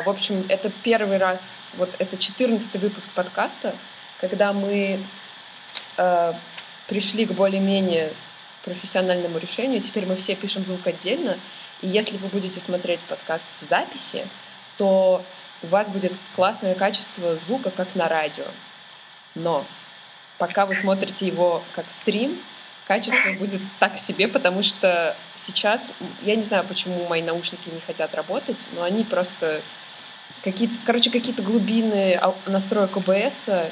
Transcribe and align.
В 0.00 0.08
общем, 0.08 0.44
это 0.48 0.70
первый 0.82 1.18
раз, 1.18 1.38
вот 1.74 1.90
это 1.98 2.16
14 2.16 2.72
выпуск 2.80 3.06
подкаста, 3.14 3.74
когда 4.20 4.52
мы 4.52 4.98
э, 5.98 6.32
пришли 6.88 7.26
к 7.26 7.32
более-менее 7.32 8.12
профессиональному 8.64 9.38
решению. 9.38 9.82
Теперь 9.82 10.06
мы 10.06 10.16
все 10.16 10.34
пишем 10.34 10.64
звук 10.64 10.86
отдельно. 10.86 11.36
И 11.82 11.88
если 11.88 12.16
вы 12.16 12.28
будете 12.28 12.60
смотреть 12.60 13.00
подкаст 13.00 13.44
в 13.60 13.68
записи, 13.68 14.26
то 14.78 15.22
у 15.62 15.66
вас 15.66 15.88
будет 15.88 16.12
классное 16.34 16.74
качество 16.74 17.36
звука, 17.36 17.70
как 17.70 17.94
на 17.94 18.08
радио. 18.08 18.46
Но 19.34 19.64
пока 20.38 20.64
вы 20.64 20.74
смотрите 20.74 21.26
его 21.26 21.62
как 21.74 21.84
стрим, 22.00 22.38
качество 22.86 23.32
будет 23.38 23.60
так 23.78 23.98
себе, 24.00 24.28
потому 24.28 24.62
что 24.62 25.16
сейчас, 25.36 25.80
я 26.22 26.36
не 26.36 26.44
знаю, 26.44 26.64
почему 26.64 27.06
мои 27.08 27.22
наушники 27.22 27.68
не 27.68 27.80
хотят 27.80 28.14
работать, 28.14 28.56
но 28.72 28.82
они 28.82 29.04
просто 29.04 29.60
какие-то, 30.42 30.74
короче, 30.84 31.10
какие-то 31.10 31.42
глубины 31.42 32.20
настроек 32.46 32.96
ОБС 32.96 33.70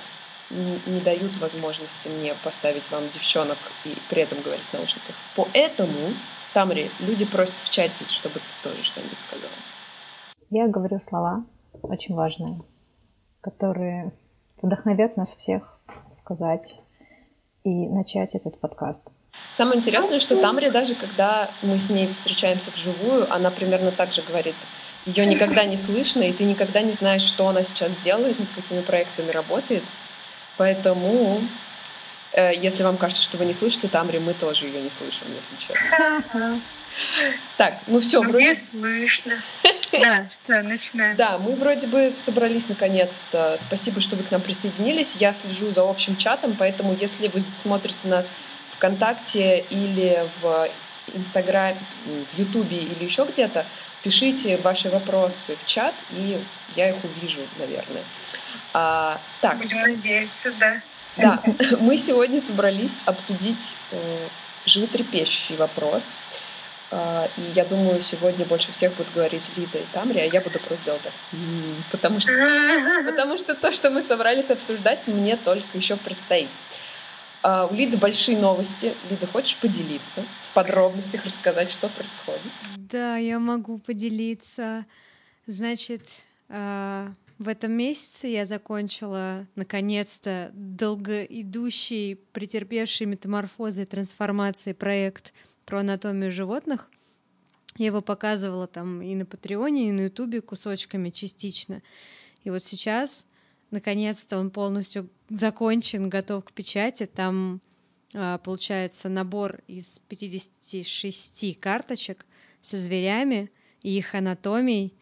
не 0.51 1.01
дают 1.01 1.37
возможности 1.39 2.09
мне 2.09 2.35
поставить 2.43 2.91
вам 2.91 3.05
девчонок 3.15 3.59
и 3.85 3.95
при 4.09 4.23
этом 4.23 4.41
говорить 4.43 4.65
в 4.65 4.73
наушниках. 4.75 5.15
Поэтому, 5.37 6.13
Тамри, 6.53 6.91
люди 7.01 7.25
просят 7.25 7.55
в 7.63 7.71
чате, 7.71 8.05
чтобы 8.09 8.35
ты 8.35 8.69
тоже 8.69 8.83
что-нибудь 8.83 9.19
сказала. 9.21 9.53
Я 10.51 10.67
говорю 10.67 10.99
слова 10.99 11.45
очень 11.83 12.17
важные, 12.17 12.61
которые 13.41 14.13
вдохновят 14.61 15.17
нас 15.17 15.37
всех 15.37 15.79
сказать 16.11 16.81
и 17.63 17.71
начать 17.89 18.35
этот 18.35 18.59
подкаст. 18.59 19.03
Самое 19.57 19.79
интересное, 19.79 20.19
что 20.19 20.41
Тамри, 20.41 20.71
даже 20.71 20.97
когда 20.97 21.49
мы 21.63 21.79
с 21.79 21.89
ней 21.89 22.09
встречаемся 22.09 22.71
вживую, 22.73 23.33
она 23.33 23.51
примерно 23.53 23.93
так 23.93 24.13
же 24.13 24.23
говорит. 24.23 24.57
Ее 25.15 25.27
никогда 25.27 25.65
не 25.65 25.77
слышно, 25.77 26.23
и 26.23 26.33
ты 26.33 26.45
никогда 26.45 26.83
не 26.83 26.93
знаешь, 26.93 27.23
что 27.23 27.49
она 27.49 27.65
сейчас 27.65 27.91
делает, 28.05 28.39
над 28.39 28.49
какими 28.55 28.81
проектами 28.81 29.31
работает. 29.31 29.83
Поэтому, 30.57 31.43
э, 32.33 32.53
если 32.55 32.83
вам 32.83 32.97
кажется, 32.97 33.23
что 33.23 33.37
вы 33.39 33.45
не 33.45 33.55
слышите 33.55 33.89
Тамри, 33.89 34.19
мы 34.19 34.35
тоже 34.35 34.67
ее 34.67 34.83
не 34.83 34.91
слышим, 34.91 35.27
если 35.29 35.67
честно. 35.67 36.61
Так, 37.57 37.79
ну 37.87 38.01
все, 38.01 38.21
вроде... 38.21 38.47
Мне 38.47 38.55
слышно. 38.55 39.35
Да, 39.93 40.29
что, 40.29 40.63
начинаем. 40.63 41.17
Да, 41.17 41.37
мы 41.39 41.57
вроде 41.57 41.89
бы 41.89 42.13
собрались 42.25 42.63
наконец-то. 42.69 43.59
Спасибо, 43.67 44.01
что 44.01 44.15
вы 44.15 44.23
к 44.23 44.31
нам 44.31 44.41
присоединились. 44.41 45.09
Я 45.19 45.35
слежу 45.35 45.73
за 45.73 45.83
общим 45.83 46.17
чатом, 46.17 46.55
поэтому 46.57 46.97
если 47.01 47.27
вы 47.27 47.43
смотрите 47.63 47.99
нас 48.05 48.25
ВКонтакте 48.77 49.65
или 49.69 50.25
в 50.41 50.69
Инстаграме, 51.13 51.77
в 52.07 52.39
Ютубе 52.39 52.77
или 52.77 53.05
еще 53.05 53.25
где-то, 53.25 53.67
пишите 54.03 54.57
ваши 54.59 54.89
вопросы 54.91 55.57
в 55.63 55.67
чат, 55.67 55.95
и 56.13 56.39
я 56.77 56.91
их 56.91 56.97
увижу, 57.05 57.41
наверное. 57.59 58.03
А, 58.73 59.21
так. 59.41 59.59
Будем 59.59 59.81
надеяться, 59.81 60.53
да. 60.59 60.81
Да, 61.17 61.43
мы 61.81 61.99
сегодня 61.99 62.41
собрались 62.41 62.91
обсудить 63.05 63.59
э, 63.91 64.29
животрепещущий 64.65 65.57
вопрос. 65.57 66.03
Э, 66.91 67.27
и 67.37 67.43
я 67.55 67.65
думаю, 67.65 68.03
сегодня 68.03 68.45
больше 68.47 68.73
всех 68.73 68.95
будут 68.95 69.13
говорить 69.13 69.43
Лида 69.57 69.79
и 69.79 69.85
Тамри, 69.93 70.21
а 70.21 70.25
я 70.25 70.41
буду 70.41 70.59
просто 70.61 70.85
делать 70.85 71.03
так. 71.03 71.13
Потому 71.91 72.21
что, 72.21 72.33
потому 73.05 73.39
что 73.39 73.55
то, 73.55 73.73
что 73.73 73.91
мы 73.91 74.03
собрались 74.03 74.51
обсуждать, 74.51 75.07
мне 75.07 75.37
только 75.37 75.67
еще 75.75 75.97
предстоит. 75.97 76.49
Uh, 77.43 77.73
у 77.73 77.75
Лиды 77.75 77.97
большие 77.97 78.37
новости. 78.37 78.95
Лида, 79.09 79.27
хочешь 79.27 79.57
поделиться 79.57 80.23
в 80.51 80.55
подробностях, 80.55 81.25
рассказать, 81.25 81.71
что 81.71 81.89
происходит? 81.89 82.53
Да, 82.77 83.17
я 83.17 83.39
могу 83.39 83.79
поделиться. 83.79 84.85
Значит, 85.47 86.25
uh, 86.49 87.13
в 87.39 87.49
этом 87.49 87.73
месяце 87.73 88.27
я 88.27 88.45
закончила, 88.45 89.47
наконец-то, 89.55 90.51
долгоидущий, 90.53 92.17
претерпевший 92.17 93.07
метаморфозы 93.07 93.83
и 93.83 93.87
трансформации 93.87 94.73
проект 94.73 95.33
про 95.65 95.81
анатомию 95.81 96.33
животных. 96.33 96.91
Я 97.77 97.87
его 97.87 98.03
показывала 98.03 98.67
там 98.67 99.01
и 99.01 99.15
на 99.15 99.25
Патреоне, 99.25 99.89
и 99.89 99.93
на 99.93 100.03
Ютубе 100.03 100.41
кусочками 100.41 101.11
частично. 101.11 101.81
И 102.43 102.51
вот 102.51 102.63
сейчас, 102.63 103.27
наконец-то, 103.71 104.39
он 104.39 104.51
полностью 104.51 105.09
закончен, 105.31 106.09
готов 106.09 106.45
к 106.45 106.53
печати. 106.53 107.07
Там 107.07 107.55
а, 107.55 107.70
получается 108.13 109.09
набор 109.09 109.61
из 109.67 110.01
56 110.09 111.61
карточек 111.61 112.27
со 112.63 112.77
зверями 112.77 113.51
и 113.83 113.97
их 113.97 114.15
анатомией 114.15 114.95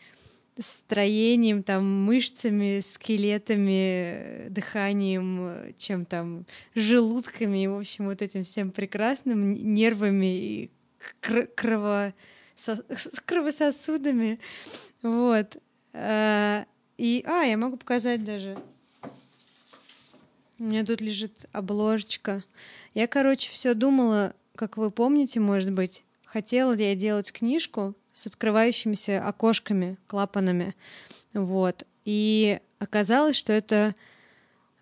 строением, 0.58 1.62
там, 1.62 1.84
мышцами, 1.84 2.80
скелетами, 2.80 4.48
дыханием, 4.48 5.72
чем 5.78 6.04
там, 6.04 6.46
желудками, 6.74 7.64
и, 7.64 7.66
в 7.68 7.78
общем, 7.78 8.06
вот 8.06 8.22
этим 8.22 8.42
всем 8.42 8.70
прекрасным, 8.70 9.52
нервами 9.52 10.36
и 10.36 10.70
крово... 11.54 12.12
с 12.56 13.20
кровососудами. 13.24 14.40
Вот. 15.02 15.56
А, 15.92 16.66
и, 16.96 17.24
а, 17.26 17.44
я 17.44 17.56
могу 17.56 17.76
показать 17.76 18.24
даже. 18.24 18.58
У 20.58 20.64
меня 20.64 20.84
тут 20.84 21.00
лежит 21.00 21.46
обложечка. 21.52 22.42
Я, 22.92 23.06
короче, 23.06 23.52
все 23.52 23.74
думала, 23.74 24.34
как 24.56 24.76
вы 24.76 24.90
помните, 24.90 25.38
может 25.38 25.72
быть, 25.72 26.02
хотела 26.24 26.74
я 26.74 26.96
делать 26.96 27.30
книжку 27.30 27.94
с 28.12 28.26
открывающимися 28.26 29.24
окошками, 29.24 29.98
клапанами. 30.08 30.74
Вот. 31.32 31.84
И 32.04 32.58
оказалось, 32.80 33.36
что 33.36 33.52
это, 33.52 33.94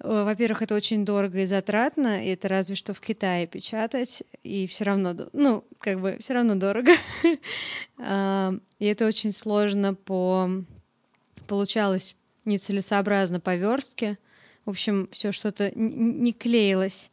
э, 0.01 0.23
во-первых, 0.25 0.63
это 0.63 0.75
очень 0.75 1.05
дорого 1.05 1.41
и 1.41 1.47
затратно, 1.47 2.25
и 2.25 2.31
это 2.31 2.49
разве 2.49 2.75
что 2.75 2.95
в 2.95 3.01
Китае 3.01 3.47
печатать, 3.47 4.23
и 4.43 4.67
все 4.67 4.85
равно, 4.85 5.15
ну, 5.35 5.63
как 5.79 6.01
бы 6.01 6.17
все 6.19 6.33
равно 6.35 6.55
дорого. 6.55 6.93
А, 7.99 8.55
и 8.79 8.87
это 8.87 9.07
очень 9.07 9.33
сложно 9.33 9.95
по... 9.95 10.49
Получалось 11.47 12.17
нецелесообразно 12.45 13.41
по 13.41 13.57
верстке. 13.57 14.19
В 14.67 14.71
общем, 14.71 15.09
все 15.13 15.33
что-то 15.33 15.73
не 15.75 16.33
клеилось. 16.33 17.11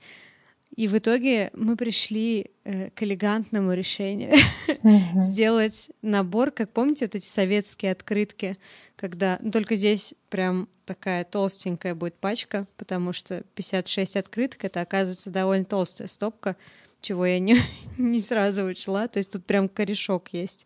И 0.75 0.88
в 0.88 0.97
итоге 0.97 1.52
мы 1.53 1.75
пришли 1.75 2.47
э, 2.64 2.90
к 2.90 3.03
элегантному 3.03 3.74
решению 3.74 4.34
сделать 5.22 5.91
набор, 6.02 6.50
как 6.50 6.72
помните, 6.72 7.06
вот 7.06 7.14
эти 7.14 7.28
советские 7.28 7.91
открытки, 7.91 8.58
когда 8.96 9.38
ну, 9.41 9.52
только 9.52 9.75
здесь 9.75 10.16
прям 10.30 10.68
такая 10.86 11.25
толстенькая 11.25 11.94
будет 11.94 12.16
пачка, 12.16 12.66
потому 12.75 13.14
что 13.14 13.44
56 13.53 14.18
открыток 14.18 14.66
это 14.66 14.81
оказывается 14.81 15.30
довольно 15.30 15.66
толстая 15.66 16.08
стопка, 16.08 16.56
чего 17.02 17.24
я 17.24 17.38
не, 17.38 17.56
не 18.00 18.20
сразу 18.20 18.64
учла. 18.64 19.08
То 19.08 19.20
есть 19.20 19.31
тут 19.31 19.46
прям 19.46 19.70
корешок 19.70 20.30
есть, 20.30 20.66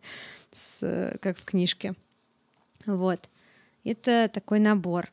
с, 0.50 1.18
как 1.20 1.36
в 1.36 1.44
книжке. 1.44 1.94
Вот. 2.86 3.28
Это 3.84 4.30
такой 4.32 4.58
набор. 4.58 5.10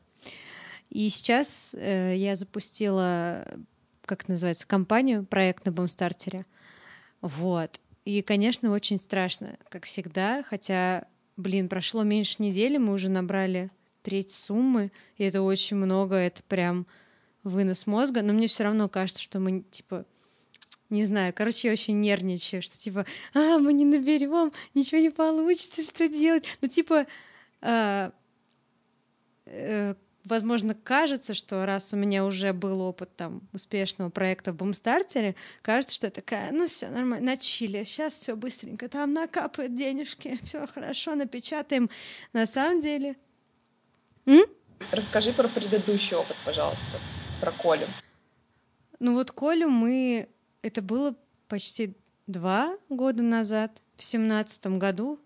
И 0.90 1.08
сейчас 1.08 1.74
э, 1.74 2.14
я 2.16 2.36
запустила 2.36 3.44
как 4.06 4.28
называется, 4.28 4.66
компанию, 4.66 5.26
проект 5.26 5.66
на 5.66 5.72
Бумстартере. 5.72 6.46
Вот. 7.20 7.80
И, 8.04 8.22
конечно, 8.22 8.70
очень 8.70 8.98
страшно, 8.98 9.58
как 9.68 9.84
всегда, 9.84 10.42
хотя, 10.44 11.06
блин, 11.36 11.68
прошло 11.68 12.04
меньше 12.04 12.36
недели, 12.38 12.78
мы 12.78 12.94
уже 12.94 13.10
набрали 13.10 13.68
треть 14.02 14.30
суммы, 14.30 14.92
и 15.18 15.24
это 15.24 15.42
очень 15.42 15.76
много, 15.76 16.14
это 16.14 16.42
прям 16.44 16.86
вынос 17.42 17.86
мозга, 17.86 18.22
но 18.22 18.32
мне 18.32 18.46
все 18.46 18.64
равно 18.64 18.88
кажется, 18.88 19.20
что 19.20 19.40
мы, 19.40 19.62
типа, 19.62 20.04
не 20.88 21.04
знаю, 21.04 21.34
короче, 21.34 21.66
я 21.66 21.72
очень 21.72 21.98
нервничаю, 22.00 22.62
что 22.62 22.78
типа, 22.78 23.04
а, 23.34 23.58
мы 23.58 23.72
не 23.72 23.84
наберем, 23.84 24.52
ничего 24.74 25.00
не 25.00 25.10
получится, 25.10 25.82
что 25.82 26.08
делать? 26.08 26.58
Ну, 26.60 26.68
типа, 26.68 27.06
а, 27.60 28.12
э, 29.46 29.96
возможно, 30.26 30.74
кажется, 30.74 31.34
что 31.34 31.64
раз 31.64 31.92
у 31.94 31.96
меня 31.96 32.24
уже 32.24 32.52
был 32.52 32.80
опыт 32.80 33.14
там 33.16 33.42
успешного 33.52 34.10
проекта 34.10 34.52
в 34.52 34.56
Бумстартере, 34.56 35.36
кажется, 35.62 35.94
что 35.94 36.08
я 36.08 36.10
такая, 36.10 36.52
ну 36.52 36.66
все 36.66 36.88
нормально, 36.88 37.26
на 37.26 37.36
чили, 37.36 37.84
сейчас 37.84 38.14
все 38.14 38.36
быстренько, 38.36 38.88
там 38.88 39.12
накапают 39.12 39.74
денежки, 39.74 40.38
все 40.42 40.66
хорошо, 40.66 41.14
напечатаем. 41.14 41.88
На 42.32 42.46
самом 42.46 42.80
деле... 42.80 43.16
М? 44.26 44.44
Расскажи 44.90 45.32
про 45.32 45.48
предыдущий 45.48 46.16
опыт, 46.16 46.36
пожалуйста, 46.44 47.00
про 47.40 47.52
Колю. 47.52 47.86
Ну 48.98 49.14
вот 49.14 49.30
Колю 49.30 49.70
мы... 49.70 50.28
Это 50.62 50.82
было 50.82 51.14
почти 51.48 51.96
два 52.26 52.76
года 52.88 53.22
назад, 53.22 53.80
в 53.96 54.02
семнадцатом 54.02 54.78
году, 54.78 55.20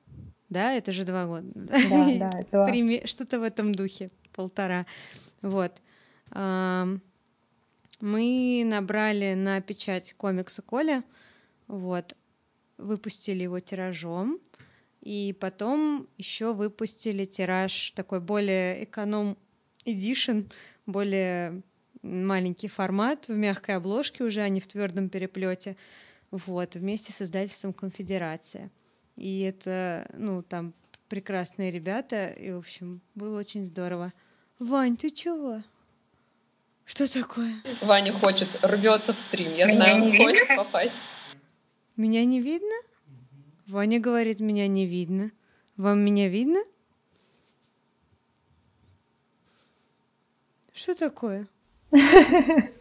да, 0.50 0.74
это 0.74 0.92
же 0.92 1.04
два 1.04 1.26
года. 1.26 1.48
Да, 1.54 2.30
да. 2.52 3.06
Что-то 3.06 3.40
в 3.40 3.42
этом 3.42 3.72
духе 3.72 4.10
полтора. 4.32 4.86
Вот. 5.42 5.80
Мы 8.00 8.62
набрали 8.64 9.34
на 9.34 9.60
печать 9.60 10.14
комикса 10.14 10.62
Коля, 10.62 11.04
вот, 11.66 12.16
выпустили 12.78 13.42
его 13.42 13.60
тиражом, 13.60 14.38
И 15.02 15.34
потом 15.40 16.08
еще 16.18 16.52
выпустили 16.52 17.24
тираж 17.24 17.92
такой 17.92 18.20
более 18.20 18.84
эконом 18.84 19.38
edition, 19.84 20.50
более 20.86 21.62
маленький 22.02 22.68
формат 22.68 23.28
в 23.28 23.36
мягкой 23.36 23.76
обложке 23.76 24.24
уже, 24.24 24.42
а 24.42 24.48
не 24.48 24.60
в 24.60 24.66
твердом 24.66 25.08
переплете. 25.08 25.76
Вот, 26.30 26.74
вместе 26.76 27.12
с 27.12 27.22
издательством 27.22 27.72
Конфедерация. 27.72 28.70
И 29.16 29.40
это, 29.40 30.08
ну, 30.14 30.42
там 30.42 30.74
прекрасные 31.10 31.70
ребята, 31.70 32.28
и, 32.28 32.52
в 32.52 32.58
общем, 32.58 33.02
было 33.14 33.40
очень 33.40 33.64
здорово. 33.64 34.14
Вань, 34.58 34.96
ты 34.96 35.10
чего? 35.10 35.62
Что 36.86 37.12
такое? 37.12 37.52
Ваня 37.82 38.12
хочет, 38.12 38.48
рвется 38.62 39.12
в 39.12 39.18
стрим. 39.18 39.52
Я 39.54 39.66
меня 39.66 39.76
знаю, 39.76 40.04
он 40.04 40.16
хочет 40.16 40.48
попасть. 40.56 40.92
Меня 41.96 42.24
не 42.24 42.40
видно? 42.40 42.74
Ваня 43.66 44.00
говорит, 44.00 44.40
меня 44.40 44.66
не 44.68 44.86
видно. 44.86 45.32
Вам 45.76 46.00
меня 46.00 46.28
видно? 46.28 46.60
Что 50.72 50.94
такое? 50.94 51.46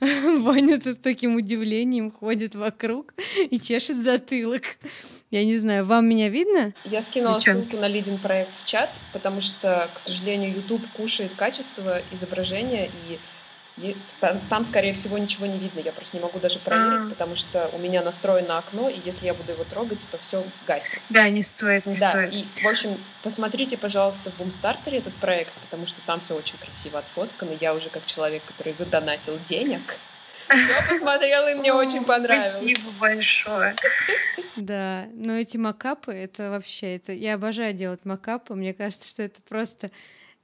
Ваня 0.40 0.78
тут 0.78 0.96
с 0.96 1.00
таким 1.00 1.36
удивлением 1.36 2.10
ходит 2.10 2.54
вокруг 2.54 3.14
и 3.50 3.58
чешет 3.58 3.96
затылок. 3.96 4.62
Я 5.30 5.44
не 5.44 5.56
знаю, 5.56 5.84
вам 5.84 6.08
меня 6.08 6.28
видно? 6.28 6.72
Я 6.84 7.02
скинула 7.02 7.36
Девчонки. 7.36 7.68
ссылку 7.68 7.76
на 7.78 7.88
лидинг 7.88 8.20
проект 8.20 8.50
в 8.62 8.66
чат, 8.66 8.90
потому 9.12 9.40
что, 9.40 9.88
к 9.94 10.00
сожалению, 10.00 10.54
YouTube 10.54 10.86
кушает 10.94 11.32
качество 11.36 12.00
изображения, 12.12 12.86
и 12.86 13.18
там, 14.48 14.66
скорее 14.66 14.94
всего, 14.94 15.18
ничего 15.18 15.46
не 15.46 15.58
видно. 15.58 15.80
Я 15.80 15.92
просто 15.92 16.16
не 16.16 16.22
могу 16.22 16.38
даже 16.38 16.58
проверить, 16.58 17.06
а. 17.06 17.08
потому 17.10 17.36
что 17.36 17.68
у 17.72 17.78
меня 17.78 18.02
настроено 18.02 18.58
окно, 18.58 18.88
и 18.88 18.98
если 19.04 19.26
я 19.26 19.34
буду 19.34 19.52
его 19.52 19.64
трогать, 19.64 19.98
то 20.10 20.18
все 20.26 20.44
гаснет. 20.66 21.00
Да, 21.10 21.28
не 21.28 21.42
стоит, 21.42 21.84
не 21.84 21.94
да, 21.94 22.10
стоит. 22.10 22.32
И, 22.32 22.46
в 22.62 22.66
общем, 22.66 22.96
посмотрите, 23.22 23.76
пожалуйста, 23.76 24.30
в 24.30 24.36
Бумстартере 24.38 24.98
этот 24.98 25.14
проект, 25.14 25.52
потому 25.62 25.86
что 25.86 26.00
там 26.06 26.20
все 26.24 26.34
очень 26.34 26.56
красиво 26.56 27.00
отфоткано. 27.00 27.50
Я 27.60 27.74
уже 27.74 27.90
как 27.90 28.06
человек, 28.06 28.42
который 28.46 28.74
задонатил 28.78 29.38
денег, 29.48 29.98
я 30.48 30.82
посмотрела, 30.88 31.52
и 31.52 31.54
мне 31.54 31.72
очень 31.72 32.04
понравилось. 32.04 32.56
Спасибо 32.56 32.90
большое. 32.98 33.76
Да, 34.56 35.04
но 35.12 35.34
эти 35.34 35.58
макапы, 35.58 36.14
это 36.14 36.48
вообще, 36.48 36.96
это 36.96 37.12
я 37.12 37.34
обожаю 37.34 37.74
делать 37.74 38.06
макапы. 38.06 38.54
Мне 38.54 38.72
кажется, 38.72 39.06
что 39.06 39.22
это 39.22 39.42
просто 39.42 39.90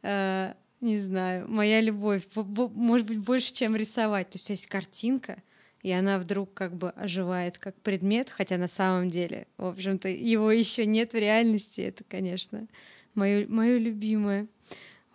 э, 0.02 0.52
не 0.82 0.98
знаю, 0.98 1.48
моя 1.48 1.80
любовь, 1.80 2.26
может 2.34 3.06
быть, 3.06 3.18
больше, 3.18 3.52
чем 3.52 3.76
рисовать. 3.76 4.30
То 4.30 4.36
есть 4.36 4.50
есть 4.50 4.66
картинка, 4.66 5.42
и 5.82 5.90
она 5.90 6.18
вдруг 6.18 6.52
как 6.54 6.76
бы 6.76 6.90
оживает 6.90 7.58
как 7.58 7.74
предмет, 7.80 8.30
хотя 8.30 8.58
на 8.58 8.68
самом 8.68 9.10
деле, 9.10 9.46
в 9.56 9.66
общем-то, 9.66 10.08
его 10.08 10.50
еще 10.50 10.84
нет 10.86 11.12
в 11.12 11.16
реальности. 11.16 11.80
Это, 11.80 12.04
конечно, 12.04 12.66
мое, 13.14 13.46
мое 13.48 13.78
любимое. 13.78 14.46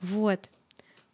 Вот. 0.01 0.49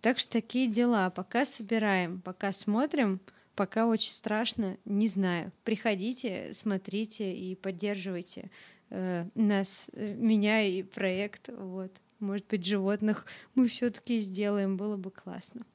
Так 0.01 0.19
что 0.19 0.31
такие 0.31 0.67
дела. 0.67 1.09
Пока 1.09 1.45
собираем, 1.45 2.21
пока 2.21 2.51
смотрим, 2.51 3.21
пока 3.55 3.87
очень 3.87 4.11
страшно, 4.11 4.77
не 4.85 5.07
знаю. 5.07 5.51
Приходите, 5.63 6.49
смотрите 6.53 7.33
и 7.33 7.55
поддерживайте 7.55 8.49
э, 8.89 9.25
нас, 9.35 9.89
э, 9.93 10.13
меня 10.13 10.61
и 10.63 10.83
проект. 10.83 11.49
Вот 11.55 11.91
может 12.23 12.47
быть, 12.47 12.65
животных 12.65 13.25
мы 13.55 13.67
все-таки 13.67 14.19
сделаем, 14.19 14.77
было 14.77 14.97
бы 14.97 15.11
классно. 15.11 15.65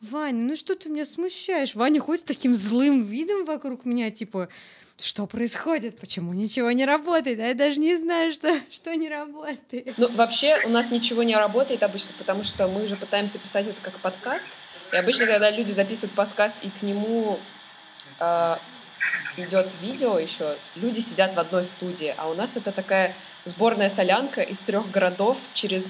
Ваня, 0.00 0.42
ну 0.42 0.56
что 0.56 0.76
ты 0.76 0.88
меня 0.88 1.04
смущаешь? 1.04 1.74
Ваня 1.74 2.00
ходит 2.00 2.24
таким 2.24 2.54
злым 2.54 3.02
видом 3.02 3.44
вокруг 3.44 3.84
меня, 3.84 4.10
типа, 4.10 4.48
что 4.96 5.26
происходит, 5.26 5.98
почему 5.98 6.32
ничего 6.32 6.70
не 6.72 6.86
работает, 6.86 7.38
а 7.38 7.48
я 7.48 7.54
даже 7.54 7.78
не 7.80 7.96
знаю, 7.96 8.32
что, 8.32 8.50
что 8.70 8.94
не 8.94 9.10
работает. 9.10 9.92
Ну, 9.98 10.08
вообще 10.14 10.58
у 10.64 10.70
нас 10.70 10.90
ничего 10.90 11.22
не 11.22 11.36
работает 11.36 11.82
обычно, 11.82 12.10
потому 12.18 12.44
что 12.44 12.66
мы 12.66 12.86
же 12.86 12.96
пытаемся 12.96 13.38
писать 13.38 13.66
это 13.66 13.80
как 13.82 13.98
подкаст, 13.98 14.44
и 14.90 14.96
обычно, 14.96 15.26
когда 15.26 15.50
люди 15.50 15.72
записывают 15.72 16.12
подкаст, 16.12 16.54
и 16.62 16.70
к 16.70 16.82
нему 16.82 17.38
э, 18.20 18.56
идет 19.36 19.68
видео 19.82 20.18
еще, 20.18 20.56
люди 20.76 21.00
сидят 21.00 21.34
в 21.34 21.38
одной 21.38 21.64
студии, 21.64 22.14
а 22.16 22.30
у 22.30 22.34
нас 22.34 22.48
это 22.54 22.72
такая 22.72 23.14
сборная 23.44 23.90
солянка 23.90 24.42
из 24.42 24.58
трех 24.58 24.90
городов 24.90 25.36
через 25.54 25.82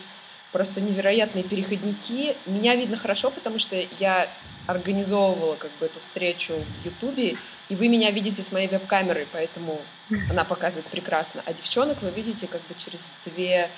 просто 0.53 0.81
невероятные 0.81 1.45
переходники. 1.45 2.37
Меня 2.47 2.75
видно 2.75 2.97
хорошо, 2.97 3.31
потому 3.31 3.59
что 3.59 3.77
я 3.99 4.29
организовывала 4.67 5.57
как 5.57 5.71
бы 5.81 5.87
эту 5.87 6.01
встречу 6.01 6.55
в 6.55 6.85
Ютубе, 6.85 7.37
и 7.69 7.75
вы 7.75 7.89
меня 7.89 8.11
видите 8.11 8.43
с 8.43 8.53
моей 8.53 8.69
веб-камерой, 8.69 9.27
поэтому 9.33 9.81
она 10.29 10.45
показывает 10.45 10.87
прекрасно. 10.87 11.43
А 11.47 11.53
девчонок 11.53 12.03
вы 12.03 12.11
видите 12.11 12.47
как 12.47 12.61
бы 12.63 12.75
через 12.85 13.01
две 13.25 13.69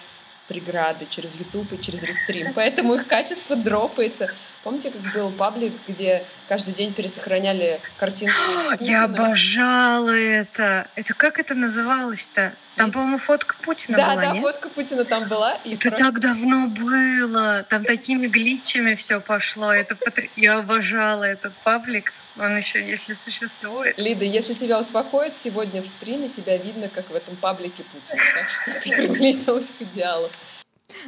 преграды 0.48 1.06
через 1.08 1.30
YouTube 1.34 1.72
и 1.72 1.82
через 1.82 2.02
рестрим, 2.02 2.52
поэтому 2.54 2.94
их 2.94 3.06
качество 3.06 3.56
дропается. 3.56 4.30
Помните, 4.62 4.92
как 4.92 5.00
был 5.14 5.30
паблик, 5.30 5.72
где 5.88 6.24
каждый 6.48 6.72
день 6.72 6.92
пересохраняли 6.92 7.80
картинку? 7.96 8.34
Я 8.80 9.04
обожала 9.04 10.10
это. 10.10 10.86
Это 10.94 11.14
как 11.14 11.40
это 11.40 11.54
называлось-то? 11.56 12.52
Там, 12.76 12.92
по-моему, 12.92 13.18
фотка 13.18 13.56
Путина 13.62 13.98
да, 13.98 14.10
была, 14.10 14.22
да, 14.22 14.32
нет? 14.32 14.42
фотка 14.42 14.68
Путина 14.68 15.04
там 15.04 15.28
была. 15.28 15.54
И 15.64 15.74
это 15.74 15.88
просто... 15.88 16.04
так 16.04 16.20
давно 16.20 16.68
было. 16.68 17.66
Там 17.68 17.84
такими 17.84 18.28
глитчами 18.28 18.94
все 18.94 19.20
пошло. 19.20 19.72
Это 19.72 19.96
потр... 19.96 20.28
Я 20.36 20.58
обожала 20.58 21.24
этот 21.24 21.52
паблик. 21.64 22.12
Он 22.38 22.56
еще, 22.56 22.84
если 22.84 23.12
существует. 23.12 23.98
Лида, 23.98 24.24
если 24.24 24.54
тебя 24.54 24.80
успокоит, 24.80 25.34
сегодня 25.44 25.82
в 25.82 25.86
стриме 25.86 26.30
тебя 26.30 26.56
видно, 26.56 26.88
как 26.88 27.10
в 27.10 27.14
этом 27.14 27.36
паблике 27.36 27.84
Путина. 27.84 28.22
Так 28.34 28.48
что 28.48 28.80
ты 28.82 28.90
приблизилась 28.96 29.66
к 29.78 29.82
идеалу. 29.82 30.30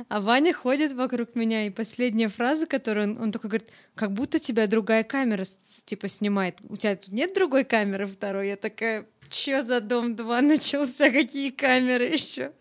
А 0.09 0.21
Ваня 0.21 0.53
ходит 0.53 0.93
вокруг 0.93 1.35
меня, 1.35 1.67
и 1.67 1.71
последняя 1.71 2.29
фраза, 2.29 2.67
которую 2.67 3.17
он, 3.17 3.23
он 3.23 3.33
такой 3.33 3.51
говорит, 3.51 3.69
как 3.95 4.13
будто 4.13 4.39
тебя 4.39 4.67
другая 4.67 5.05
камера 5.05 5.45
типа 5.85 6.09
снимает. 6.09 6.59
У 6.69 6.77
тебя 6.77 6.97
тут 6.97 7.13
нет 7.13 7.35
другой 7.35 7.65
камеры 7.65 8.07
второй? 8.07 8.49
Я 8.49 8.57
такая, 8.57 9.07
чё 9.29 9.63
за 9.63 9.81
дом 9.81 10.17
2 10.17 10.41
начался? 10.43 11.11
Какие 11.11 11.51
камеры 11.51 12.05
еще? 12.05 12.53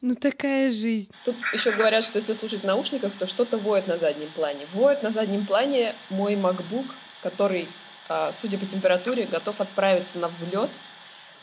Ну 0.00 0.16
такая 0.16 0.70
жизнь. 0.70 1.12
Тут 1.24 1.36
еще 1.54 1.70
говорят, 1.76 2.04
что 2.04 2.18
если 2.18 2.34
слушать 2.34 2.62
в 2.62 2.66
наушниках, 2.66 3.12
то 3.18 3.28
что-то 3.28 3.56
воет 3.56 3.86
на 3.86 3.98
заднем 3.98 4.28
плане. 4.32 4.66
Воет 4.72 5.04
на 5.04 5.12
заднем 5.12 5.46
плане 5.46 5.94
мой 6.10 6.34
MacBook, 6.34 6.86
который, 7.22 7.68
а, 8.08 8.32
судя 8.40 8.58
по 8.58 8.66
температуре, 8.66 9.24
готов 9.24 9.60
отправиться 9.60 10.18
на 10.18 10.28
взлет 10.28 10.70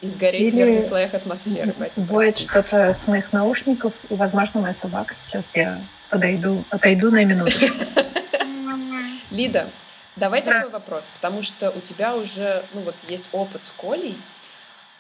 и 0.01 0.07
сгореть 0.07 0.41
Или 0.41 0.63
в 0.63 0.65
верхних 0.65 0.87
слоях 0.87 1.13
атмосферы. 1.13 1.73
Будет 1.95 2.37
что-то 2.37 2.93
с 2.93 3.07
моих 3.07 3.33
наушников, 3.33 3.93
и, 4.09 4.15
возможно, 4.15 4.61
моя 4.61 4.73
собака. 4.73 5.13
Сейчас 5.13 5.55
я 5.55 5.79
подойду, 6.09 6.63
отойду 6.69 7.11
на 7.11 7.25
минуту. 7.25 7.57
Лида, 9.31 9.69
давай 10.15 10.41
да. 10.41 10.53
такой 10.53 10.71
вопрос, 10.71 11.03
потому 11.15 11.43
что 11.43 11.71
у 11.71 11.79
тебя 11.81 12.15
уже 12.15 12.63
ну, 12.73 12.81
вот, 12.81 12.95
есть 13.07 13.25
опыт 13.31 13.61
с 13.65 13.81
Колей, 13.81 14.17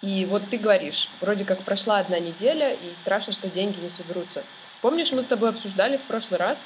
и 0.01 0.25
вот 0.29 0.43
ты 0.49 0.57
говоришь, 0.57 1.09
вроде 1.19 1.43
как 1.45 1.59
прошла 1.59 1.97
одна 1.97 2.19
неделя, 2.19 2.71
и 2.71 2.93
страшно, 3.01 3.33
что 3.33 3.49
деньги 3.49 3.79
не 3.79 3.89
соберутся. 3.97 4.43
Помнишь, 4.81 5.11
мы 5.11 5.23
с 5.23 5.25
тобой 5.25 5.49
обсуждали 5.49 5.97
в 5.97 6.01
прошлый 6.01 6.39
раз 6.39 6.57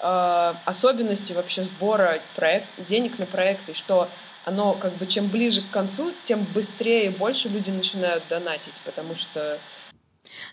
э, 0.00 0.54
особенности 0.64 1.32
вообще 1.32 1.64
сбора 1.64 2.20
проект, 2.36 2.66
денег 2.88 3.18
на 3.18 3.26
проекты, 3.26 3.74
что 3.74 4.08
оно 4.44 4.74
как 4.74 4.94
бы 4.94 5.06
чем 5.06 5.28
ближе 5.28 5.62
к 5.62 5.70
концу, 5.70 6.12
тем 6.24 6.44
быстрее 6.54 7.06
и 7.06 7.10
больше 7.10 7.48
люди 7.48 7.70
начинают 7.70 8.24
донатить, 8.28 8.74
потому 8.84 9.14
что... 9.14 9.58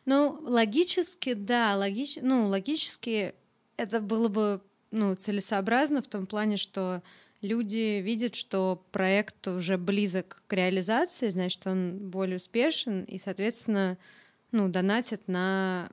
Ну, 0.05 0.39
логически, 0.41 1.33
да, 1.33 1.75
логич... 1.75 2.17
ну, 2.21 2.47
логически 2.47 3.33
это 3.77 3.99
было 3.99 4.27
бы 4.27 4.61
ну, 4.91 5.15
целесообразно 5.15 6.01
в 6.01 6.07
том 6.07 6.25
плане, 6.25 6.57
что 6.57 7.01
люди 7.41 7.99
видят, 7.99 8.35
что 8.35 8.83
проект 8.91 9.47
уже 9.47 9.77
близок 9.77 10.41
к 10.47 10.53
реализации, 10.53 11.29
значит, 11.29 11.65
он 11.67 11.97
более 12.09 12.37
успешен, 12.37 13.03
и, 13.03 13.17
соответственно, 13.17 13.97
ну, 14.51 14.67
донатят 14.67 15.27
на 15.27 15.89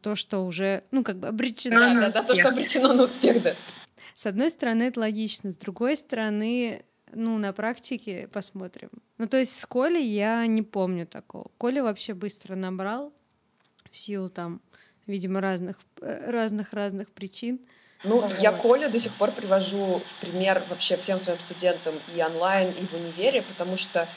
то, 0.00 0.14
что 0.14 0.44
уже, 0.44 0.84
ну, 0.90 1.02
как 1.02 1.18
бы 1.18 1.28
обречено 1.28 1.80
да, 1.80 1.94
на 1.94 2.00
да, 2.00 2.06
успех. 2.06 2.22
Да, 2.22 2.28
то, 2.28 2.40
что 2.40 2.48
обречено 2.48 2.92
на 2.92 3.02
успех, 3.04 3.42
да. 3.42 3.54
С 4.14 4.26
одной 4.26 4.50
стороны, 4.50 4.84
это 4.84 5.00
логично, 5.00 5.50
с 5.50 5.56
другой 5.56 5.96
стороны, 5.96 6.84
ну, 7.12 7.38
на 7.38 7.52
практике 7.52 8.28
посмотрим. 8.32 8.90
Ну, 9.18 9.26
то 9.26 9.38
есть 9.38 9.58
с 9.58 9.66
Колей 9.66 10.06
я 10.06 10.46
не 10.46 10.62
помню 10.62 11.06
такого. 11.06 11.50
Коля 11.58 11.82
вообще 11.82 12.14
быстро 12.14 12.54
набрал 12.54 13.12
в 13.90 13.98
силу 13.98 14.30
там, 14.30 14.60
видимо, 15.06 15.40
разных 15.40 15.78
разных-разных 16.00 17.10
причин. 17.10 17.60
Ну, 18.04 18.20
вот. 18.20 18.38
я 18.40 18.52
Колю 18.52 18.90
до 18.90 18.98
сих 18.98 19.12
пор 19.14 19.30
привожу 19.30 20.00
в 20.00 20.20
пример 20.20 20.62
вообще 20.68 20.96
всем 20.96 21.20
своим 21.20 21.38
студентам 21.38 21.94
и 22.16 22.22
онлайн, 22.22 22.72
и 22.72 22.86
в 22.86 22.94
универе, 22.94 23.42
потому 23.42 23.76
что 23.76 24.08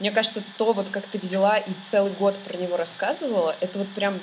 мне 0.00 0.10
кажется, 0.10 0.42
то, 0.58 0.72
вот 0.72 0.88
как 0.90 1.06
ты 1.06 1.18
взяла 1.18 1.58
и 1.58 1.70
целый 1.90 2.12
год 2.12 2.36
про 2.46 2.56
него 2.56 2.76
рассказывала, 2.76 3.56
это 3.60 3.78
вот 3.78 3.88
прям 3.88 4.18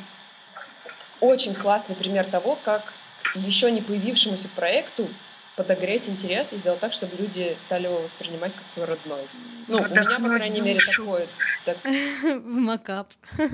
очень 1.19 1.53
классный 1.53 1.95
пример 1.95 2.25
того, 2.25 2.57
как 2.63 2.93
еще 3.35 3.71
не 3.71 3.81
появившемуся 3.81 4.47
проекту 4.55 5.07
подогреть 5.55 6.07
интерес 6.07 6.47
и 6.51 6.57
сделать 6.57 6.79
так, 6.79 6.93
чтобы 6.93 7.17
люди 7.17 7.57
стали 7.65 7.85
его 7.85 7.99
воспринимать 7.99 8.53
как 8.53 8.63
свой 8.73 8.85
родной. 8.85 9.27
Ну, 9.67 9.77
у 9.77 9.81
меня, 9.81 10.19
по 10.19 10.35
крайней 10.35 10.61
мере, 10.61 10.79
такое. 10.79 11.27
Так... 11.65 11.77
В 11.83 12.45
макап. 12.45 13.11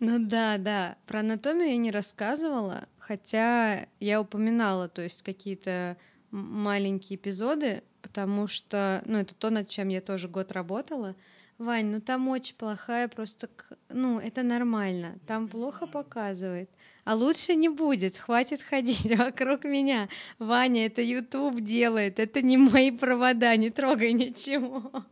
Ну 0.00 0.18
да, 0.18 0.58
да. 0.58 0.96
Про 1.06 1.20
анатомию 1.20 1.70
я 1.70 1.76
не 1.76 1.92
рассказывала, 1.92 2.88
хотя 2.98 3.86
я 4.00 4.20
упоминала, 4.20 4.88
то 4.88 5.02
есть 5.02 5.22
какие-то 5.22 5.96
маленькие 6.32 7.16
эпизоды, 7.16 7.82
потому 8.02 8.48
что, 8.48 9.02
ну, 9.06 9.18
это 9.18 9.34
то, 9.34 9.50
над 9.50 9.68
чем 9.68 9.88
я 9.88 10.00
тоже 10.00 10.28
год 10.28 10.50
работала. 10.50 11.14
Вань, 11.58 11.86
ну 11.86 12.00
там 12.00 12.28
очень 12.28 12.54
плохая 12.56 13.08
просто, 13.08 13.48
ну, 13.88 14.18
это 14.18 14.42
нормально, 14.42 15.18
там 15.26 15.48
плохо 15.48 15.86
показывает. 15.86 16.68
А 17.04 17.14
лучше 17.14 17.54
не 17.56 17.68
будет, 17.68 18.16
хватит 18.16 18.62
ходить 18.62 19.16
вокруг 19.18 19.64
меня. 19.64 20.08
Ваня, 20.38 20.86
это 20.86 21.02
YouTube 21.02 21.60
делает, 21.60 22.18
это 22.18 22.42
не 22.42 22.56
мои 22.56 22.90
провода, 22.90 23.54
не 23.56 23.70
трогай 23.70 24.12
ничего. 24.12 25.04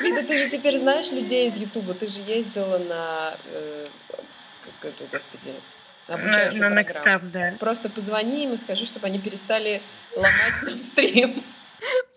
Лида, 0.00 0.22
ты 0.24 0.34
же 0.34 0.50
теперь 0.50 0.78
знаешь 0.78 1.10
людей 1.12 1.48
из 1.48 1.56
Ютуба, 1.56 1.94
ты 1.94 2.06
же 2.06 2.20
ездила 2.20 2.78
на, 2.78 3.36
э, 3.52 3.86
как 4.80 4.92
это, 4.92 5.04
господи, 5.12 5.54
на, 6.08 6.70
на 6.70 6.80
Next 6.80 7.04
Up, 7.04 7.30
да. 7.30 7.54
Просто 7.58 7.90
позвони 7.90 8.44
им 8.44 8.54
и 8.54 8.56
скажи, 8.56 8.86
чтобы 8.86 9.06
они 9.06 9.18
перестали 9.18 9.82
ломать 10.16 10.62
нам 10.62 10.82
стрим. 10.84 11.44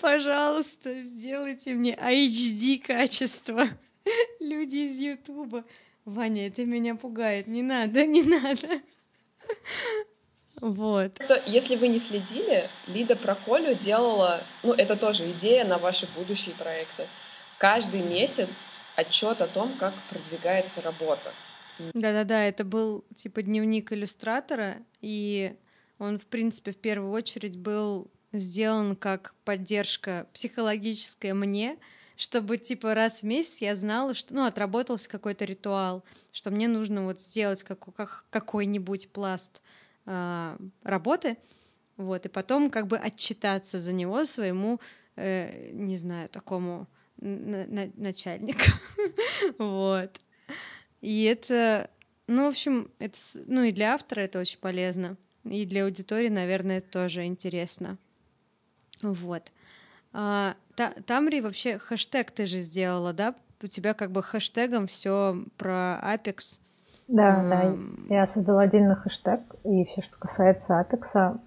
Пожалуйста, 0.02 0.92
сделайте 1.04 1.76
мне 1.76 1.94
HD 1.94 2.80
качество. 2.80 3.66
Люди 4.40 4.88
из 4.88 4.98
Ютуба. 4.98 5.64
Ваня, 6.06 6.48
это 6.48 6.66
меня 6.66 6.96
пугает. 6.96 7.46
Не 7.46 7.62
надо, 7.62 8.06
не 8.06 8.24
надо. 8.24 8.68
Вот. 10.60 11.20
Если 11.48 11.76
вы 11.76 11.88
не 11.88 12.00
следили, 12.00 12.70
Лида 12.86 13.16
про 13.16 13.34
Колю 13.34 13.74
делала, 13.74 14.44
ну, 14.62 14.74
это 14.74 14.96
тоже 14.96 15.32
идея 15.32 15.66
на 15.66 15.80
ваши 15.80 16.08
будущие 16.16 16.54
проекты. 16.54 17.08
Каждый 17.58 18.04
месяц 18.04 18.50
отчет 18.96 19.42
о 19.42 19.48
том, 19.48 19.74
как 19.80 19.92
продвигается 20.12 20.82
работа. 20.82 21.34
Да-да-да, 21.96 22.44
это 22.44 22.64
был 22.64 23.04
типа 23.16 23.42
дневник 23.42 23.92
иллюстратора, 23.92 24.78
и 25.00 25.56
он, 25.98 26.20
в 26.20 26.28
принципе, 26.28 26.74
в 26.74 26.78
первую 26.78 27.12
очередь 27.12 27.58
был 27.58 28.12
сделан 28.34 28.96
как 28.96 29.36
поддержка 29.44 30.28
психологическая 30.34 31.34
мне, 31.34 31.78
чтобы 32.16 32.58
типа 32.58 32.94
раз 32.94 33.22
в 33.22 33.24
месяц 33.24 33.62
я 33.62 33.76
знала, 33.76 34.14
что, 34.14 34.34
ну, 34.34 34.46
отработался 34.46 35.10
какой-то 35.10 35.46
ритуал, 35.46 36.04
что 36.32 36.52
мне 36.52 36.68
нужно 36.68 37.04
вот 37.04 37.20
сделать 37.20 37.64
как, 37.64 37.80
как, 37.96 38.26
какой-нибудь 38.30 39.10
пласт 39.12 39.62
э, 40.06 40.58
работы, 40.84 41.38
вот, 41.98 42.26
и 42.26 42.30
потом 42.30 42.70
как 42.70 42.88
бы 42.88 42.98
отчитаться 42.98 43.78
за 43.78 43.94
него 43.94 44.24
своему, 44.26 44.80
э, 45.16 45.72
не 45.72 45.98
знаю, 45.98 46.30
такому 46.30 46.88
на 47.18 47.66
на 47.68 47.92
начальнику, 47.96 48.66
вот. 49.58 50.20
И 51.02 51.24
это, 51.24 51.90
ну, 52.28 52.46
в 52.46 52.50
общем, 52.50 52.92
это, 53.00 53.18
ну, 53.48 53.64
и 53.64 53.72
для 53.72 53.96
автора 53.96 54.22
это 54.22 54.40
очень 54.40 54.60
полезно, 54.60 55.18
и 55.44 55.66
для 55.66 55.86
аудитории, 55.86 56.30
наверное, 56.30 56.82
тоже 56.82 57.26
интересно. 57.26 57.98
Вот. 59.02 59.52
А, 60.14 60.56
та, 60.76 60.94
Тамри, 61.06 61.42
вообще 61.42 61.78
хэштег 61.78 62.32
ты 62.32 62.46
же 62.46 62.60
сделала, 62.60 63.14
да? 63.14 63.36
У 63.64 63.68
тебя 63.68 63.94
как 63.94 64.12
бы 64.12 64.24
хэштегом 64.24 64.88
все 64.88 65.36
про 65.58 66.00
Apex. 66.04 66.60
Да, 67.08 67.42
а, 67.42 67.50
да. 67.50 67.78
Я 68.16 68.26
создала 68.26 68.64
отдельный 68.64 68.96
хэштег, 68.96 69.42
и 69.64 69.86
все, 69.86 70.02
что 70.02 70.18
касается 70.18 70.80
Apex, 70.80 71.40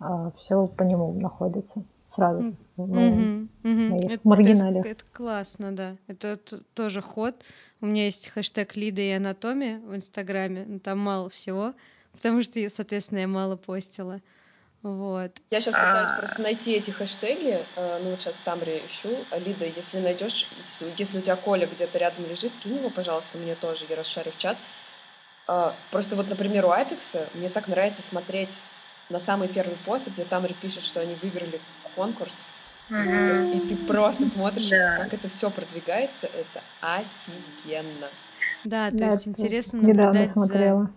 а, 0.00 0.30
все 0.36 0.66
по 0.66 0.82
нему 0.82 1.12
находится 1.18 1.84
сразу 2.06 2.54
угу. 2.76 3.48
это, 3.62 4.20
маргинале. 4.24 4.80
Это, 4.80 4.88
это 4.88 5.04
классно, 5.12 5.74
да. 5.74 5.96
Это, 6.06 6.28
это 6.28 6.58
тоже 6.74 7.00
ход. 7.00 7.34
У 7.80 7.86
меня 7.86 8.04
есть 8.04 8.28
хэштег 8.28 8.76
Лида 8.76 9.00
и 9.00 9.10
анатомия 9.10 9.78
в 9.80 9.94
Инстаграме, 9.94 10.64
но 10.66 10.78
там 10.78 10.98
мало 10.98 11.28
всего, 11.28 11.74
потому 12.12 12.42
что, 12.42 12.60
соответственно, 12.70 13.20
я 13.20 13.28
мало 13.28 13.56
постила. 13.56 14.20
Вот. 14.84 15.32
Я 15.50 15.62
сейчас 15.62 15.74
пытаюсь 15.74 16.10
а... 16.10 16.18
просто 16.18 16.42
найти 16.42 16.72
эти 16.72 16.90
хэштеги. 16.90 17.58
Э, 17.76 18.00
ну, 18.04 18.10
вот 18.10 18.20
сейчас 18.20 18.34
Тамри 18.44 18.82
ищу. 18.86 19.16
Лида, 19.32 19.64
если 19.64 19.98
найдешь, 19.98 20.46
если 20.98 21.18
у 21.18 21.22
тебя 21.22 21.36
Коля 21.36 21.66
где-то 21.66 21.96
рядом 21.96 22.28
лежит, 22.28 22.52
кинь 22.62 22.76
его, 22.76 22.90
пожалуйста, 22.90 23.38
мне 23.38 23.54
тоже, 23.54 23.86
я 23.88 23.96
расшарю 23.96 24.30
в 24.30 24.38
чат. 24.38 24.58
А, 25.46 25.74
просто 25.90 26.16
вот, 26.16 26.28
например, 26.28 26.66
у 26.66 26.70
Апекса 26.70 27.26
мне 27.32 27.48
так 27.48 27.66
нравится 27.66 28.02
смотреть 28.10 28.50
на 29.08 29.20
самый 29.20 29.48
первый 29.48 29.76
пост, 29.86 30.04
где 30.06 30.22
Тамри 30.24 30.52
пишет, 30.52 30.84
что 30.84 31.00
они 31.00 31.14
выиграли 31.14 31.60
конкурс. 31.96 32.34
И 32.90 33.60
ты 33.66 33.76
просто 33.86 34.28
смотришь, 34.34 34.68
да. 34.68 34.98
как 34.98 35.14
это 35.14 35.30
все 35.34 35.48
продвигается, 35.48 36.26
это 36.26 36.62
офигенно. 36.82 38.08
Да, 38.64 38.90
то 38.90 38.98
да, 38.98 39.06
есть 39.06 39.26
интересно 39.28 39.80
наблюдать 39.80 40.28
смотрела. 40.28 40.90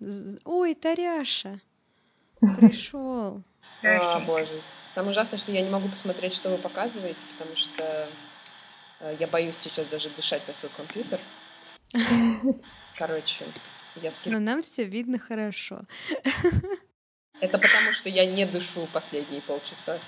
за... 0.00 0.38
Ой, 0.44 0.74
Таряша! 0.74 1.60
Пришел. 2.40 3.42
О, 3.82 4.20
боже. 4.20 4.60
Там 4.94 5.08
ужасно, 5.08 5.38
что 5.38 5.52
я 5.52 5.62
не 5.62 5.70
могу 5.70 5.88
посмотреть, 5.88 6.34
что 6.34 6.50
вы 6.50 6.58
показываете, 6.58 7.20
потому 7.36 7.56
что 7.56 8.08
э, 9.00 9.16
я 9.20 9.26
боюсь 9.26 9.54
сейчас 9.62 9.86
даже 9.86 10.10
дышать 10.10 10.42
на 10.48 10.54
свой 10.54 10.70
компьютер. 10.76 11.20
Короче, 12.96 13.44
я. 13.96 14.12
Но 14.24 14.40
нам 14.40 14.62
все 14.62 14.84
видно 14.84 15.18
хорошо. 15.18 15.82
Это 17.40 17.58
потому, 17.58 17.92
что 17.92 18.08
я 18.08 18.26
не 18.26 18.44
дышу 18.46 18.88
последние 18.92 19.40
полчаса. 19.42 19.98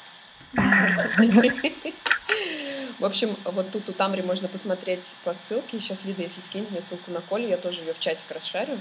В 2.99 3.05
общем, 3.05 3.37
вот 3.45 3.71
тут 3.71 3.89
у 3.89 3.93
Тамри 3.93 4.23
можно 4.23 4.49
посмотреть 4.49 5.05
по 5.25 5.35
ссылке. 5.35 5.79
Сейчас 5.79 5.99
Лида, 6.05 6.23
если 6.23 6.41
скинет 6.49 6.71
мне 6.71 6.83
ссылку 6.83 7.11
на 7.13 7.21
Колю, 7.21 7.49
я 7.49 7.57
тоже 7.57 7.81
ее 7.81 7.95
в 7.95 8.01
чатик 8.01 8.31
расшарю. 8.31 8.79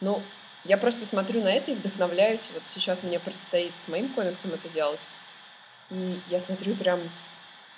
Ну, 0.00 0.22
я 0.68 0.76
просто 0.76 1.06
смотрю 1.06 1.42
на 1.42 1.52
это 1.52 1.70
и 1.70 1.74
вдохновляюсь. 1.74 2.40
Вот 2.52 2.62
сейчас 2.74 3.02
мне 3.02 3.18
предстоит 3.18 3.72
с 3.84 3.88
моим 3.90 4.10
комиксом 4.10 4.52
это 4.52 4.68
делать. 4.68 5.00
И 5.90 6.18
я 6.28 6.40
смотрю 6.40 6.74
прям, 6.74 7.00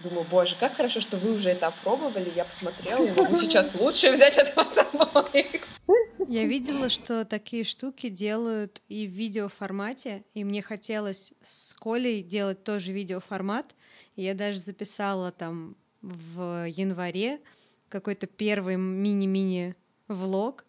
думаю, 0.01 0.27
боже, 0.29 0.57
как 0.59 0.75
хорошо, 0.75 1.01
что 1.01 1.17
вы 1.17 1.37
уже 1.37 1.51
это 1.51 1.69
опробовали. 1.69 2.33
Я 2.35 2.45
посмотрела, 2.45 3.07
и 3.07 3.13
могу 3.13 3.39
сейчас 3.39 3.73
лучше 3.79 4.11
взять 4.11 4.37
это 4.37 4.65
с 4.65 4.75
собой. 4.75 5.63
Я 6.27 6.45
видела, 6.45 6.91
что 6.91 7.25
такие 7.25 7.63
штуки 7.63 8.09
делают 8.09 8.83
и 8.89 9.07
в 9.07 9.11
видеоформате, 9.11 10.25
и 10.35 10.43
мне 10.43 10.61
хотелось 10.61 11.33
с 11.43 11.75
Колей 11.75 12.25
делать 12.25 12.65
тоже 12.65 12.93
видеоформат. 12.93 13.75
И 14.17 14.25
я 14.25 14.35
даже 14.35 14.59
записала 14.59 15.31
там 15.31 15.77
в 16.03 16.67
январе 16.69 17.41
какой-то 17.89 18.27
первый 18.27 18.77
мини-мини 18.77 19.77
влог, 20.09 20.65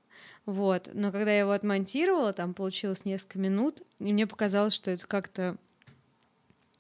вот. 0.46 0.90
Но 0.94 1.12
когда 1.12 1.32
я 1.32 1.40
его 1.40 1.52
отмонтировала, 1.52 2.34
там 2.34 2.54
получилось 2.54 3.06
несколько 3.06 3.40
минут, 3.40 3.82
и 4.00 4.14
мне 4.14 4.28
показалось, 4.28 4.74
что 4.74 4.92
это 4.92 5.08
как-то 5.08 5.58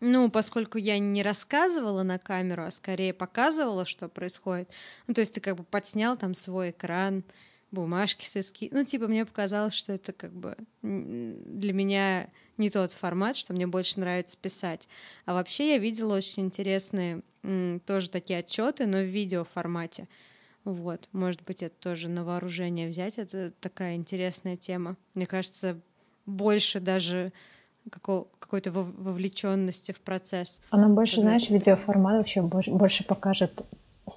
ну, 0.03 0.31
поскольку 0.31 0.79
я 0.79 0.97
не 0.97 1.21
рассказывала 1.21 2.01
на 2.01 2.17
камеру, 2.17 2.63
а 2.63 2.71
скорее 2.71 3.13
показывала, 3.13 3.85
что 3.85 4.09
происходит. 4.09 4.67
Ну, 5.07 5.13
то 5.13 5.21
есть 5.21 5.35
ты 5.35 5.41
как 5.41 5.55
бы 5.55 5.63
подснял 5.63 6.17
там 6.17 6.33
свой 6.33 6.71
экран, 6.71 7.23
бумажки 7.69 8.25
с 8.25 8.35
эски. 8.35 8.69
Ну, 8.71 8.83
типа, 8.83 9.07
мне 9.07 9.25
показалось, 9.25 9.75
что 9.75 9.93
это 9.93 10.11
как 10.11 10.33
бы 10.33 10.57
для 10.81 11.73
меня 11.73 12.29
не 12.57 12.69
тот 12.69 12.91
формат, 12.93 13.35
что 13.35 13.53
мне 13.53 13.67
больше 13.67 13.99
нравится 13.99 14.37
писать. 14.37 14.89
А 15.25 15.33
вообще 15.33 15.73
я 15.73 15.77
видела 15.77 16.17
очень 16.17 16.45
интересные 16.45 17.21
тоже 17.85 18.09
такие 18.09 18.39
отчеты, 18.39 18.85
но 18.87 18.99
в 18.99 19.05
видеоформате. 19.05 20.07
Вот, 20.63 21.07
может 21.11 21.43
быть, 21.43 21.63
это 21.63 21.75
тоже 21.79 22.07
на 22.07 22.23
вооружение 22.23 22.87
взять. 22.87 23.17
Это 23.17 23.51
такая 23.59 23.95
интересная 23.95 24.57
тема. 24.57 24.95
Мне 25.15 25.25
кажется, 25.25 25.79
больше 26.25 26.79
даже 26.79 27.31
какой-то 27.89 28.71
вовлеченности 28.71 29.91
в 29.91 30.01
процесс. 30.01 30.61
Она 30.69 30.87
больше, 30.89 31.15
это 31.15 31.21
знаешь, 31.21 31.49
видеоформат 31.49 32.17
вообще 32.17 32.41
больше, 32.41 32.71
больше 32.71 33.03
покажет 33.03 33.63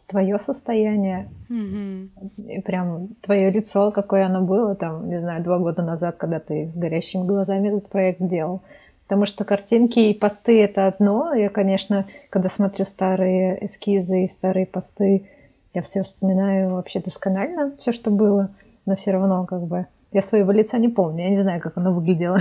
твое 0.08 0.38
состояние, 0.38 1.30
mm-hmm. 1.48 2.08
и 2.36 2.60
прям 2.62 3.08
твое 3.22 3.50
лицо, 3.50 3.90
какое 3.90 4.26
оно 4.26 4.42
было, 4.42 4.74
там, 4.74 5.08
не 5.08 5.20
знаю, 5.20 5.42
два 5.42 5.58
года 5.58 5.82
назад, 5.82 6.16
когда 6.16 6.40
ты 6.40 6.68
с 6.68 6.76
горящими 6.76 7.26
глазами 7.26 7.68
этот 7.68 7.88
проект 7.88 8.20
делал. 8.20 8.62
Потому 9.04 9.26
что 9.26 9.44
картинки 9.44 9.98
и 9.98 10.14
посты— 10.14 10.62
это 10.62 10.86
одно. 10.86 11.34
Я, 11.34 11.50
конечно, 11.50 12.06
когда 12.30 12.48
смотрю 12.48 12.84
старые 12.86 13.64
эскизы 13.64 14.24
и 14.24 14.28
старые 14.28 14.66
посты, 14.66 15.28
я 15.74 15.82
все 15.82 16.02
вспоминаю 16.02 16.70
вообще 16.70 17.00
досконально, 17.00 17.72
все, 17.78 17.92
что 17.92 18.10
было, 18.10 18.50
но 18.86 18.94
все 18.94 19.10
равно 19.10 19.44
как 19.44 19.62
бы 19.62 19.86
я 20.14 20.22
своего 20.22 20.52
лица 20.52 20.78
не 20.78 20.88
помню, 20.88 21.24
я 21.24 21.30
не 21.30 21.42
знаю, 21.42 21.60
как 21.60 21.76
оно 21.76 21.92
выглядело. 21.92 22.38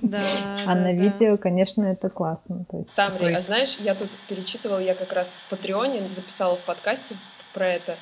Да, 0.00 0.18
а 0.66 0.74
да, 0.74 0.74
на 0.74 0.84
да. 0.84 0.92
видео, 0.92 1.36
конечно, 1.36 1.84
это 1.84 2.08
классно. 2.08 2.64
То 2.70 2.78
есть 2.78 2.90
Тамри, 2.94 3.18
такой... 3.18 3.34
а 3.34 3.42
знаешь, 3.42 3.76
я 3.80 3.94
тут 3.94 4.08
перечитывала, 4.26 4.78
я 4.78 4.94
как 4.94 5.12
раз 5.12 5.26
в 5.26 5.50
Патреоне 5.50 6.00
записала 6.16 6.56
в 6.56 6.60
подкасте 6.60 7.14
про 7.52 7.68
это. 7.68 7.96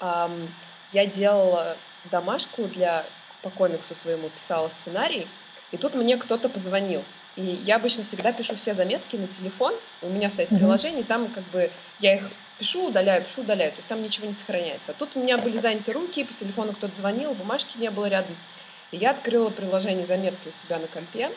Um, 0.00 0.48
я 0.94 1.04
делала 1.04 1.76
домашку 2.10 2.62
для 2.64 3.04
по 3.42 3.50
комиксу 3.50 3.94
своему, 4.02 4.30
писала 4.30 4.70
сценарий, 4.80 5.26
и 5.70 5.76
тут 5.76 5.94
мне 5.94 6.16
кто-то 6.16 6.48
позвонил. 6.48 7.02
И 7.36 7.42
я 7.42 7.76
обычно 7.76 8.04
всегда 8.04 8.32
пишу 8.32 8.56
все 8.56 8.72
заметки 8.72 9.16
на 9.16 9.28
телефон. 9.28 9.74
У 10.00 10.08
меня 10.08 10.30
стоит 10.30 10.48
приложение, 10.48 11.04
там 11.04 11.28
как 11.28 11.44
бы 11.52 11.70
я 12.00 12.16
их 12.16 12.30
пишу, 12.58 12.88
удаляю, 12.88 13.24
пишу, 13.24 13.42
удаляю. 13.42 13.70
То 13.72 13.78
есть 13.78 13.88
там 13.88 14.02
ничего 14.02 14.26
не 14.26 14.34
сохраняется. 14.34 14.90
А 14.90 14.92
тут 14.92 15.10
у 15.14 15.20
меня 15.20 15.38
были 15.38 15.58
заняты 15.58 15.92
руки, 15.92 16.24
по 16.24 16.34
телефону 16.34 16.72
кто-то 16.72 16.92
звонил, 16.98 17.34
бумажки 17.34 17.78
не 17.78 17.90
было 17.90 18.06
рядом. 18.06 18.36
И 18.90 18.96
я 18.96 19.10
открыла 19.10 19.50
приложение 19.50 20.06
заметки 20.06 20.48
у 20.48 20.66
себя 20.66 20.78
на 20.78 20.86
компе 20.86 21.30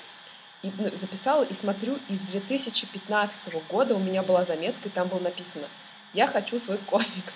и 0.63 0.71
ну, 0.77 0.89
записала, 0.99 1.43
и 1.43 1.53
смотрю, 1.53 1.97
из 2.07 2.19
2015 2.19 3.33
года 3.69 3.95
у 3.95 3.99
меня 3.99 4.21
была 4.21 4.45
заметка, 4.45 4.87
и 4.87 4.91
там 4.91 5.07
было 5.07 5.19
написано 5.19 5.67
«Я 6.13 6.27
хочу 6.27 6.59
свой 6.59 6.77
комикс». 6.77 7.33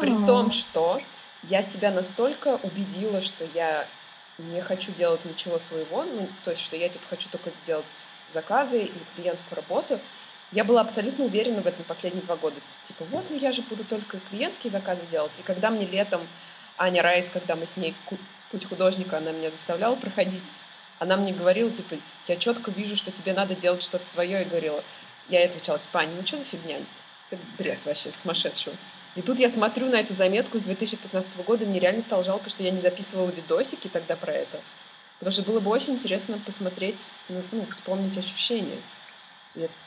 При 0.00 0.10
том, 0.26 0.52
что 0.52 1.00
я 1.44 1.62
себя 1.62 1.90
настолько 1.90 2.58
убедила, 2.62 3.22
что 3.22 3.46
я 3.54 3.86
не 4.38 4.60
хочу 4.60 4.92
делать 4.92 5.24
ничего 5.24 5.58
своего, 5.58 6.02
ну, 6.04 6.28
то 6.44 6.50
есть, 6.50 6.62
что 6.62 6.76
я, 6.76 6.88
типа, 6.88 7.04
хочу 7.08 7.28
только 7.30 7.50
делать 7.66 7.84
заказы 8.34 8.82
и 8.84 8.92
клиентскую 9.14 9.56
работу, 9.56 10.00
я 10.52 10.64
была 10.64 10.82
абсолютно 10.82 11.24
уверена 11.24 11.60
в 11.60 11.66
этом 11.66 11.84
последние 11.84 12.22
два 12.22 12.36
года. 12.36 12.56
Типа, 12.88 13.04
вот, 13.10 13.24
ну 13.30 13.36
я 13.36 13.52
же 13.52 13.62
буду 13.62 13.84
только 13.84 14.18
клиентские 14.30 14.70
заказы 14.70 15.02
делать. 15.10 15.32
И 15.38 15.42
когда 15.42 15.70
мне 15.70 15.86
летом 15.86 16.20
Аня 16.78 17.02
Райс, 17.02 17.26
когда 17.32 17.56
мы 17.56 17.66
с 17.66 17.76
ней 17.76 17.94
путь 18.50 18.64
художника, 18.68 19.18
она 19.18 19.32
меня 19.32 19.50
заставляла 19.50 19.96
проходить, 19.96 20.42
она 20.98 21.16
мне 21.16 21.32
говорила, 21.32 21.70
типа, 21.70 21.96
я 22.28 22.36
четко 22.36 22.70
вижу, 22.70 22.96
что 22.96 23.10
тебе 23.10 23.32
надо 23.32 23.54
делать 23.54 23.82
что-то 23.82 24.04
свое, 24.12 24.42
и 24.42 24.48
говорила, 24.48 24.82
я 25.28 25.40
ей 25.40 25.48
отвечала, 25.48 25.78
типа, 25.78 26.00
Аня, 26.00 26.12
ну 26.16 26.26
что 26.26 26.38
за 26.38 26.44
фигня? 26.44 26.78
Это 27.30 27.42
бред 27.58 27.78
вообще 27.84 28.10
сумасшедшего. 28.22 28.74
И 29.16 29.22
тут 29.22 29.38
я 29.38 29.50
смотрю 29.50 29.88
на 29.88 29.96
эту 29.96 30.14
заметку 30.14 30.58
с 30.58 30.62
2015 30.62 31.44
года, 31.44 31.64
и 31.64 31.66
мне 31.66 31.80
реально 31.80 32.02
стало 32.02 32.22
жалко, 32.22 32.50
что 32.50 32.62
я 32.62 32.70
не 32.70 32.80
записывала 32.80 33.30
видосики 33.30 33.88
тогда 33.88 34.14
про 34.14 34.32
это. 34.32 34.60
Потому 35.18 35.32
что 35.32 35.42
было 35.42 35.60
бы 35.60 35.70
очень 35.70 35.94
интересно 35.94 36.38
посмотреть, 36.44 36.98
ну, 37.28 37.42
ну 37.50 37.66
вспомнить 37.72 38.16
ощущения. 38.16 38.76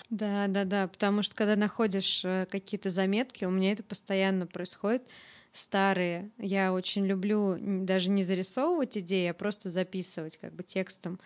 Да, 0.10 0.48
да, 0.48 0.66
да, 0.66 0.88
потому 0.88 1.22
что 1.22 1.36
когда 1.36 1.56
находишь 1.56 2.26
э, 2.26 2.48
какие-то 2.50 2.90
заметки, 2.90 3.46
у 3.46 3.52
меня 3.52 3.72
это 3.72 3.84
постоянно 3.84 4.48
происходит, 4.48 5.04
старые. 5.52 6.32
Я 6.38 6.74
очень 6.74 7.06
люблю 7.06 7.58
даже 7.60 8.10
не 8.10 8.24
зарисовывать 8.24 8.98
идеи, 8.98 9.28
а 9.28 9.34
просто 9.34 9.70
записывать 9.70 10.38
как 10.38 10.54
бы 10.54 10.64
текстом. 10.64 11.20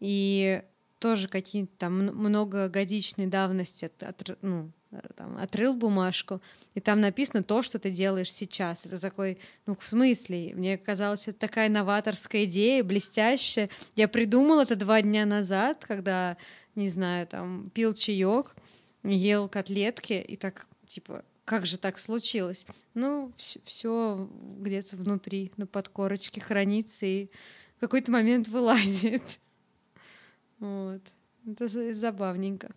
И 0.00 0.62
тоже 1.00 1.28
какие-то 1.28 1.72
там 1.78 1.98
многогодичной 2.06 3.26
давности 3.26 3.86
от, 3.86 4.02
от, 4.02 4.38
ну, 4.42 4.70
там, 5.16 5.36
отрыл 5.38 5.74
бумажку, 5.74 6.40
и 6.74 6.80
там 6.80 7.00
написано 7.00 7.42
то, 7.42 7.62
что 7.62 7.78
ты 7.78 7.90
делаешь 7.90 8.32
сейчас. 8.32 8.86
Это 8.86 9.00
такой, 9.00 9.38
ну, 9.66 9.76
в 9.76 9.84
смысле? 9.84 10.52
Мне 10.54 10.78
казалось, 10.78 11.28
это 11.28 11.38
такая 11.38 11.68
новаторская 11.68 12.44
идея, 12.44 12.84
блестящая. 12.84 13.70
Я 13.96 14.08
придумала 14.08 14.62
это 14.62 14.76
два 14.76 15.02
дня 15.02 15.24
назад, 15.26 15.84
когда, 15.86 16.36
не 16.74 16.88
знаю, 16.88 17.26
там, 17.26 17.70
пил 17.70 17.94
чаек, 17.94 18.54
ел 19.04 19.48
котлетки, 19.48 20.14
и 20.14 20.36
так, 20.36 20.66
типа, 20.86 21.24
как 21.44 21.66
же 21.66 21.78
так 21.78 21.98
случилось? 21.98 22.66
Ну, 22.94 23.32
все 23.64 24.28
где-то 24.58 24.96
внутри, 24.96 25.52
на 25.56 25.66
подкорочке 25.66 26.40
хранится 26.40 27.06
и 27.06 27.28
в 27.76 27.80
какой-то 27.80 28.12
момент 28.12 28.48
вылазит. 28.48 29.22
Вот. 30.58 31.02
Это 31.44 31.94
забавненько. 31.96 32.72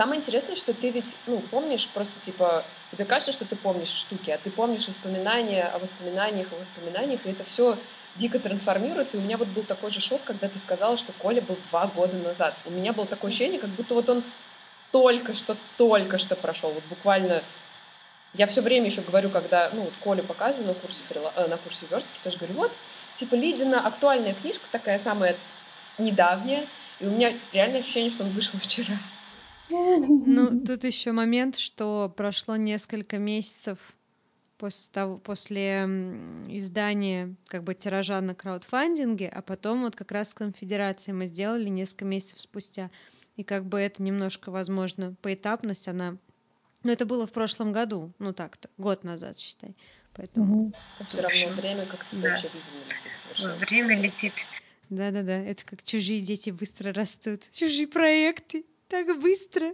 Самое 0.00 0.18
интересное, 0.18 0.56
что 0.56 0.72
ты 0.72 0.88
ведь, 0.88 1.04
ну, 1.26 1.40
помнишь 1.50 1.86
просто, 1.88 2.14
типа, 2.24 2.64
тебе 2.90 3.04
кажется, 3.04 3.32
что 3.32 3.44
ты 3.44 3.54
помнишь 3.54 3.90
штуки, 3.90 4.30
а 4.30 4.38
ты 4.38 4.50
помнишь 4.50 4.88
воспоминания 4.88 5.64
о 5.64 5.78
воспоминаниях, 5.78 6.48
о 6.50 6.56
воспоминаниях, 6.56 7.20
и 7.26 7.30
это 7.32 7.44
все 7.44 7.76
дико 8.16 8.38
трансформируется. 8.38 9.18
И 9.18 9.20
у 9.20 9.22
меня 9.22 9.36
вот 9.36 9.48
был 9.48 9.62
такой 9.62 9.90
же 9.90 10.00
шок, 10.00 10.22
когда 10.24 10.48
ты 10.48 10.58
сказала, 10.58 10.96
что 10.96 11.12
Коля 11.18 11.42
был 11.42 11.58
два 11.68 11.86
года 11.86 12.16
назад. 12.16 12.54
У 12.64 12.70
меня 12.70 12.94
было 12.94 13.04
такое 13.04 13.30
ощущение, 13.30 13.60
как 13.60 13.68
будто 13.68 13.92
вот 13.92 14.08
он 14.08 14.22
только 14.90 15.34
что, 15.34 15.54
только 15.76 16.16
что 16.16 16.34
прошел. 16.34 16.70
Вот 16.70 16.84
буквально 16.88 17.42
я 18.32 18.46
все 18.46 18.62
время 18.62 18.86
еще 18.86 19.02
говорю, 19.02 19.28
когда, 19.28 19.68
ну, 19.74 19.82
вот 19.82 19.92
Колю 20.02 20.22
показываю 20.22 20.68
на 20.68 20.72
курсе, 20.72 21.00
э, 21.10 21.46
на 21.46 21.58
курсе 21.58 21.84
верстки, 21.90 22.08
тоже 22.24 22.38
говорю, 22.38 22.54
вот, 22.54 22.72
типа, 23.18 23.34
Лидина 23.34 23.86
актуальная 23.86 24.32
книжка, 24.32 24.64
такая 24.72 24.98
самая 25.04 25.36
недавняя, 25.98 26.66
и 27.00 27.04
у 27.04 27.10
меня 27.10 27.34
реальное 27.52 27.80
ощущение, 27.80 28.10
что 28.10 28.24
он 28.24 28.30
вышел 28.30 28.58
вчера. 28.62 28.96
Ну, 29.70 30.60
тут 30.66 30.84
еще 30.84 31.12
момент, 31.12 31.56
что 31.56 32.12
прошло 32.14 32.56
несколько 32.56 33.18
месяцев 33.18 33.78
после, 34.58 34.92
того, 34.92 35.18
после 35.18 35.84
издания 36.48 37.34
как 37.46 37.64
бы 37.64 37.74
тиража 37.74 38.20
на 38.20 38.34
краудфандинге, 38.34 39.28
а 39.28 39.42
потом 39.42 39.82
вот 39.82 39.96
как 39.96 40.12
раз 40.12 40.30
с 40.30 40.34
конфедерацией 40.34 41.14
мы 41.14 41.26
сделали 41.26 41.68
несколько 41.68 42.04
месяцев 42.04 42.40
спустя. 42.40 42.90
И 43.36 43.42
как 43.42 43.64
бы 43.64 43.80
это 43.80 44.02
немножко, 44.02 44.50
возможно, 44.50 45.14
поэтапность, 45.22 45.88
она 45.88 46.18
но 46.82 46.92
это 46.92 47.04
было 47.04 47.26
в 47.26 47.32
прошлом 47.32 47.72
году, 47.72 48.12
ну 48.18 48.32
так-то, 48.32 48.70
год 48.78 49.04
назад, 49.04 49.38
считай. 49.38 49.76
Поэтому... 50.14 50.66
Угу. 50.66 50.74
Все 51.10 51.20
равно 51.20 51.60
время 51.60 51.86
как-то 51.86 52.16
да. 52.16 52.42
Время 53.66 54.00
летит. 54.00 54.32
Да-да-да, 54.88 55.38
это 55.38 55.64
как 55.64 55.84
чужие 55.84 56.20
дети 56.20 56.50
быстро 56.50 56.92
растут. 56.92 57.42
Чужие 57.52 57.86
проекты 57.86 58.64
так 58.90 59.20
быстро. 59.20 59.72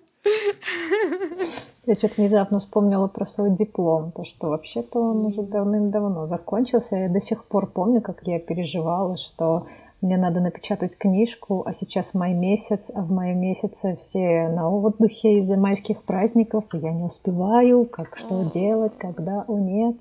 Я 1.87 1.94
что-то 1.94 2.14
внезапно 2.18 2.59
вспомнила 2.59 3.07
про 3.09 3.24
свой 3.24 3.50
диплом, 3.50 4.12
то 4.12 4.24
что 4.24 4.48
вообще-то 4.48 4.98
он 4.98 5.24
уже 5.26 5.42
давным-давно 5.42 6.26
закончился. 6.26 6.96
Я 6.96 7.09
до 7.09 7.20
сих 7.20 7.46
пор 7.46 7.66
помню, 7.70 8.02
как 8.02 8.26
я 8.26 8.38
переживала, 8.38 9.16
что 9.16 9.66
мне 10.02 10.18
надо 10.18 10.40
напечатать 10.40 10.98
книжку, 10.98 11.62
а 11.64 11.72
сейчас 11.72 12.12
май 12.12 12.35
месяц, 12.35 12.90
а 12.94 13.02
в 13.02 13.11
мае 13.11 13.35
месяце 13.35 13.94
все 13.94 14.48
на 14.48 14.68
отдыхе 14.68 15.38
из-за 15.38 15.57
майских 15.57 16.02
праздников, 16.02 16.64
и 16.74 16.79
я 16.79 16.92
не 16.92 17.05
успеваю, 17.05 17.87
как 17.87 18.16
что 18.18 18.42
делать, 18.42 18.92
когда, 18.98 19.44
о 19.48 19.59
нет. 19.59 19.96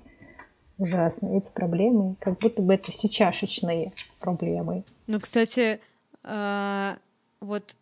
Ужасно. 0.78 1.28
Эти 1.28 1.50
проблемы, 1.50 2.16
как 2.20 2.38
будто 2.38 2.60
бы 2.60 2.74
это 2.74 2.92
сейчасшечные 2.92 3.92
проблемы. 4.20 4.82
Ну, 5.06 5.18
кстати, 5.20 5.80
а, 6.22 6.96
вот 7.40 7.74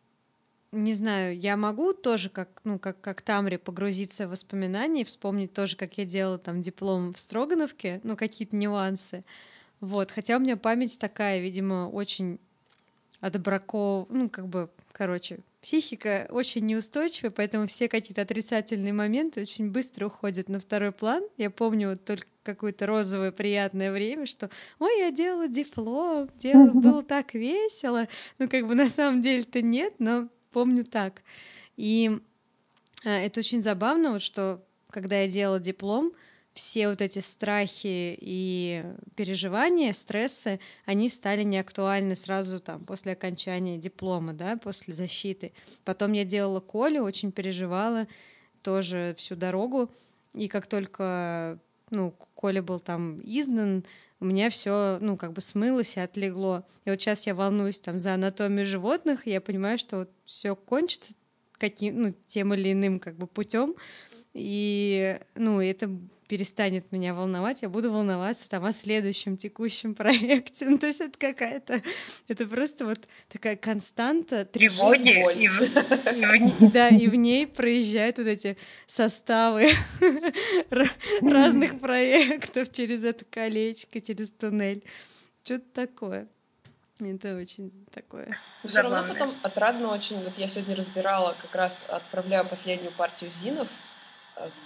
не 0.74 0.94
знаю, 0.94 1.38
я 1.38 1.56
могу 1.56 1.92
тоже, 1.92 2.28
как, 2.28 2.60
ну, 2.64 2.78
как, 2.78 3.00
как 3.00 3.22
Тамре, 3.22 3.58
погрузиться 3.58 4.26
в 4.26 4.30
воспоминания, 4.30 5.04
вспомнить 5.04 5.52
тоже, 5.52 5.76
как 5.76 5.98
я 5.98 6.04
делала 6.04 6.38
там 6.38 6.60
диплом 6.60 7.12
в 7.12 7.20
Строгановке, 7.20 8.00
ну, 8.02 8.16
какие-то 8.16 8.56
нюансы. 8.56 9.24
Вот, 9.80 10.10
хотя 10.10 10.36
у 10.36 10.40
меня 10.40 10.56
память 10.56 10.98
такая, 10.98 11.40
видимо, 11.40 11.88
очень 11.88 12.38
отбраков, 13.20 14.06
ну, 14.10 14.28
как 14.28 14.48
бы, 14.48 14.70
короче, 14.92 15.40
психика 15.64 16.26
очень 16.28 16.66
неустойчивая, 16.66 17.30
поэтому 17.30 17.66
все 17.66 17.88
какие-то 17.88 18.20
отрицательные 18.20 18.92
моменты 18.92 19.40
очень 19.40 19.70
быстро 19.70 20.08
уходят 20.08 20.50
на 20.50 20.60
второй 20.60 20.92
план. 20.92 21.22
Я 21.38 21.48
помню 21.48 21.90
вот 21.90 22.04
только 22.04 22.26
какое-то 22.42 22.84
розовое 22.84 23.32
приятное 23.32 23.90
время, 23.90 24.26
что 24.26 24.50
«Ой, 24.78 24.98
я 24.98 25.10
делала 25.10 25.48
диплом, 25.48 26.28
делала, 26.38 26.70
было 26.70 27.02
так 27.02 27.32
весело». 27.32 28.06
Ну, 28.38 28.46
как 28.46 28.66
бы 28.66 28.74
на 28.74 28.90
самом 28.90 29.22
деле-то 29.22 29.62
нет, 29.62 29.94
но 29.98 30.28
помню 30.54 30.84
так. 30.84 31.22
И 31.76 32.18
а, 33.04 33.10
это 33.10 33.40
очень 33.40 33.60
забавно, 33.60 34.12
вот 34.12 34.22
что 34.22 34.64
когда 34.90 35.22
я 35.22 35.28
делала 35.28 35.58
диплом, 35.58 36.12
все 36.54 36.88
вот 36.88 37.02
эти 37.02 37.18
страхи 37.18 38.16
и 38.20 38.84
переживания, 39.16 39.92
стрессы, 39.92 40.60
они 40.84 41.08
стали 41.08 41.42
неактуальны 41.42 42.14
сразу 42.14 42.60
там 42.60 42.84
после 42.84 43.12
окончания 43.12 43.76
диплома, 43.76 44.32
да, 44.32 44.56
после 44.56 44.94
защиты. 44.94 45.52
Потом 45.84 46.12
я 46.12 46.24
делала 46.24 46.60
Колю, 46.60 47.02
очень 47.02 47.32
переживала 47.32 48.06
тоже 48.62 49.16
всю 49.18 49.34
дорогу, 49.34 49.90
и 50.32 50.46
как 50.46 50.68
только 50.68 51.58
ну, 51.90 52.14
Коля 52.36 52.62
был 52.62 52.78
там 52.78 53.18
изгнан, 53.24 53.84
у 54.24 54.26
меня 54.26 54.48
все, 54.48 54.96
ну, 55.02 55.18
как 55.18 55.34
бы 55.34 55.42
смылось 55.42 55.98
и 55.98 56.00
отлегло. 56.00 56.66
И 56.86 56.90
вот 56.90 56.98
сейчас 56.98 57.26
я 57.26 57.34
волнуюсь 57.34 57.78
там 57.78 57.98
за 57.98 58.14
анатомию 58.14 58.64
животных, 58.64 59.26
и 59.26 59.30
я 59.30 59.40
понимаю, 59.42 59.76
что 59.76 59.98
вот 59.98 60.10
все 60.24 60.56
кончится 60.56 61.12
каким, 61.58 62.00
ну, 62.00 62.12
тем 62.26 62.54
или 62.54 62.72
иным 62.72 63.00
как 63.00 63.16
бы 63.16 63.26
путем, 63.26 63.74
и, 64.34 65.16
ну, 65.36 65.60
это 65.60 65.88
перестанет 66.26 66.90
меня 66.90 67.14
волновать, 67.14 67.62
я 67.62 67.68
буду 67.68 67.92
волноваться 67.92 68.48
там 68.50 68.64
о 68.64 68.72
следующем 68.72 69.36
текущем 69.36 69.94
проекте. 69.94 70.68
Ну, 70.68 70.78
то 70.78 70.88
есть 70.88 71.00
это 71.00 71.16
какая-то, 71.16 71.80
это 72.26 72.46
просто 72.46 72.84
вот 72.84 73.08
такая 73.28 73.54
константа 73.54 74.44
тревоги. 74.44 75.40
И 75.40 75.46
в, 75.46 75.62
и 75.62 76.66
в, 76.66 76.72
да, 76.72 76.88
и 76.88 77.06
в 77.06 77.14
ней 77.14 77.46
проезжают 77.46 78.18
вот 78.18 78.26
эти 78.26 78.56
составы 78.88 79.68
разных 81.20 81.78
проектов 81.78 82.72
через 82.72 83.04
это 83.04 83.24
колечко, 83.24 84.00
через 84.00 84.32
туннель. 84.32 84.82
Что-то 85.44 85.66
такое. 85.72 86.28
Это 86.98 87.36
очень 87.36 87.70
такое. 87.92 88.36
все 88.64 88.80
равно 88.80 89.04
потом 89.06 89.34
отрадно 89.42 89.92
очень. 89.92 90.22
Вот 90.24 90.32
я 90.38 90.48
сегодня 90.48 90.74
разбирала, 90.74 91.36
как 91.40 91.54
раз 91.54 91.72
отправляю 91.88 92.48
последнюю 92.48 92.92
партию 92.92 93.30
зинов 93.40 93.68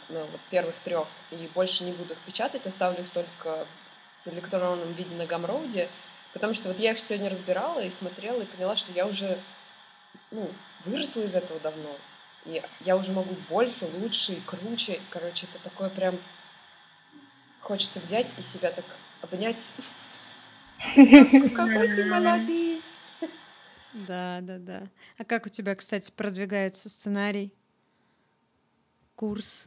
ну, 0.08 0.20
вот 0.20 0.40
первых 0.50 0.74
трех, 0.84 1.06
и 1.30 1.48
больше 1.54 1.84
не 1.84 1.92
буду 1.92 2.14
их 2.14 2.18
печатать, 2.20 2.66
оставлю 2.66 3.00
их 3.02 3.10
только 3.10 3.66
в 4.24 4.28
электронном 4.28 4.92
виде 4.92 5.14
на 5.14 5.26
Гамроуде, 5.26 5.88
потому 6.32 6.54
что 6.54 6.68
вот 6.68 6.78
я 6.78 6.92
их 6.92 6.98
сегодня 6.98 7.30
разбирала 7.30 7.80
и 7.80 7.90
смотрела, 7.90 8.42
и 8.42 8.46
поняла, 8.46 8.76
что 8.76 8.92
я 8.92 9.06
уже 9.06 9.38
ну, 10.30 10.50
выросла 10.84 11.20
из 11.20 11.34
этого 11.34 11.60
давно. 11.60 11.96
И 12.44 12.62
я 12.80 12.96
уже 12.96 13.12
могу 13.12 13.34
больше, 13.48 13.86
лучше 14.00 14.32
и 14.32 14.40
круче. 14.40 15.00
Короче, 15.10 15.46
это 15.46 15.62
такое 15.64 15.88
прям... 15.90 16.18
Хочется 17.60 18.00
взять 18.00 18.26
и 18.38 18.42
себя 18.42 18.70
так 18.70 18.84
обнять. 19.20 19.56
Какой 20.94 21.88
ты 21.88 22.04
молодец! 22.06 22.82
Да, 23.92 24.38
да, 24.42 24.58
да. 24.58 24.82
А 25.18 25.24
как 25.24 25.46
у 25.46 25.48
тебя, 25.48 25.74
кстати, 25.74 26.12
продвигается 26.14 26.88
сценарий? 26.88 27.52
Курс? 29.18 29.66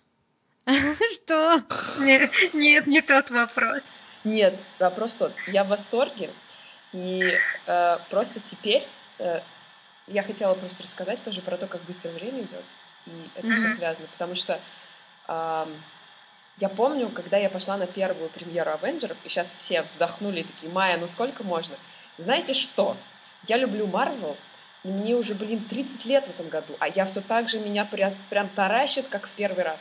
Что? 1.13 1.61
Нет, 1.99 2.31
нет, 2.53 2.87
не 2.87 3.01
тот 3.01 3.31
вопрос. 3.31 3.99
Нет, 4.23 4.57
вопрос 4.79 5.11
тот. 5.11 5.33
Я 5.47 5.65
в 5.65 5.67
восторге. 5.67 6.29
И 6.93 7.21
э, 7.67 7.97
просто 8.09 8.39
теперь 8.49 8.87
э, 9.19 9.41
я 10.07 10.23
хотела 10.23 10.53
просто 10.53 10.83
рассказать 10.83 11.21
тоже 11.25 11.41
про 11.41 11.57
то, 11.57 11.67
как 11.67 11.81
быстро 11.81 12.11
время 12.11 12.43
идет. 12.43 12.63
И 13.07 13.11
это 13.35 13.47
mm-hmm. 13.47 13.67
все 13.67 13.75
связано. 13.75 14.07
Потому 14.13 14.35
что 14.35 14.57
э, 15.27 15.65
я 16.59 16.69
помню, 16.69 17.09
когда 17.09 17.35
я 17.35 17.49
пошла 17.49 17.75
на 17.75 17.87
первую 17.87 18.29
премьеру 18.29 18.71
Авенджеров, 18.71 19.17
и 19.25 19.27
сейчас 19.27 19.47
все 19.59 19.81
вздохнули 19.81 20.43
такие, 20.43 20.71
Майя, 20.71 20.97
ну 20.97 21.09
сколько 21.09 21.43
можно? 21.43 21.75
Знаете 22.17 22.53
что? 22.53 22.95
Я 23.47 23.57
люблю 23.57 23.85
Марвел, 23.85 24.37
и 24.83 24.87
мне 24.87 25.15
уже, 25.15 25.35
блин, 25.35 25.63
30 25.69 26.05
лет 26.05 26.25
в 26.25 26.29
этом 26.31 26.49
году, 26.49 26.75
а 26.79 26.87
я 26.87 27.05
все 27.05 27.21
так 27.21 27.49
же 27.49 27.59
меня 27.59 27.85
прям, 27.85 28.49
таращит, 28.49 29.07
как 29.09 29.27
в 29.27 29.31
первый 29.31 29.63
раз. 29.63 29.77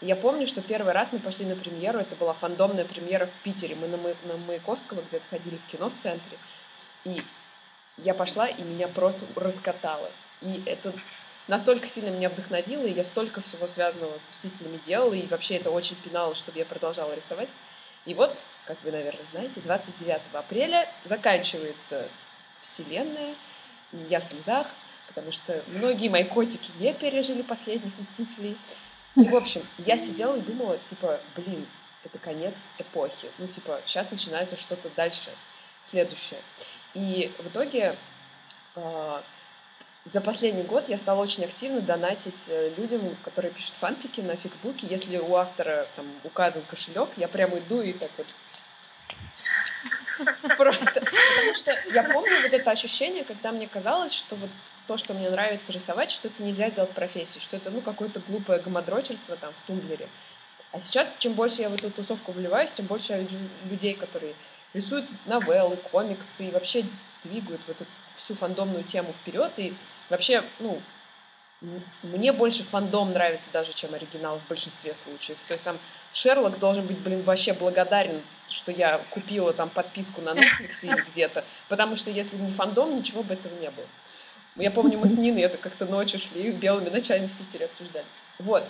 И 0.00 0.06
я 0.06 0.16
помню, 0.16 0.46
что 0.46 0.60
первый 0.60 0.92
раз 0.92 1.08
мы 1.12 1.20
пошли 1.20 1.46
на 1.46 1.56
премьеру, 1.56 2.00
это 2.00 2.14
была 2.16 2.34
фандомная 2.34 2.84
премьера 2.84 3.26
в 3.26 3.42
Питере. 3.44 3.76
Мы 3.76 3.86
на, 3.88 3.96
Ма- 3.96 4.14
на 4.24 4.36
Маяковского 4.36 5.00
где-то 5.08 5.24
ходили 5.30 5.56
в 5.56 5.70
кино 5.70 5.90
в 5.90 6.02
центре. 6.02 6.38
И 7.04 7.22
я 7.98 8.12
пошла, 8.12 8.48
и 8.48 8.62
меня 8.62 8.88
просто 8.88 9.24
раскатало. 9.36 10.10
И 10.40 10.60
это 10.66 10.92
настолько 11.46 11.88
сильно 11.88 12.10
меня 12.10 12.28
вдохновило, 12.28 12.84
и 12.84 12.92
я 12.92 13.04
столько 13.04 13.40
всего 13.42 13.68
связанного 13.68 14.12
с 14.12 14.34
«Мстителями» 14.34 14.80
делала, 14.86 15.14
и 15.14 15.26
вообще 15.28 15.56
это 15.56 15.70
очень 15.70 15.96
пинало, 15.96 16.34
чтобы 16.34 16.58
я 16.58 16.64
продолжала 16.64 17.14
рисовать. 17.14 17.48
И 18.04 18.14
вот, 18.14 18.36
как 18.66 18.76
вы, 18.82 18.90
наверное, 18.90 19.24
знаете, 19.30 19.60
29 19.60 20.20
апреля 20.32 20.88
заканчивается 21.04 22.08
Вселенная, 22.62 23.34
и 23.92 23.96
я 24.08 24.20
в 24.20 24.24
слезах, 24.24 24.66
потому 25.08 25.32
что 25.32 25.62
многие 25.68 26.08
мои 26.08 26.24
котики 26.24 26.70
не 26.78 26.92
пережили 26.94 27.42
последних 27.42 27.92
«Мстителей». 27.98 28.56
И, 29.14 29.24
в 29.24 29.36
общем, 29.36 29.62
я 29.78 29.98
сидела 29.98 30.36
и 30.36 30.40
думала, 30.40 30.78
типа, 30.88 31.20
блин, 31.36 31.66
это 32.04 32.18
конец 32.18 32.54
эпохи. 32.78 33.28
Ну, 33.38 33.46
типа, 33.46 33.80
сейчас 33.86 34.10
начинается 34.10 34.56
что-то 34.56 34.88
дальше, 34.96 35.30
следующее. 35.90 36.40
И 36.94 37.30
в 37.38 37.48
итоге 37.48 37.96
э, 38.74 39.20
за 40.12 40.20
последний 40.20 40.62
год 40.62 40.88
я 40.88 40.98
стала 40.98 41.22
очень 41.22 41.44
активно 41.44 41.80
донатить 41.80 42.34
э, 42.48 42.72
людям, 42.76 43.16
которые 43.22 43.52
пишут 43.52 43.72
фанфики 43.78 44.20
на 44.20 44.36
фигбуке. 44.36 44.86
Если 44.88 45.16
у 45.18 45.36
автора 45.36 45.86
там 45.94 46.06
указан 46.24 46.62
кошелек, 46.62 47.10
я 47.16 47.28
прямо 47.28 47.58
иду 47.58 47.82
и 47.82 47.92
так 47.92 48.10
вот 48.16 48.26
Просто. 50.56 51.00
Потому 51.00 51.54
что 51.54 51.72
я 51.92 52.02
помню 52.04 52.32
вот 52.42 52.52
это 52.52 52.70
ощущение, 52.70 53.24
когда 53.24 53.52
мне 53.52 53.66
казалось, 53.66 54.12
что 54.12 54.36
вот 54.36 54.50
то, 54.86 54.96
что 54.96 55.14
мне 55.14 55.30
нравится 55.30 55.72
рисовать, 55.72 56.10
что 56.10 56.28
это 56.28 56.42
нельзя 56.42 56.70
сделать 56.70 56.90
профессией, 56.90 57.40
что 57.40 57.56
это, 57.56 57.70
ну, 57.70 57.80
какое-то 57.80 58.20
глупое 58.28 58.60
гомодрочерство 58.60 59.36
там 59.36 59.52
в 59.52 59.66
тумблере. 59.66 60.08
А 60.72 60.80
сейчас, 60.80 61.08
чем 61.18 61.34
больше 61.34 61.62
я 61.62 61.68
в 61.68 61.74
эту 61.74 61.90
тусовку 61.90 62.32
вливаюсь, 62.32 62.70
тем 62.74 62.86
больше 62.86 63.12
я 63.12 63.18
вижу 63.18 63.36
людей, 63.70 63.94
которые 63.94 64.34
рисуют 64.74 65.06
новеллы, 65.26 65.76
комиксы 65.76 66.46
и 66.46 66.50
вообще 66.50 66.84
двигают 67.24 67.60
вот 67.66 67.76
эту 67.80 67.90
всю 68.24 68.34
фандомную 68.34 68.84
тему 68.84 69.12
вперед. 69.20 69.52
И 69.58 69.74
вообще, 70.08 70.42
ну, 70.58 70.80
мне 72.02 72.32
больше 72.32 72.64
фандом 72.64 73.12
нравится 73.12 73.46
даже, 73.52 73.72
чем 73.72 73.94
оригинал 73.94 74.38
в 74.38 74.48
большинстве 74.48 74.94
случаев. 75.04 75.38
То 75.46 75.54
есть 75.54 75.64
там 75.64 75.78
Шерлок 76.12 76.58
должен 76.58 76.86
быть, 76.86 76.98
блин, 76.98 77.22
вообще 77.22 77.52
благодарен, 77.52 78.20
что 78.52 78.72
я 78.72 78.98
купила 79.10 79.52
там 79.52 79.70
подписку 79.70 80.20
на 80.20 80.30
Netflix 80.30 80.70
или 80.82 81.04
где-то, 81.12 81.44
потому 81.68 81.96
что 81.96 82.10
если 82.10 82.36
не 82.36 82.52
фандом, 82.52 82.96
ничего 82.96 83.22
бы 83.22 83.34
этого 83.34 83.54
не 83.60 83.70
было. 83.70 83.86
Я 84.56 84.70
помню, 84.70 84.98
мы 84.98 85.08
с 85.08 85.12
Ниной 85.12 85.42
это 85.42 85.56
как-то 85.56 85.86
ночью 85.86 86.20
шли, 86.20 86.50
белыми 86.50 86.90
ночами 86.90 87.26
в 87.26 87.38
Питере 87.38 87.66
обсуждали. 87.66 88.04
Вот. 88.38 88.64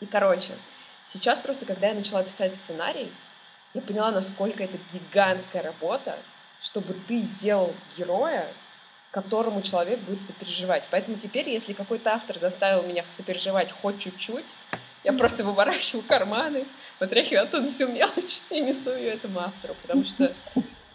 И, 0.00 0.06
короче, 0.06 0.52
сейчас 1.12 1.40
просто, 1.40 1.66
когда 1.66 1.88
я 1.88 1.94
начала 1.94 2.22
писать 2.22 2.54
сценарий, 2.64 3.12
я 3.74 3.80
поняла, 3.82 4.10
насколько 4.12 4.64
это 4.64 4.78
гигантская 4.92 5.62
работа, 5.62 6.18
чтобы 6.62 6.94
ты 7.06 7.20
сделал 7.20 7.74
героя, 7.98 8.46
которому 9.10 9.62
человек 9.62 10.00
будет 10.00 10.22
сопереживать. 10.22 10.84
Поэтому 10.90 11.18
теперь, 11.18 11.48
если 11.48 11.72
какой-то 11.72 12.14
автор 12.14 12.38
заставил 12.38 12.82
меня 12.82 13.04
сопереживать 13.16 13.70
хоть 13.70 14.00
чуть-чуть, 14.00 14.46
я 15.04 15.12
просто 15.12 15.44
выворачиваю 15.44 16.02
карманы, 16.02 16.66
потряхиваю 16.98 17.44
оттуда 17.44 17.70
всю 17.70 17.88
мелочь 17.88 18.40
и 18.50 18.60
несу 18.60 18.90
ее 18.90 19.12
этому 19.12 19.40
автору. 19.40 19.74
Потому 19.82 20.04
что 20.04 20.34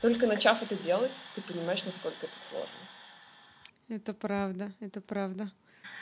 только 0.01 0.27
начав 0.27 0.61
это 0.61 0.75
делать, 0.75 1.11
ты 1.35 1.41
понимаешь, 1.41 1.83
насколько 1.85 2.25
это 2.25 2.35
сложно. 2.49 2.69
Это 3.89 4.13
правда, 4.13 4.71
это 4.79 5.01
правда. 5.01 5.51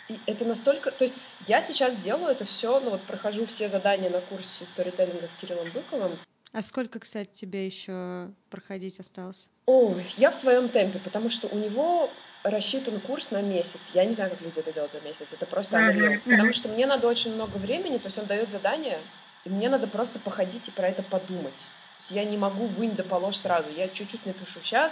И 0.09 0.19
это 0.25 0.45
настолько... 0.45 0.91
То 0.91 1.05
есть 1.05 1.15
я 1.47 1.61
сейчас 1.63 1.95
делаю 1.97 2.31
это 2.31 2.45
все, 2.45 2.79
ну 2.79 2.91
вот 2.91 3.01
прохожу 3.01 3.45
все 3.45 3.69
задания 3.69 4.09
на 4.09 4.21
курсе 4.21 4.65
сторителлинга 4.65 5.27
с 5.27 5.41
Кириллом 5.41 5.65
Быковым. 5.73 6.17
А 6.53 6.61
сколько, 6.61 6.99
кстати, 6.99 7.29
тебе 7.31 7.65
еще 7.65 8.29
проходить 8.49 8.99
осталось? 8.99 9.49
Ой, 9.65 10.05
я 10.15 10.31
в 10.31 10.35
своем 10.35 10.69
темпе, 10.69 10.99
потому 10.99 11.29
что 11.29 11.47
у 11.47 11.57
него 11.57 12.09
рассчитан 12.43 12.99
курс 13.01 13.31
на 13.31 13.41
месяц. 13.41 13.79
Я 13.93 14.05
не 14.05 14.15
знаю, 14.15 14.31
как 14.31 14.41
люди 14.41 14.59
это 14.59 14.71
делают 14.71 14.93
за 14.93 15.01
месяц. 15.01 15.25
Это 15.31 15.45
просто 15.45 15.77
unreal. 15.77 16.19
Потому 16.23 16.53
что 16.53 16.69
мне 16.69 16.85
надо 16.85 17.07
очень 17.07 17.33
много 17.33 17.57
времени, 17.57 17.97
то 17.97 18.07
есть 18.07 18.17
он 18.17 18.25
дает 18.25 18.49
задание, 18.49 18.99
и 19.47 19.49
мне 19.49 19.69
надо 19.69 19.87
просто 19.87 20.19
походить 20.19 20.67
и 20.67 20.71
про 20.71 20.89
это 20.89 21.01
подумать. 21.03 21.53
То 21.55 21.99
есть 21.99 22.11
я 22.11 22.25
не 22.25 22.37
могу 22.37 22.65
вынь 22.65 22.95
да 22.95 23.03
положь 23.03 23.37
сразу. 23.37 23.69
Я 23.75 23.87
чуть-чуть 23.87 24.25
напишу 24.25 24.59
сейчас, 24.61 24.91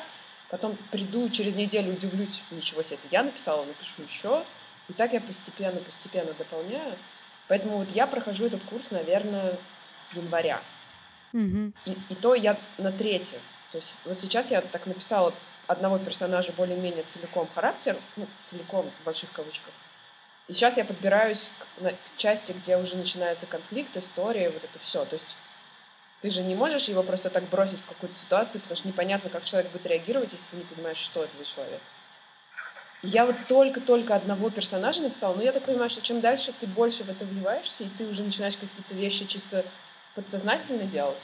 потом 0.50 0.78
приду 0.92 1.30
через 1.30 1.56
неделю, 1.56 1.92
удивлюсь, 1.92 2.42
ничего 2.52 2.82
себе, 2.82 2.96
это 2.96 3.08
я 3.12 3.24
написала, 3.24 3.66
напишу 3.66 4.04
еще. 4.10 4.46
И 4.88 4.94
так 4.94 5.12
я 5.12 5.20
постепенно, 5.20 5.80
постепенно 5.82 6.32
дополняю. 6.34 6.94
Поэтому 7.50 7.80
вот 7.80 7.88
я 7.94 8.08
прохожу 8.08 8.46
этот 8.46 8.64
курс, 8.64 8.86
наверное, 8.92 9.58
с 10.10 10.16
января. 10.16 10.62
Угу. 11.34 11.74
И, 11.86 11.98
и 12.10 12.16
то 12.16 12.34
я 12.34 12.58
на 12.78 12.94
третьем. 12.94 13.42
То 13.74 13.80
есть 13.80 13.94
вот 14.06 14.20
сейчас 14.22 14.50
я 14.50 14.62
так 14.62 14.86
написала 14.86 15.34
одного 15.68 16.00
персонажа 16.00 16.54
более-менее 16.56 17.04
целиком 17.12 17.50
характер, 17.54 17.98
ну, 18.16 18.26
целиком 18.50 18.90
в 19.02 19.06
больших 19.06 19.32
кавычках. 19.34 19.74
И 20.48 20.54
сейчас 20.54 20.78
я 20.78 20.86
подбираюсь 20.86 21.50
к, 21.60 21.82
на, 21.82 21.92
к 21.92 21.98
части, 22.18 22.52
где 22.52 22.78
уже 22.78 22.96
начинается 22.96 23.46
конфликт, 23.46 23.96
история, 23.98 24.50
вот 24.50 24.64
это 24.64 24.80
все. 24.80 25.04
То 25.06 25.16
есть 25.16 25.36
ты 26.22 26.30
же 26.30 26.42
не 26.42 26.56
можешь 26.56 26.88
его 26.88 27.04
просто 27.04 27.30
так 27.30 27.44
бросить 27.50 27.80
в 27.80 27.86
какую-то 27.88 28.18
ситуацию, 28.20 28.62
потому 28.62 28.78
что 28.78 28.88
непонятно, 28.88 29.30
как 29.30 29.46
человек 29.46 29.72
будет 29.72 29.86
реагировать, 29.86 30.32
если 30.32 30.46
ты 30.52 30.58
не 30.58 30.64
понимаешь, 30.64 30.98
что 30.98 31.24
это 31.24 31.36
за 31.38 31.46
человек. 31.46 31.82
И 33.02 33.08
я 33.08 33.26
вот 33.26 33.36
только-только 33.48 34.16
одного 34.16 34.50
персонажа 34.50 35.02
написала, 35.02 35.36
но 35.36 35.44
я 35.44 35.52
так 35.52 35.64
понимаю, 35.64 35.90
что 35.90 36.02
чем 36.02 36.22
дальше 36.22 36.54
ты 36.60 36.68
больше 36.68 37.04
в 37.04 37.10
это 37.10 37.26
вливаешься, 37.26 37.84
и 37.84 37.90
ты 37.98 38.06
уже 38.06 38.24
начинаешь 38.24 38.56
какие-то 38.56 38.94
вещи 38.94 39.26
чисто 39.26 39.66
подсознательно 40.16 40.84
делать. 40.84 41.22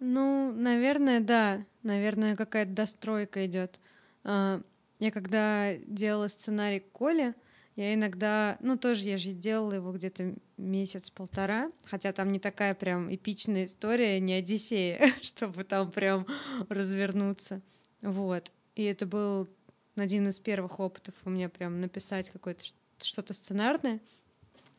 Ну, 0.00 0.52
наверное, 0.52 1.20
да. 1.20 1.58
Наверное, 1.82 2.36
какая-то 2.36 2.72
достройка 2.72 3.46
идет. 3.46 3.80
А, 4.24 4.60
я 4.98 5.10
когда 5.10 5.74
делала 5.86 6.28
сценарий 6.28 6.80
Коли, 6.80 7.34
я 7.78 7.94
иногда, 7.94 8.56
ну 8.58 8.76
тоже 8.76 9.08
я 9.08 9.16
же 9.18 9.30
делала 9.30 9.74
его 9.74 9.92
где-то 9.92 10.34
месяц-полтора, 10.56 11.70
хотя 11.84 12.10
там 12.10 12.32
не 12.32 12.40
такая 12.40 12.74
прям 12.74 13.14
эпичная 13.14 13.66
история, 13.66 14.18
не 14.18 14.34
Одиссея, 14.34 15.12
чтобы 15.22 15.62
там 15.62 15.92
прям 15.92 16.26
развернуться. 16.68 17.62
Вот. 18.02 18.50
И 18.74 18.82
это 18.82 19.06
был 19.06 19.46
один 19.94 20.26
из 20.26 20.40
первых 20.40 20.80
опытов 20.80 21.14
у 21.24 21.30
меня 21.30 21.48
прям 21.48 21.80
написать 21.80 22.30
какое-то 22.30 22.64
что-то 22.98 23.32
сценарное 23.32 24.00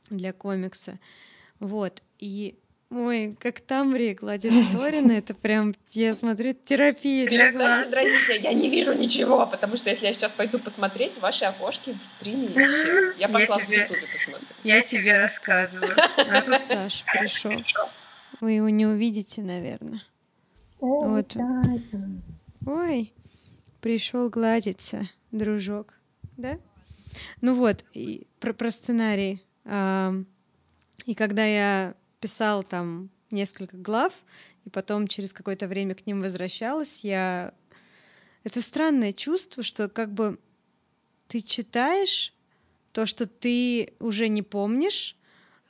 для 0.09 0.33
комикса. 0.33 0.99
Вот. 1.61 2.03
И 2.17 2.59
Ой, 2.91 3.37
как 3.39 3.61
Тамри 3.61 4.15
гладит 4.15 4.51
Торина, 4.73 5.11
это 5.11 5.35
прям, 5.35 5.75
я 5.91 6.15
смотрю, 6.15 6.53
терапия 6.53 7.27
для 7.27 7.51
глаз. 7.51 7.89
Здравствуйте, 7.89 8.41
я 8.41 8.53
не 8.53 8.67
вижу 8.67 8.93
ничего, 8.93 9.45
потому 9.45 9.77
что 9.77 9.91
если 9.91 10.07
я 10.07 10.13
сейчас 10.15 10.31
пойду 10.31 10.57
посмотреть 10.57 11.15
ваши 11.19 11.45
окошки 11.45 11.91
в 11.91 12.15
стриме, 12.17 12.49
я 13.19 13.29
пошла 13.29 13.57
я 13.59 13.65
тебе, 13.65 13.77
в 13.77 13.91
YouTube 13.91 14.11
посмотрю. 14.11 14.47
Я 14.63 14.81
тебе 14.81 15.17
рассказываю. 15.17 15.95
А 16.17 16.41
тут 16.41 16.61
Саша 16.63 17.05
пришел. 17.05 17.51
Вы 18.41 18.53
его 18.53 18.69
не 18.69 18.87
увидите, 18.87 19.43
наверное. 19.43 20.01
Ой, 20.79 21.09
вот. 21.09 21.31
Саша. 21.31 22.09
Ой, 22.65 23.13
пришел 23.81 24.31
гладиться, 24.31 25.07
дружок. 25.31 25.93
Да? 26.37 26.57
Ну 27.41 27.53
вот, 27.53 27.85
и 27.93 28.25
про, 28.39 28.53
про 28.53 28.71
сценарий. 28.71 29.43
И 31.05 31.15
когда 31.15 31.45
я 31.45 31.93
писал 32.19 32.63
там 32.63 33.09
несколько 33.31 33.77
глав, 33.77 34.13
и 34.65 34.69
потом 34.69 35.07
через 35.07 35.33
какое-то 35.33 35.67
время 35.67 35.95
к 35.95 36.05
ним 36.05 36.21
возвращалась, 36.21 37.03
я... 37.03 37.53
Это 38.43 38.61
странное 38.61 39.11
чувство, 39.11 39.63
что 39.63 39.89
как 39.89 40.13
бы 40.13 40.39
ты 41.27 41.41
читаешь 41.41 42.33
то, 42.93 43.05
что 43.05 43.27
ты 43.27 43.93
уже 43.99 44.29
не 44.29 44.41
помнишь, 44.41 45.17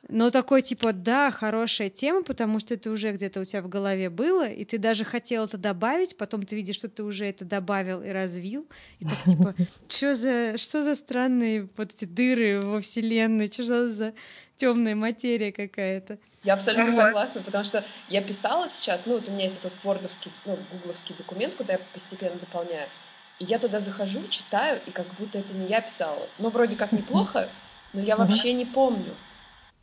но 0.09 0.31
такой 0.31 0.63
типа, 0.63 0.91
да, 0.91 1.29
хорошая 1.29 1.89
тема, 1.89 2.23
потому 2.23 2.59
что 2.59 2.73
это 2.73 2.89
уже 2.89 3.11
где-то 3.11 3.41
у 3.41 3.45
тебя 3.45 3.61
в 3.61 3.69
голове 3.69 4.09
было, 4.09 4.49
и 4.49 4.65
ты 4.65 4.79
даже 4.79 5.05
хотел 5.05 5.45
это 5.45 5.59
добавить, 5.59 6.17
потом 6.17 6.45
ты 6.45 6.55
видишь, 6.55 6.75
что 6.75 6.89
ты 6.89 7.03
уже 7.03 7.27
это 7.27 7.45
добавил 7.45 8.01
и 8.01 8.09
развил, 8.09 8.67
и 8.99 9.05
так 9.05 9.17
типа, 9.17 9.55
что 9.87 10.15
за, 10.15 10.57
что 10.57 10.83
за 10.83 10.95
странные 10.95 11.69
вот 11.77 11.93
эти 11.93 12.05
дыры 12.05 12.59
во 12.59 12.81
вселенной, 12.81 13.51
что 13.51 13.89
за 13.89 14.13
темная 14.57 14.95
материя 14.95 15.51
какая-то. 15.51 16.17
Я 16.43 16.55
абсолютно 16.55 16.95
согласна, 16.95 17.41
потому 17.41 17.63
что 17.63 17.85
я 18.09 18.21
писала 18.23 18.67
сейчас, 18.73 19.01
ну 19.05 19.13
вот 19.13 19.27
у 19.27 19.31
меня 19.31 19.45
есть 19.45 19.57
этот 19.59 19.73
вордовский, 19.83 20.31
ну, 20.45 20.57
гугловский 20.71 21.15
документ, 21.17 21.53
куда 21.53 21.73
я 21.73 21.79
постепенно 21.93 22.39
дополняю, 22.39 22.89
и 23.37 23.45
я 23.45 23.59
туда 23.59 23.79
захожу, 23.79 24.27
читаю, 24.29 24.81
и 24.87 24.91
как 24.91 25.05
будто 25.19 25.37
это 25.37 25.53
не 25.53 25.67
я 25.67 25.81
писала. 25.81 26.27
Но 26.39 26.49
вроде 26.49 26.75
как 26.75 26.91
неплохо, 26.93 27.47
но 27.93 28.01
я 28.01 28.17
вообще 28.17 28.53
не 28.53 28.65
помню. 28.65 29.13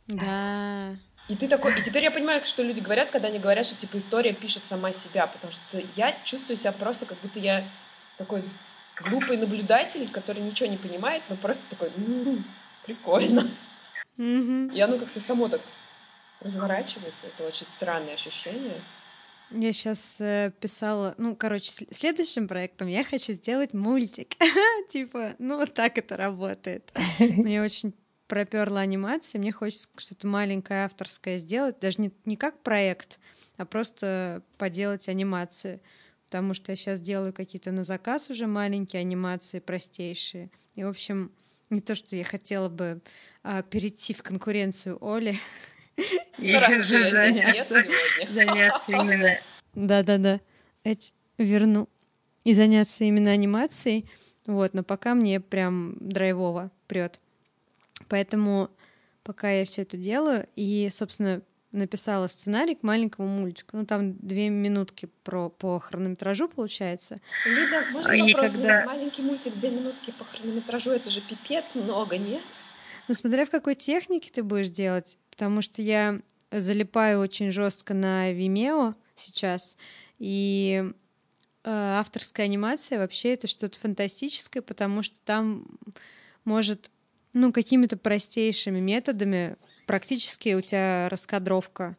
Да. 0.07 0.95
И 1.27 1.35
ты 1.35 1.47
такой, 1.47 1.77
и 1.77 1.83
теперь 1.83 2.03
я 2.03 2.11
понимаю, 2.11 2.45
что 2.45 2.63
люди 2.63 2.79
говорят, 2.79 3.09
когда 3.11 3.27
они 3.27 3.39
говорят, 3.39 3.65
что 3.65 3.75
типа 3.75 3.97
история 3.97 4.33
пишет 4.33 4.63
сама 4.69 4.93
себя, 4.93 5.27
потому 5.27 5.51
что 5.51 5.81
я 5.95 6.17
чувствую 6.23 6.57
себя 6.57 6.71
просто, 6.71 7.05
как 7.05 7.17
будто 7.19 7.39
я 7.39 7.67
такой 8.17 8.43
глупый 9.03 9.37
наблюдатель, 9.37 10.09
который 10.09 10.41
ничего 10.41 10.69
не 10.69 10.77
понимает, 10.77 11.23
но 11.27 11.35
просто 11.35 11.61
такой, 11.69 11.91
м-м, 11.97 12.45
прикольно. 12.85 13.51
Mm-hmm. 14.17 14.73
И 14.73 14.79
оно 14.79 14.97
как-то 14.97 15.19
само 15.19 15.49
так 15.49 15.61
разворачивается. 16.39 17.27
Это 17.27 17.45
очень 17.45 17.67
странное 17.75 18.13
ощущение. 18.13 18.79
Я 19.51 19.71
сейчас 19.71 20.19
э, 20.19 20.51
писала, 20.59 21.15
ну, 21.17 21.35
короче, 21.35 21.71
следующим 21.91 22.47
проектом 22.47 22.87
я 22.87 23.03
хочу 23.03 23.33
сделать 23.33 23.73
мультик. 23.73 24.35
типа, 24.89 25.35
ну, 25.39 25.57
вот 25.57 25.73
так 25.73 25.97
это 25.97 26.17
работает. 26.17 26.91
Мне 27.19 27.61
очень 27.61 27.93
проперла 28.27 28.81
анимация, 28.81 29.39
мне 29.39 29.51
хочется 29.51 29.89
что-то 29.97 30.27
маленькое 30.27 30.85
авторское 30.85 31.37
сделать, 31.37 31.79
даже 31.79 32.01
не, 32.01 32.11
не 32.25 32.35
как 32.35 32.61
проект, 32.61 33.19
а 33.57 33.65
просто 33.65 34.43
поделать 34.57 35.09
анимацию. 35.09 35.79
Потому 36.25 36.53
что 36.53 36.73
я 36.73 36.75
сейчас 36.75 36.99
делаю 36.99 37.31
какие-то 37.31 37.71
на 37.71 37.85
заказ 37.85 38.29
уже 38.29 38.47
маленькие 38.47 38.99
анимации, 38.99 39.59
простейшие. 39.59 40.49
И, 40.75 40.83
в 40.83 40.89
общем, 40.89 41.31
не 41.69 41.79
то, 41.79 41.95
что 41.95 42.17
я 42.17 42.25
хотела 42.25 42.67
бы 42.67 43.01
а, 43.43 43.63
перейти 43.63 44.13
в 44.13 44.23
конкуренцию 44.23 44.97
Оли. 45.01 45.39
И 46.37 46.53
заняться, 46.79 47.79
именно 48.91 49.39
Да-да-да. 49.73 50.41
Верну. 51.37 51.89
И 52.43 52.53
заняться 52.53 53.03
именно 53.03 53.31
анимацией. 53.31 54.09
Вот, 54.45 54.73
но 54.73 54.83
пока 54.83 55.15
мне 55.15 55.39
прям 55.39 55.95
драйвово 55.99 56.71
прет. 56.87 57.19
Поэтому 58.09 58.69
пока 59.23 59.49
я 59.51 59.65
все 59.65 59.81
это 59.81 59.97
делаю, 59.97 60.47
и, 60.55 60.89
собственно, 60.91 61.41
написала 61.73 62.27
сценарий 62.27 62.75
к 62.75 62.83
маленькому 62.83 63.27
мультику. 63.27 63.77
Ну, 63.77 63.85
там 63.85 64.15
две 64.17 64.49
минутки 64.49 65.09
про, 65.23 65.49
по 65.49 65.79
хронометражу 65.79 66.47
получается. 66.47 67.19
Лида, 67.45 67.85
можно 67.91 68.11
И 68.13 68.33
вопрос? 68.33 68.51
когда- 68.51 68.85
Маленький 68.85 69.21
мультик, 69.21 69.53
две 69.55 69.69
минутки 69.69 70.11
по 70.17 70.23
хронометражу, 70.23 70.91
это 70.91 71.09
же 71.09 71.21
пипец 71.21 71.65
много, 71.73 72.17
нет? 72.17 72.41
Ну, 73.07 73.13
смотря 73.13 73.45
в 73.45 73.49
какой 73.49 73.75
технике 73.75 74.31
ты 74.33 74.43
будешь 74.43 74.69
делать, 74.69 75.17
потому 75.29 75.61
что 75.61 75.81
я 75.81 76.19
залипаю 76.51 77.19
очень 77.19 77.51
жестко 77.51 77.93
на 77.93 78.31
Vimeo 78.31 78.95
сейчас, 79.15 79.77
и 80.19 80.83
э, 81.63 81.69
авторская 81.69 82.45
анимация 82.45 82.97
вообще 82.97 83.33
это 83.33 83.47
что-то 83.47 83.77
фантастическое, 83.79 84.61
потому 84.61 85.03
что 85.03 85.21
там 85.21 85.65
может, 86.45 86.91
ну, 87.37 87.51
какими-то 87.51 87.97
простейшими 87.97 88.79
методами 88.79 89.57
практически 89.85 90.53
у 90.55 90.61
тебя 90.61 91.07
раскадровка 91.09 91.95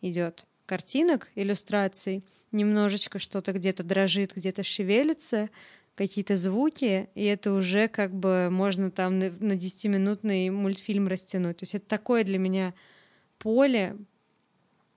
идет 0.00 0.46
картинок, 0.66 1.28
иллюстраций, 1.34 2.24
немножечко 2.50 3.18
что-то 3.18 3.52
где-то 3.52 3.82
дрожит, 3.84 4.32
где-то 4.34 4.62
шевелится, 4.62 5.50
какие-то 5.94 6.36
звуки, 6.36 7.08
и 7.14 7.24
это 7.24 7.52
уже 7.52 7.86
как 7.88 8.14
бы 8.14 8.48
можно 8.50 8.90
там 8.90 9.18
на, 9.18 9.30
на 9.30 9.52
10-минутный 9.52 10.50
мультфильм 10.50 11.06
растянуть. 11.06 11.58
То 11.58 11.62
есть 11.64 11.74
это 11.74 11.86
такое 11.86 12.24
для 12.24 12.38
меня 12.38 12.74
поле, 13.38 13.96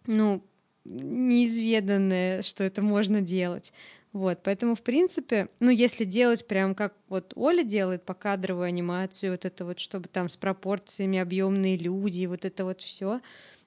ну, 0.07 0.41
неизведанное, 0.85 2.41
что 2.41 2.63
это 2.63 2.81
можно 2.81 3.21
делать. 3.21 3.73
Вот, 4.15 4.39
поэтому, 4.43 4.75
в 4.75 4.81
принципе, 4.81 5.49
ну, 5.59 5.69
если 5.69 6.05
делать 6.05 6.47
прям 6.47 6.73
как 6.73 6.93
вот 7.09 7.33
Оля 7.35 7.63
делает 7.63 8.05
покадровую 8.05 8.63
анимацию, 8.65 9.33
вот 9.33 9.43
это 9.43 9.65
вот, 9.65 9.77
чтобы 9.77 10.07
там 10.07 10.29
с 10.29 10.37
пропорциями 10.37 11.19
объемные 11.19 11.75
люди, 11.75 12.25
вот 12.25 12.45
это 12.45 12.63
вот 12.63 12.79
все, 12.79 13.19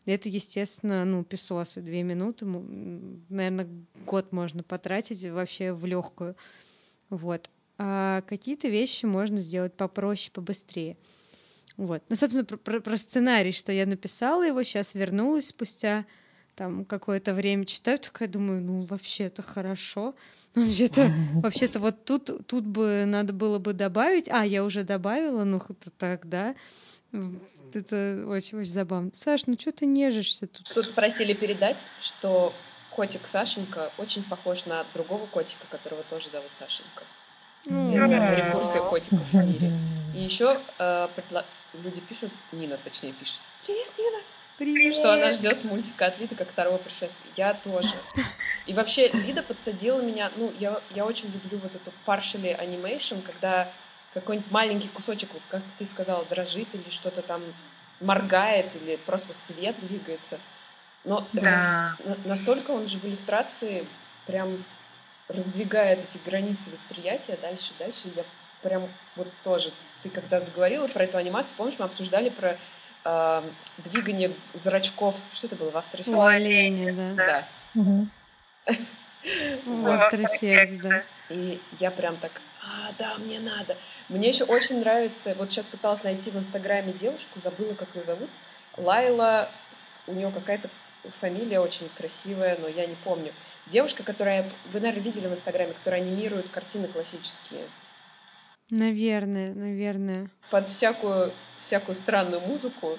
это, 0.07 0.31
естественно, 0.31 1.05
ну, 1.05 1.23
песосы, 1.23 1.83
две 1.83 2.03
минуты, 2.03 2.47
наверное, 2.47 3.69
год 4.07 4.33
можно 4.33 4.63
потратить 4.63 5.23
вообще 5.27 5.75
в 5.75 5.85
легкую. 5.85 6.35
Вот. 7.11 7.51
А 7.77 8.23
какие-то 8.23 8.69
вещи 8.69 9.05
можно 9.05 9.37
сделать 9.37 9.75
попроще, 9.75 10.33
побыстрее. 10.33 10.97
Вот. 11.77 12.03
Ну, 12.09 12.17
собственно, 12.17 12.47
про, 12.47 12.57
про, 12.57 12.81
про 12.81 12.97
сценарий, 12.97 13.53
что 13.53 13.71
я 13.71 13.85
написала 13.85 14.47
его, 14.47 14.63
сейчас 14.63 14.95
вернулась 14.95 15.49
спустя 15.49 16.07
там 16.59 16.85
какое-то 16.85 17.35
время 17.35 17.65
читаю, 17.65 18.01
такая 18.01 18.27
думаю, 18.27 18.61
ну 18.61 18.83
вообще-то 18.83 19.43
хорошо, 19.43 20.17
вообще-то, 20.57 21.09
вообще-то 21.35 21.79
вот 21.79 22.05
тут, 22.05 22.47
тут 22.49 22.65
бы 22.65 23.05
надо 23.07 23.33
было 23.33 23.61
бы 23.61 23.73
добавить, 23.73 24.29
а 24.29 24.45
я 24.45 24.65
уже 24.65 24.83
добавила, 24.83 25.45
ну 25.45 25.59
это 25.59 25.91
тогда, 25.97 26.57
это 27.73 28.25
очень-очень 28.27 28.73
забавно. 28.73 29.11
Саш, 29.13 29.47
ну 29.47 29.55
что 29.59 29.71
ты 29.71 29.87
нежишься 29.87 30.49
тут? 30.49 30.69
Тут 30.75 30.95
просили 30.95 31.33
передать, 31.33 31.77
что 32.03 32.53
котик 32.91 33.21
Сашенька 33.31 33.93
очень 33.97 34.25
похож 34.25 34.67
на 34.67 34.85
другого 34.95 35.27
котика, 35.27 35.65
которого 35.71 36.03
тоже 36.11 36.29
зовут 36.33 36.51
Сашенька. 36.59 37.05
Рекурсия 37.67 38.81
котиков 38.83 39.21
в 39.31 39.35
мире. 39.35 39.73
И 40.15 40.25
еще 40.25 40.59
э, 40.79 41.09
люди 41.75 42.01
пишут, 42.01 42.33
Нина 42.51 42.79
точнее 42.83 43.13
пишет, 43.13 43.37
привет, 44.59 44.95
что 44.95 45.13
она 45.15 45.33
ждет 45.33 45.65
мультика 45.65 46.07
от 46.07 46.19
Лиды 46.19 46.35
как 46.35 46.51
второго 46.51 46.79
пришествия. 46.79 47.11
Я 47.37 47.55
тоже. 47.55 47.95
И 48.67 48.75
вообще 48.75 49.09
Лида 49.09 49.43
подсадила 49.43 50.01
меня, 50.03 50.31
ну, 50.37 50.53
я, 50.59 50.81
я 50.91 51.07
очень 51.07 51.33
люблю 51.33 51.59
вот 51.59 51.75
эту 51.75 51.93
partially 52.05 52.59
animation, 52.61 53.23
когда 53.23 53.71
какой-нибудь 54.13 54.51
маленький 54.51 54.89
кусочек, 54.89 55.31
вот 55.33 55.43
как 55.49 55.63
ты 55.79 55.87
сказала, 55.87 56.25
дрожит 56.27 56.69
или 56.75 56.91
что-то 56.91 57.23
там 57.23 57.43
моргает, 58.01 58.67
или 58.83 58.97
просто 58.97 59.33
свет 59.47 59.77
двигается. 59.81 60.39
Но 61.05 61.27
Да. 61.33 61.97
на- 62.05 62.17
настолько 62.25 62.73
он 62.73 62.89
же 62.89 62.99
в 62.99 63.05
иллюстрации 63.05 63.87
прям 64.27 64.63
раздвигает 65.29 66.01
эти 66.01 66.21
границы 66.25 66.61
восприятия 66.73 67.39
дальше, 67.41 67.71
дальше. 67.79 68.01
Я 68.17 68.25
прям 68.63 68.89
вот 69.17 69.29
тоже, 69.45 69.73
ты 70.03 70.09
когда 70.11 70.41
заговорила 70.41 70.89
про 70.89 71.05
эту 71.05 71.17
анимацию, 71.17 71.55
помнишь, 71.57 71.77
мы 71.79 71.85
обсуждали 71.85 72.29
про 72.29 72.59
э, 73.05 73.43
двигание 73.79 74.33
зрачков, 74.55 75.15
что 75.33 75.47
это 75.47 75.57
было 75.57 75.71
в 75.71 75.77
After 75.77 76.05
Effects? 76.05 76.15
У 76.15 76.21
оленя, 76.21 76.93
да. 76.95 77.45
Да. 77.75 78.05
Ну, 79.67 79.89
After 79.89 80.25
Effects, 80.25 80.81
да. 80.81 81.03
И 81.29 81.61
я 81.81 81.91
прям 81.91 82.17
так, 82.17 82.33
а, 82.63 82.93
да, 82.99 83.17
мне 83.19 83.41
надо. 83.41 83.77
Мне 84.09 84.31
еще 84.31 84.45
очень 84.45 84.81
нравится, 84.81 85.35
вот 85.37 85.51
сейчас 85.51 85.67
пыталась 85.67 86.03
найти 86.03 86.31
в 86.31 86.39
Инстаграме 86.39 86.93
девушку, 86.93 87.41
забыла, 87.43 87.75
как 87.75 87.89
ее 87.95 88.05
зовут. 88.05 88.31
Лайла, 88.77 89.51
у 90.07 90.15
нее 90.15 90.31
какая-то 90.31 90.71
фамилия 91.21 91.61
очень 91.61 91.91
красивая, 91.97 92.57
но 92.59 92.69
я 92.69 92.87
не 92.87 92.95
помню. 92.97 93.33
Девушка, 93.67 94.03
которая, 94.03 94.49
вы, 94.73 94.81
наверное, 94.81 95.03
видели 95.03 95.27
в 95.27 95.35
Инстаграме, 95.35 95.73
которая 95.75 96.01
анимирует 96.01 96.49
картины 96.49 96.89
классические. 96.89 97.65
Наверное, 98.71 99.55
наверное. 99.55 100.29
Под 100.51 100.69
всякую, 100.69 101.33
всякую 101.63 101.97
странную 101.97 102.41
музыку, 102.41 102.99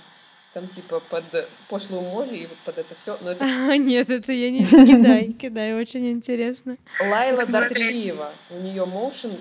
там 0.54 0.68
типа 0.68 1.00
под 1.00 1.24
пошлую 1.68 2.02
Молли 2.02 2.38
и 2.38 2.48
вот 2.48 2.58
под 2.60 2.80
это 2.80 2.96
все. 2.96 3.18
Но 3.22 3.32
это 3.32 3.46
А, 3.46 3.78
нет, 3.78 4.10
это 4.10 4.32
я 4.32 4.50
не... 4.50 4.66
Кидай, 4.66 5.32
кидай, 5.40 5.74
очень 5.74 6.10
интересно. 6.12 6.78
Лайла. 7.00 7.46
Дарчиева. 7.46 8.34
У 8.50 8.58
нее 8.58 8.86
моушен 8.86 9.38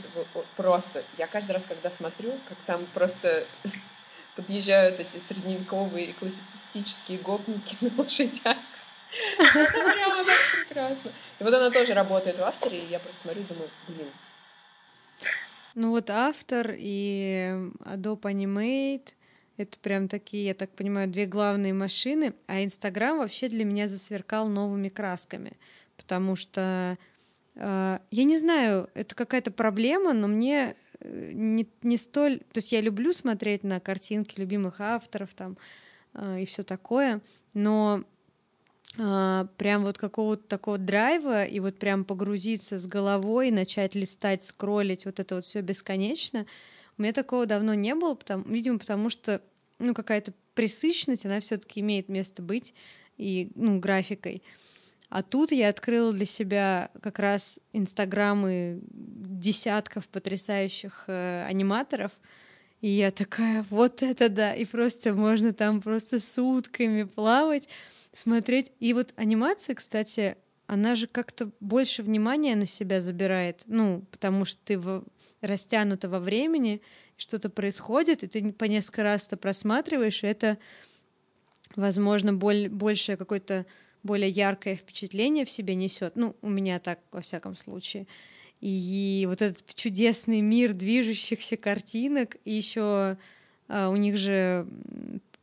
просто. 0.56 1.02
Я 1.16 1.26
каждый 1.26 1.52
раз, 1.52 1.62
когда 1.66 1.90
смотрю, 1.90 2.32
как 2.48 2.58
там 2.66 2.86
просто 2.92 3.46
подъезжают 4.36 5.00
эти 5.00 5.22
средневековые 5.28 6.12
классицистические 6.12 7.18
гопники 7.18 7.76
на 7.80 7.90
лошадях. 7.96 8.58
Это 9.38 9.92
прямо 9.94 10.24
так 10.24 10.66
прекрасно. 10.66 11.10
И 11.40 11.44
вот 11.44 11.54
она 11.54 11.70
тоже 11.70 11.94
работает 11.94 12.38
в 12.38 12.42
авторе, 12.42 12.80
и 12.80 12.90
я 12.90 12.98
просто 12.98 13.22
смотрю 13.22 13.42
и 13.42 13.46
думаю, 13.46 13.70
блин, 13.88 14.08
Ну 15.74 15.90
вот 15.90 16.10
автор 16.10 16.74
и 16.76 17.70
Adobe 17.80 18.22
Animate— 18.22 19.14
это 19.56 19.78
прям 19.80 20.08
такие, 20.08 20.46
я 20.46 20.54
так 20.54 20.70
понимаю, 20.70 21.08
две 21.08 21.26
главные 21.26 21.72
машины, 21.72 22.34
а 22.46 22.62
Инстаграм 22.64 23.18
вообще 23.18 23.48
для 23.48 23.64
меня 23.64 23.88
засверкал 23.88 24.48
новыми 24.48 24.88
красками, 24.88 25.52
потому 25.96 26.36
что 26.36 26.96
э, 27.56 27.98
я 28.10 28.24
не 28.24 28.38
знаю, 28.38 28.88
это 28.94 29.14
какая-то 29.14 29.50
проблема, 29.50 30.12
но 30.12 30.28
мне 30.28 30.76
э, 31.00 31.30
не, 31.32 31.68
не 31.82 31.96
столь... 31.96 32.38
То 32.38 32.58
есть 32.58 32.72
я 32.72 32.80
люблю 32.80 33.12
смотреть 33.12 33.64
на 33.64 33.80
картинки 33.80 34.38
любимых 34.38 34.80
авторов 34.80 35.34
там 35.34 35.58
э, 36.14 36.42
и 36.42 36.46
все 36.46 36.62
такое, 36.62 37.20
но 37.52 38.04
прям 38.96 39.84
вот 39.84 39.98
какого-то 39.98 40.42
такого 40.48 40.78
драйва 40.78 41.44
и 41.44 41.60
вот 41.60 41.78
прям 41.78 42.04
погрузиться 42.04 42.78
с 42.78 42.86
головой, 42.86 43.50
начать 43.50 43.94
листать, 43.94 44.42
скроллить, 44.42 45.04
вот 45.04 45.20
это 45.20 45.36
вот 45.36 45.44
все 45.44 45.60
бесконечно, 45.60 46.46
у 46.96 47.02
меня 47.02 47.12
такого 47.12 47.46
давно 47.46 47.74
не 47.74 47.94
было, 47.94 48.14
потому, 48.14 48.44
видимо, 48.44 48.78
потому 48.78 49.08
что 49.08 49.40
ну, 49.78 49.94
какая-то 49.94 50.32
пресыщенность, 50.54 51.24
она 51.24 51.38
все-таки 51.40 51.80
имеет 51.80 52.08
место 52.08 52.42
быть 52.42 52.74
и 53.16 53.52
ну, 53.54 53.78
графикой. 53.78 54.42
А 55.08 55.22
тут 55.22 55.52
я 55.52 55.68
открыла 55.68 56.12
для 56.12 56.26
себя 56.26 56.90
как 57.00 57.18
раз 57.18 57.60
инстаграмы 57.72 58.80
десятков 58.90 60.08
потрясающих 60.08 61.04
э, 61.06 61.44
аниматоров, 61.46 62.12
и 62.80 62.88
я 62.88 63.10
такая, 63.10 63.64
вот 63.70 64.02
это 64.02 64.28
да, 64.28 64.54
и 64.54 64.64
просто 64.64 65.14
можно 65.14 65.52
там 65.52 65.80
просто 65.80 66.20
сутками 66.20 67.04
плавать, 67.04 67.68
смотреть. 68.10 68.72
И 68.80 68.92
вот 68.92 69.12
анимация, 69.16 69.74
кстати, 69.74 70.36
она 70.66 70.94
же 70.94 71.06
как-то 71.06 71.50
больше 71.60 72.02
внимания 72.02 72.54
на 72.54 72.66
себя 72.66 73.00
забирает, 73.00 73.62
ну, 73.66 74.04
потому 74.10 74.44
что 74.44 74.60
ты 74.64 74.78
в... 74.78 75.04
растянута 75.40 76.08
во 76.08 76.20
времени, 76.20 76.82
что-то 77.16 77.48
происходит, 77.48 78.22
и 78.22 78.26
ты 78.26 78.52
по 78.52 78.64
несколько 78.64 79.02
раз 79.02 79.26
это 79.26 79.36
просматриваешь, 79.36 80.22
и 80.22 80.26
это, 80.26 80.58
возможно, 81.74 82.34
боль... 82.34 82.68
большее 82.68 83.16
какое-то 83.16 83.66
более 84.02 84.30
яркое 84.30 84.76
впечатление 84.76 85.44
в 85.44 85.50
себе 85.50 85.74
несет. 85.74 86.16
Ну, 86.16 86.36
у 86.42 86.48
меня 86.48 86.78
так, 86.78 87.00
во 87.12 87.20
всяком 87.20 87.56
случае. 87.56 88.06
И 88.60 89.24
вот 89.28 89.42
этот 89.42 89.74
чудесный 89.74 90.40
мир 90.40 90.74
движущихся 90.74 91.56
картинок, 91.56 92.36
и 92.44 92.52
еще 92.52 93.16
а, 93.68 93.88
у 93.88 93.96
них 93.96 94.16
же 94.16 94.66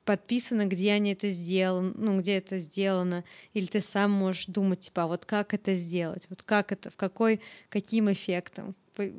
подписано, 0.05 0.65
где 0.65 0.93
они 0.93 1.13
это 1.13 1.29
сделаны, 1.29 1.93
ну, 1.95 2.19
где 2.19 2.37
это 2.37 2.59
сделано, 2.59 3.23
или 3.53 3.65
ты 3.65 3.81
сам 3.81 4.11
можешь 4.11 4.45
думать, 4.45 4.81
типа, 4.81 5.03
а 5.03 5.07
вот 5.07 5.25
как 5.25 5.53
это 5.53 5.73
сделать, 5.73 6.27
вот 6.29 6.43
как 6.43 6.71
это, 6.71 6.89
в 6.89 6.95
какой, 6.95 7.41
каким 7.69 8.11
эффектом, 8.11 8.75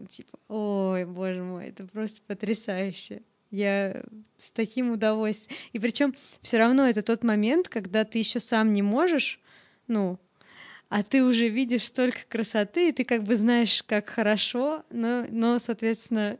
типа, 0.08 0.38
ой, 0.48 1.04
боже 1.04 1.42
мой, 1.42 1.66
это 1.66 1.84
просто 1.86 2.20
потрясающе. 2.26 3.22
Я 3.50 4.02
с 4.36 4.50
таким 4.50 4.90
удовольствием. 4.90 5.58
И 5.72 5.78
причем 5.78 6.14
все 6.42 6.58
равно 6.58 6.88
это 6.88 7.02
тот 7.02 7.22
момент, 7.22 7.68
когда 7.68 8.04
ты 8.04 8.18
еще 8.18 8.40
сам 8.40 8.72
не 8.72 8.82
можешь, 8.82 9.40
ну, 9.86 10.18
а 10.88 11.02
ты 11.02 11.24
уже 11.24 11.48
видишь 11.48 11.84
столько 11.84 12.20
красоты, 12.28 12.88
и 12.88 12.92
ты 12.92 13.04
как 13.04 13.24
бы 13.24 13.36
знаешь, 13.36 13.82
как 13.82 14.08
хорошо, 14.08 14.84
но, 14.90 15.26
но 15.30 15.58
соответственно, 15.58 16.38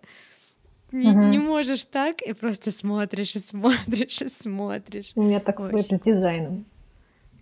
не, 0.92 1.10
угу. 1.10 1.20
не 1.22 1.38
можешь 1.38 1.84
так, 1.84 2.22
и 2.22 2.32
просто 2.32 2.70
смотришь, 2.70 3.34
и 3.34 3.38
смотришь, 3.38 4.22
и 4.22 4.28
смотришь. 4.28 5.12
У 5.14 5.22
меня 5.22 5.40
так 5.40 5.60
Очень. 5.60 5.68
с 5.68 5.72
веб-дизайном. 5.90 6.64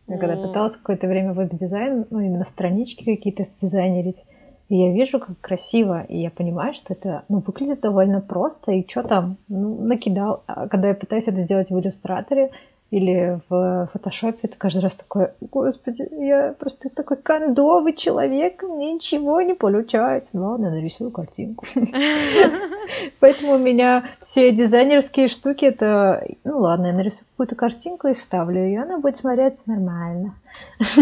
Я 0.06 0.16
О. 0.16 0.18
когда 0.18 0.36
пыталась 0.36 0.76
какое-то 0.76 1.08
время 1.08 1.32
веб-дизайн, 1.32 2.06
ну, 2.10 2.20
именно 2.20 2.44
странички 2.44 3.04
какие-то 3.04 3.44
сдизайнерить, 3.44 4.24
и 4.68 4.76
я 4.76 4.92
вижу, 4.92 5.20
как 5.20 5.38
красиво, 5.40 6.02
и 6.02 6.18
я 6.18 6.30
понимаю, 6.30 6.72
что 6.72 6.94
это 6.94 7.24
ну, 7.28 7.42
выглядит 7.46 7.80
довольно 7.80 8.20
просто, 8.20 8.72
и 8.72 8.88
что 8.88 9.02
там, 9.02 9.36
ну, 9.48 9.82
накидал. 9.82 10.42
А 10.46 10.68
когда 10.68 10.88
я 10.88 10.94
пытаюсь 10.94 11.28
это 11.28 11.42
сделать 11.42 11.70
в 11.70 11.78
иллюстраторе 11.78 12.50
или 12.94 13.40
в 13.48 13.88
фотошопе, 13.92 14.38
это 14.42 14.56
каждый 14.56 14.82
раз 14.82 14.94
такое, 14.94 15.34
господи, 15.40 16.06
я 16.12 16.54
просто 16.56 16.90
такой 16.90 17.16
кондовый 17.16 17.92
человек, 17.92 18.62
мне 18.62 18.94
ничего 18.94 19.40
не 19.40 19.54
получается. 19.54 20.30
Ну 20.34 20.44
ладно, 20.44 20.70
нарисую 20.70 21.10
картинку. 21.10 21.66
Поэтому 23.18 23.54
у 23.54 23.58
меня 23.58 24.08
все 24.20 24.52
дизайнерские 24.52 25.26
штуки, 25.26 25.64
это, 25.64 26.24
ну 26.44 26.60
ладно, 26.60 26.86
я 26.86 26.92
нарисую 26.92 27.26
какую-то 27.30 27.56
картинку 27.56 28.06
и 28.08 28.14
вставлю 28.14 28.64
ее, 28.64 28.82
она 28.82 29.00
будет 29.00 29.16
смотреться 29.16 29.64
нормально. 29.66 30.36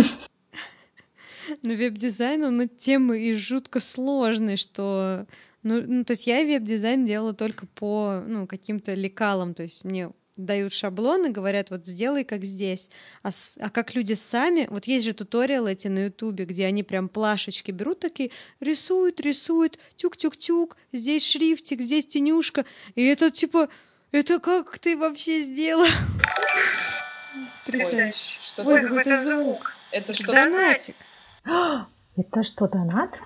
Ну, 1.64 1.76
веб-дизайн, 1.76 2.44
он 2.44 2.68
тем 2.68 3.12
и 3.12 3.34
жутко 3.34 3.78
сложный, 3.80 4.56
что... 4.56 5.26
Ну, 5.64 5.82
ну, 5.84 6.04
то 6.04 6.12
есть 6.12 6.26
я 6.26 6.42
веб-дизайн 6.44 7.04
делала 7.04 7.34
только 7.34 7.66
по, 7.66 8.22
ну, 8.26 8.46
каким-то 8.46 8.94
лекалам, 8.94 9.52
то 9.52 9.64
есть 9.64 9.84
мне 9.84 10.12
дают 10.36 10.72
шаблоны, 10.72 11.30
говорят, 11.30 11.70
вот 11.70 11.86
сделай 11.86 12.24
как 12.24 12.44
здесь. 12.44 12.90
А, 13.22 13.30
с, 13.30 13.58
а 13.60 13.70
как 13.70 13.94
люди 13.94 14.14
сами, 14.14 14.66
вот 14.70 14.86
есть 14.86 15.04
же 15.04 15.12
туториалы 15.12 15.72
эти 15.72 15.88
на 15.88 16.04
ютубе, 16.04 16.44
где 16.44 16.66
они 16.66 16.82
прям 16.82 17.08
плашечки 17.08 17.70
берут 17.70 18.00
такие, 18.00 18.30
рисуют, 18.60 19.20
рисуют, 19.20 19.78
тюк-тюк-тюк, 19.96 20.76
здесь 20.92 21.26
шрифтик, 21.26 21.80
здесь 21.80 22.06
тенюшка. 22.06 22.64
И 22.94 23.04
это 23.04 23.30
типа, 23.30 23.68
это 24.10 24.40
как 24.40 24.78
ты 24.78 24.96
вообще 24.96 25.42
сделал? 25.42 25.86
Потрясающе. 27.64 28.40
Ой, 28.58 28.82
какой-то 28.82 29.18
звук. 29.18 29.74
Это 29.90 30.14
что? 30.14 30.32
Донатик. 30.32 30.96
Это 32.14 32.42
что, 32.42 32.68
донат? 32.68 33.22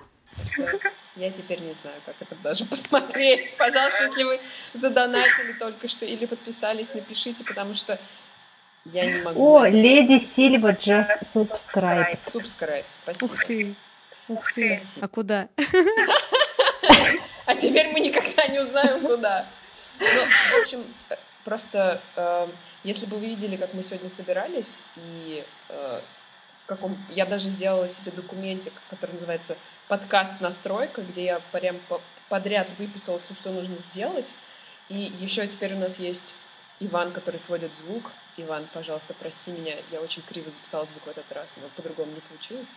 Я 1.17 1.31
теперь 1.31 1.59
не 1.59 1.75
знаю, 1.81 1.99
как 2.05 2.15
это 2.19 2.35
даже 2.35 2.65
посмотреть. 2.69 3.55
Пожалуйста, 3.57 4.03
если 4.03 4.23
вы 4.23 4.39
задонатили 4.73 5.53
только 5.59 5.87
что 5.87 6.05
или 6.05 6.25
подписались, 6.25 6.87
напишите, 6.93 7.43
потому 7.43 7.73
что 7.73 7.99
я 8.85 9.05
не 9.05 9.21
могу. 9.21 9.57
О, 9.57 9.67
леди 9.67 10.17
Сильва 10.19 10.71
just 10.71 11.21
subscribe. 11.23 12.19
Subscribe, 12.25 12.85
спасибо. 13.03 13.25
Ух 13.25 13.43
ты, 13.43 13.75
ух 14.27 14.53
ты. 14.53 14.81
А 15.01 15.07
куда? 15.07 15.47
А 17.45 17.55
теперь 17.55 17.87
мы 17.93 18.01
никогда 18.01 18.45
не 18.47 18.59
узнаем, 18.59 18.99
куда. 19.07 19.45
Ну, 20.01 20.05
в 20.05 20.61
общем, 20.61 20.83
просто 21.45 22.01
э, 22.17 22.47
если 22.83 23.05
бы 23.05 23.15
вы 23.15 23.27
видели, 23.27 23.55
как 23.55 23.73
мы 23.73 23.83
сегодня 23.83 24.09
собирались, 24.17 24.67
и 24.97 25.45
э, 25.69 26.01
каком... 26.67 26.97
Я 27.09 27.25
даже 27.25 27.49
сделала 27.49 27.87
себе 27.89 28.11
документик, 28.11 28.73
который 28.89 29.13
называется 29.13 29.57
«Подкаст 29.87 30.41
настройка», 30.41 31.01
где 31.01 31.25
я 31.25 31.41
прям 31.51 31.77
подряд 32.29 32.67
выписала 32.77 33.19
все, 33.25 33.35
что 33.35 33.51
нужно 33.51 33.75
сделать. 33.91 34.27
И 34.89 35.13
еще 35.19 35.47
теперь 35.47 35.73
у 35.73 35.79
нас 35.79 35.97
есть 35.97 36.35
Иван, 36.79 37.11
который 37.11 37.39
сводит 37.39 37.71
звук. 37.77 38.11
Иван, 38.37 38.67
пожалуйста, 38.73 39.13
прости 39.19 39.51
меня, 39.51 39.75
я 39.91 40.01
очень 40.01 40.21
криво 40.21 40.51
записала 40.51 40.85
звук 40.85 41.03
в 41.05 41.09
этот 41.09 41.31
раз, 41.31 41.47
но 41.57 41.67
по-другому 41.75 42.11
не 42.11 42.21
получилось. 42.21 42.67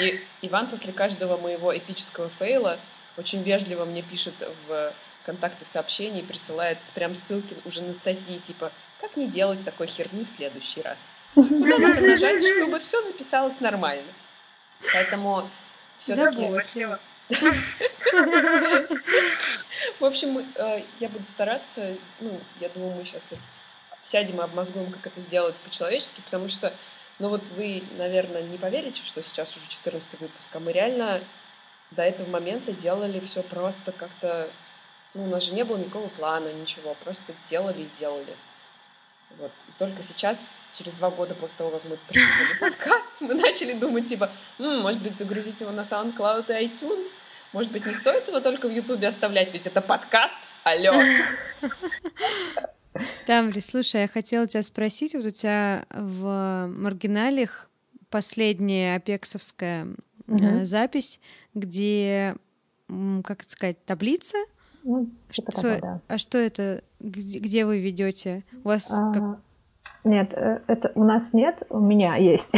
И 0.00 0.20
Иван 0.42 0.68
после 0.68 0.92
каждого 0.92 1.36
моего 1.36 1.76
эпического 1.76 2.30
фейла 2.38 2.78
очень 3.16 3.42
вежливо 3.42 3.84
мне 3.84 4.02
пишет 4.02 4.34
в 4.68 4.92
ВКонтакте 5.22 5.64
в 5.64 5.72
сообщении, 5.72 6.22
присылает 6.22 6.78
прям 6.94 7.16
ссылки 7.26 7.56
уже 7.64 7.82
на 7.82 7.94
статьи, 7.94 8.40
типа 8.46 8.70
«Как 9.00 9.16
не 9.16 9.26
делать 9.26 9.64
такой 9.64 9.86
херни 9.88 10.24
в 10.24 10.36
следующий 10.36 10.82
раз?» 10.82 10.96
Куда 11.34 11.78
надо 11.78 12.00
нажать, 12.00 12.40
чтобы 12.40 12.78
все 12.80 13.02
записалось 13.02 13.58
нормально. 13.60 14.10
Поэтому 14.92 15.48
Заботливо. 16.02 16.98
В 20.00 20.04
общем, 20.04 20.44
э, 20.54 20.82
я 21.00 21.08
буду 21.08 21.24
стараться, 21.34 21.96
ну, 22.20 22.40
я 22.60 22.68
думаю, 22.70 22.94
мы 22.94 23.04
сейчас 23.04 23.22
сядем 24.10 24.40
и 24.40 24.44
обмозгуем, 24.44 24.90
как 24.90 25.08
это 25.08 25.20
сделать 25.20 25.54
по-человечески, 25.56 26.20
потому 26.22 26.48
что, 26.48 26.72
ну 27.18 27.28
вот 27.28 27.42
вы, 27.56 27.82
наверное, 27.96 28.42
не 28.42 28.58
поверите, 28.58 29.02
что 29.04 29.22
сейчас 29.22 29.54
уже 29.56 29.68
14 29.68 30.06
выпуск, 30.20 30.48
а 30.52 30.60
мы 30.60 30.72
реально 30.72 31.20
до 31.90 32.02
этого 32.02 32.28
момента 32.28 32.72
делали 32.72 33.20
все 33.20 33.42
просто 33.42 33.92
как-то, 33.92 34.48
ну, 35.14 35.24
у 35.24 35.28
нас 35.28 35.44
же 35.44 35.52
не 35.52 35.64
было 35.64 35.76
никакого 35.76 36.08
плана, 36.08 36.52
ничего, 36.52 36.94
просто 37.04 37.34
делали 37.50 37.82
и 37.82 37.90
делали. 37.98 38.34
Вот. 39.36 39.52
И 39.68 39.72
только 39.78 40.02
сейчас 40.02 40.38
через 40.76 40.92
два 40.94 41.10
года 41.10 41.34
после 41.34 41.56
того, 41.56 41.70
как 41.70 41.84
мы 41.84 41.96
придумали 42.08 42.60
подкаст, 42.60 43.08
мы 43.20 43.34
начали 43.34 43.74
думать, 43.74 44.08
типа, 44.08 44.30
М, 44.58 44.80
может 44.80 45.02
быть, 45.02 45.16
загрузить 45.18 45.60
его 45.60 45.70
на 45.70 45.82
SoundCloud 45.82 46.46
и 46.48 46.66
iTunes? 46.66 47.06
Может 47.52 47.72
быть, 47.72 47.86
не 47.86 47.92
стоит 47.92 48.28
его 48.28 48.40
только 48.40 48.68
в 48.68 48.72
Ютубе 48.72 49.08
оставлять, 49.08 49.52
ведь 49.52 49.66
это 49.66 49.80
подкаст, 49.80 50.34
алло. 50.64 50.92
Тамри, 53.26 53.60
слушай, 53.60 54.02
я 54.02 54.08
хотела 54.08 54.46
тебя 54.46 54.62
спросить, 54.62 55.14
вот 55.14 55.26
у 55.26 55.30
тебя 55.30 55.84
в 55.90 56.66
маргиналиях 56.76 57.70
последняя 58.10 58.96
апексовская 58.96 59.86
угу. 60.26 60.64
запись, 60.64 61.20
где, 61.54 62.36
как 63.24 63.42
это 63.42 63.50
сказать, 63.50 63.84
таблица? 63.84 64.36
Ну, 64.84 65.10
что, 65.30 65.42
такое, 65.42 65.80
да. 65.80 66.00
А 66.08 66.18
что 66.18 66.38
это? 66.38 66.82
Где, 67.00 67.38
где 67.38 67.64
вы 67.64 67.78
ведете? 67.78 68.44
У 68.64 68.68
вас 68.68 68.92
а, 68.92 69.12
как... 69.12 69.38
Нет, 70.04 70.32
э, 70.32 70.60
это 70.66 70.90
у 70.94 71.04
нас 71.04 71.32
нет, 71.34 71.62
у 71.70 71.78
меня 71.78 72.16
есть. 72.16 72.50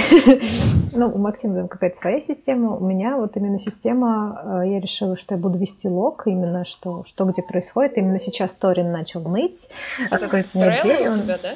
ну, 0.97 1.09
у 1.09 1.19
Максима 1.19 1.69
какая-то 1.69 1.97
своя 1.97 2.21
система, 2.21 2.77
у 2.77 2.85
меня 2.85 3.17
вот 3.17 3.37
именно 3.37 3.59
система, 3.59 4.63
э, 4.63 4.71
я 4.71 4.81
решила, 4.81 5.17
что 5.17 5.35
я 5.35 5.41
буду 5.41 5.59
вести 5.59 5.89
лог, 5.89 6.27
именно 6.27 6.65
что, 6.65 7.05
что 7.05 7.25
где 7.25 7.43
происходит. 7.43 7.99
Именно 7.99 8.19
сейчас 8.19 8.57
Торин 8.57 8.93
начал 8.93 9.21
ныть, 9.29 9.71
открыть 10.11 10.55
мне 10.55 10.81
дверь. 10.83 11.09
у 11.09 11.17
тебя, 11.17 11.39
да? 11.43 11.55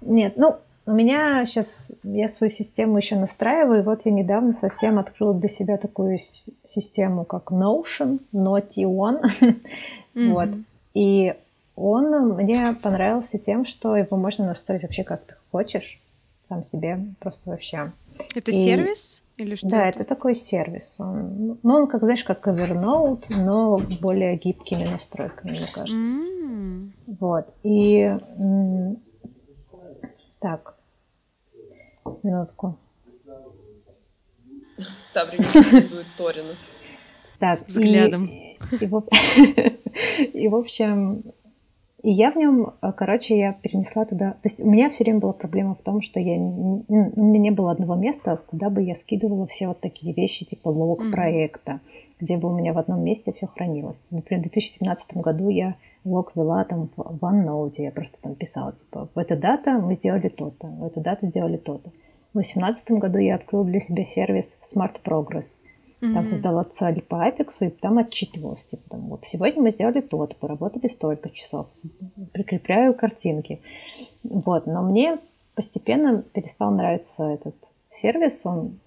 Нет, 0.00 0.34
ну, 0.36 0.56
у 0.86 0.92
меня 0.92 1.44
сейчас, 1.46 1.90
я 2.04 2.28
свою 2.28 2.50
систему 2.50 2.96
еще 2.96 3.16
настраиваю, 3.16 3.80
и 3.80 3.84
вот 3.84 4.02
я 4.04 4.12
недавно 4.12 4.52
совсем 4.52 5.00
открыла 5.00 5.34
для 5.34 5.48
себя 5.48 5.76
такую 5.78 6.18
систему, 6.18 7.24
как 7.24 7.50
Notion, 7.50 8.20
Naughty 8.32 8.84
One. 8.84 9.20
Mm-hmm. 9.22 10.30
вот. 10.32 10.48
И 10.94 11.34
он 11.76 12.30
мне 12.34 12.64
понравился 12.82 13.38
тем, 13.38 13.64
что 13.64 13.96
его 13.96 14.16
можно 14.16 14.46
настроить 14.46 14.82
вообще 14.82 15.04
как 15.04 15.24
ты 15.24 15.34
хочешь, 15.52 16.00
сам 16.48 16.64
себе, 16.64 16.98
просто 17.20 17.50
вообще. 17.50 17.92
Это 18.34 18.50
и... 18.50 18.54
сервис? 18.54 19.22
Или 19.36 19.54
что 19.54 19.68
да, 19.68 19.88
это? 19.88 20.00
это 20.00 20.08
такой 20.08 20.34
сервис. 20.34 20.96
Он, 20.98 21.58
ну, 21.62 21.74
он, 21.74 21.86
как 21.88 22.00
знаешь, 22.02 22.24
как 22.24 22.48
Evernote, 22.48 23.36
но 23.36 23.78
более 24.00 24.36
гибкими 24.36 24.84
настройками, 24.84 25.50
мне 25.50 25.66
кажется. 25.74 26.12
Mm. 26.12 27.16
Вот. 27.20 27.52
И 27.62 28.16
так, 30.40 30.76
минутку. 32.22 32.78
Таврин 35.12 35.44
Торина. 36.16 36.54
Так, 37.38 37.66
взглядом. 37.66 38.26
И, 38.26 38.56
и, 38.80 38.84
и, 40.44 40.48
в 40.48 40.54
общем, 40.54 41.22
и 42.06 42.12
я 42.12 42.30
в 42.30 42.36
нем, 42.36 42.72
короче, 42.96 43.36
я 43.36 43.52
перенесла 43.52 44.04
туда... 44.04 44.34
То 44.34 44.44
есть 44.44 44.60
у 44.60 44.70
меня 44.70 44.88
все 44.90 45.02
время 45.02 45.18
была 45.18 45.32
проблема 45.32 45.74
в 45.74 45.82
том, 45.82 46.00
что 46.00 46.20
я, 46.20 46.36
у 46.36 46.84
меня 46.88 47.40
не 47.40 47.50
было 47.50 47.72
одного 47.72 47.96
места, 47.96 48.40
куда 48.46 48.70
бы 48.70 48.80
я 48.80 48.94
скидывала 48.94 49.44
все 49.48 49.66
вот 49.66 49.80
такие 49.80 50.14
вещи, 50.14 50.44
типа 50.44 50.68
лог 50.68 51.02
mm-hmm. 51.02 51.10
проекта, 51.10 51.80
где 52.20 52.36
бы 52.36 52.48
у 52.48 52.56
меня 52.56 52.72
в 52.74 52.78
одном 52.78 53.02
месте 53.02 53.32
все 53.32 53.48
хранилось. 53.48 54.06
Например, 54.12 54.38
в 54.38 54.44
2017 54.44 55.16
году 55.16 55.48
я 55.48 55.74
лог 56.04 56.30
вела 56.36 56.62
там 56.62 56.90
в 56.94 57.24
OneNote, 57.24 57.82
я 57.82 57.90
просто 57.90 58.22
там 58.22 58.36
писала, 58.36 58.72
типа, 58.72 59.08
в 59.12 59.18
эту 59.18 59.36
дату 59.36 59.72
мы 59.72 59.94
сделали 59.94 60.28
то-то, 60.28 60.68
в 60.68 60.84
эту 60.84 61.00
дату 61.00 61.26
сделали 61.26 61.56
то-то. 61.56 61.90
В 62.34 62.38
2018 62.38 62.92
году 62.92 63.18
я 63.18 63.34
открыла 63.34 63.64
для 63.64 63.80
себя 63.80 64.04
сервис 64.04 64.60
Smart 64.62 65.00
Progress. 65.04 65.58
Там 66.00 66.18
mm-hmm. 66.18 66.24
создала 66.26 66.64
цель 66.64 67.00
по 67.00 67.26
Apex, 67.26 67.66
и 67.66 67.70
там 67.70 67.96
отчитывалась, 67.96 68.66
типа, 68.66 68.82
там, 68.90 69.06
вот, 69.06 69.24
сегодня 69.24 69.62
мы 69.62 69.70
сделали 69.70 70.02
то-то, 70.02 70.34
поработали 70.34 70.88
столько 70.88 71.30
часов, 71.30 71.68
прикрепляю 72.32 72.92
картинки. 72.92 73.60
Вот, 74.22 74.66
но 74.66 74.82
мне 74.82 75.18
постепенно 75.54 76.22
перестал 76.34 76.70
нравиться 76.70 77.24
этот 77.24 77.54
сервис, 77.90 78.44
он 78.44 78.78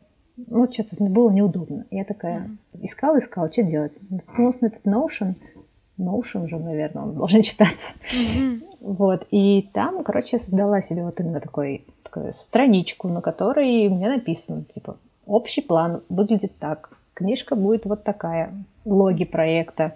ну, 0.48 0.72
что-то 0.72 0.96
мне 1.00 1.10
было 1.10 1.30
неудобно. 1.30 1.86
Я 1.92 2.06
такая 2.06 2.40
mm-hmm. 2.40 2.86
искала, 2.86 3.20
искала, 3.20 3.52
что 3.52 3.64
делать. 3.64 4.00
Наткнулась 4.10 4.62
на 4.62 4.68
этот 4.68 4.86
Notion, 4.86 5.36
Notion 5.98 6.48
же, 6.48 6.58
наверное, 6.58 7.04
он 7.04 7.16
должен 7.16 7.42
читаться. 7.44 7.96
Mm-hmm. 7.96 8.64
Вот, 8.82 9.28
и 9.32 9.70
там, 9.74 10.04
короче, 10.04 10.38
я 10.38 10.40
создала 10.40 10.82
себе 10.82 11.04
вот 11.04 11.20
именно 11.20 11.42
такой, 11.42 11.86
такую 12.04 12.34
страничку, 12.34 13.10
на 13.10 13.22
которой 13.22 13.90
мне 13.90 14.08
написано, 14.08 14.64
типа, 14.64 14.98
общий 15.26 15.62
план 15.62 16.02
выглядит 16.08 16.58
так, 16.60 16.98
книжка 17.20 17.56
будет 17.56 17.86
вот 17.86 18.04
такая, 18.04 18.54
логи 18.86 19.26
проекта. 19.26 19.94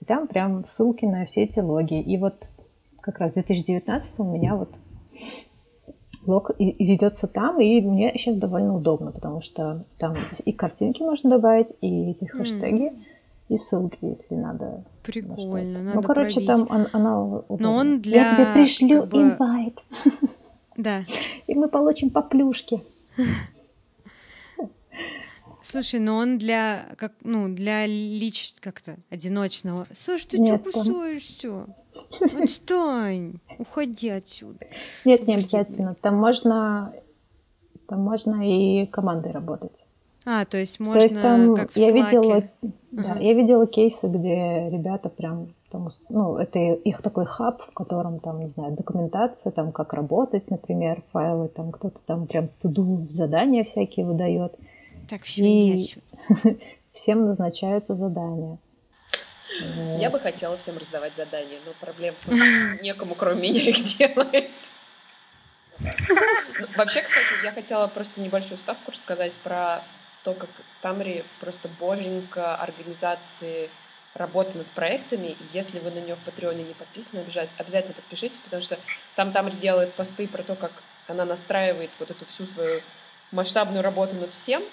И 0.00 0.04
там 0.04 0.26
прям 0.26 0.64
ссылки 0.64 1.04
на 1.04 1.24
все 1.24 1.44
эти 1.44 1.60
логи. 1.60 2.00
И 2.00 2.18
вот 2.18 2.50
как 3.00 3.18
раз 3.18 3.32
в 3.32 3.34
2019 3.34 4.18
у 4.18 4.24
меня 4.24 4.56
вот 4.56 4.70
лог 6.26 6.50
и 6.58 6.84
ведется 6.84 7.26
там, 7.26 7.60
и 7.60 7.80
мне 7.80 8.12
сейчас 8.16 8.36
довольно 8.36 8.74
удобно, 8.74 9.12
потому 9.12 9.40
что 9.40 9.84
там 9.98 10.16
и 10.44 10.52
картинки 10.52 11.02
можно 11.02 11.30
добавить, 11.30 11.74
и 11.80 12.10
эти 12.10 12.24
хэштеги. 12.24 12.90
Mm 12.90 13.04
и 13.48 13.56
ссылки, 13.56 13.98
если 14.00 14.34
надо. 14.34 14.84
Прикольно, 15.02 15.82
надо 15.82 15.96
Ну, 15.96 16.02
короче, 16.02 16.40
пробить. 16.40 16.46
там 16.46 16.66
он, 16.70 16.86
она 16.92 17.22
удобна. 17.22 17.58
Но 17.58 17.74
он 17.74 18.00
для... 18.00 18.22
Я 18.22 18.30
тебе 18.30 18.46
пришлю 18.54 19.02
как 19.02 19.10
бы... 19.10 19.22
инвайт. 19.22 19.78
Да. 20.78 21.04
И 21.46 21.54
мы 21.54 21.68
получим 21.68 22.08
по 22.10 22.22
плюшке. 22.22 22.82
Слушай, 25.64 25.98
но 25.98 26.16
он 26.16 26.36
для, 26.36 26.84
как, 26.98 27.12
ну, 27.22 27.48
для 27.48 27.86
лич 27.86 28.54
как-то 28.60 28.96
одиночного. 29.08 29.86
Слушай, 29.94 30.26
ты 30.26 30.46
что 30.46 30.58
кусаешься? 30.58 31.66
Отстань, 32.38 33.36
уходи 33.58 34.10
отсюда. 34.10 34.58
Нет, 35.06 35.26
не 35.26 35.36
обязательно. 35.36 35.94
Там 35.94 36.16
можно, 36.16 36.92
там 37.88 38.00
можно 38.00 38.46
и 38.46 38.84
командой 38.86 39.32
работать. 39.32 39.84
А, 40.26 40.44
то 40.44 40.58
есть 40.58 40.80
можно 40.80 41.00
то 41.00 41.02
есть 41.02 41.20
там 41.20 41.54
как 41.54 41.70
в 41.70 41.76
я 41.76 41.92
видела, 41.92 42.44
да, 42.92 43.16
я 43.18 43.34
видела 43.34 43.66
кейсы, 43.66 44.06
где 44.06 44.68
ребята 44.70 45.08
прям 45.08 45.54
там, 45.70 45.88
ну, 46.08 46.36
это 46.36 46.58
их 46.58 47.02
такой 47.02 47.24
хаб, 47.24 47.62
в 47.62 47.72
котором 47.72 48.20
там, 48.20 48.40
не 48.40 48.46
знаю, 48.46 48.74
документация, 48.76 49.50
там, 49.50 49.72
как 49.72 49.92
работать, 49.92 50.48
например, 50.50 51.02
файлы, 51.12 51.48
там, 51.48 51.72
кто-то 51.72 52.00
там 52.06 52.26
прям 52.26 52.48
туду 52.62 53.06
задания 53.08 53.64
всякие 53.64 54.06
выдает. 54.06 54.54
Так, 55.14 55.22
все 55.22 55.44
и 55.44 55.94
всем 56.92 57.24
назначаются 57.24 57.94
задания. 57.94 58.58
Я 60.00 60.10
бы 60.10 60.18
хотела 60.18 60.58
всем 60.58 60.76
раздавать 60.76 61.12
задания, 61.16 61.60
но 61.64 61.72
проблем 61.74 62.16
некому, 62.82 63.14
кроме 63.14 63.42
меня, 63.42 63.60
их 63.60 63.96
делать. 63.96 64.50
Вообще, 66.76 67.02
кстати, 67.02 67.44
я 67.44 67.52
хотела 67.52 67.86
просто 67.86 68.20
небольшую 68.20 68.58
ставку 68.58 68.90
рассказать 68.90 69.32
про 69.44 69.84
то, 70.24 70.34
как 70.34 70.50
Тамри 70.82 71.24
просто 71.38 71.68
боженька 71.78 72.56
организации 72.56 73.70
работы 74.14 74.58
над 74.58 74.66
проектами. 74.66 75.28
И 75.28 75.36
если 75.52 75.78
вы 75.78 75.92
на 75.92 76.00
нее 76.00 76.16
в 76.16 76.24
Патреоне 76.24 76.64
не 76.64 76.74
подписаны, 76.74 77.24
обязательно 77.56 77.94
подпишитесь, 77.94 78.40
потому 78.40 78.64
что 78.64 78.80
там 79.14 79.30
Тамри 79.30 79.54
делает 79.58 79.92
посты 79.92 80.26
про 80.26 80.42
то, 80.42 80.56
как 80.56 80.72
она 81.06 81.24
настраивает 81.24 81.90
вот 82.00 82.10
эту 82.10 82.26
всю 82.26 82.46
свою 82.46 82.80
масштабную 83.30 83.84
работу 83.84 84.16
над 84.16 84.34
всем. 84.34 84.64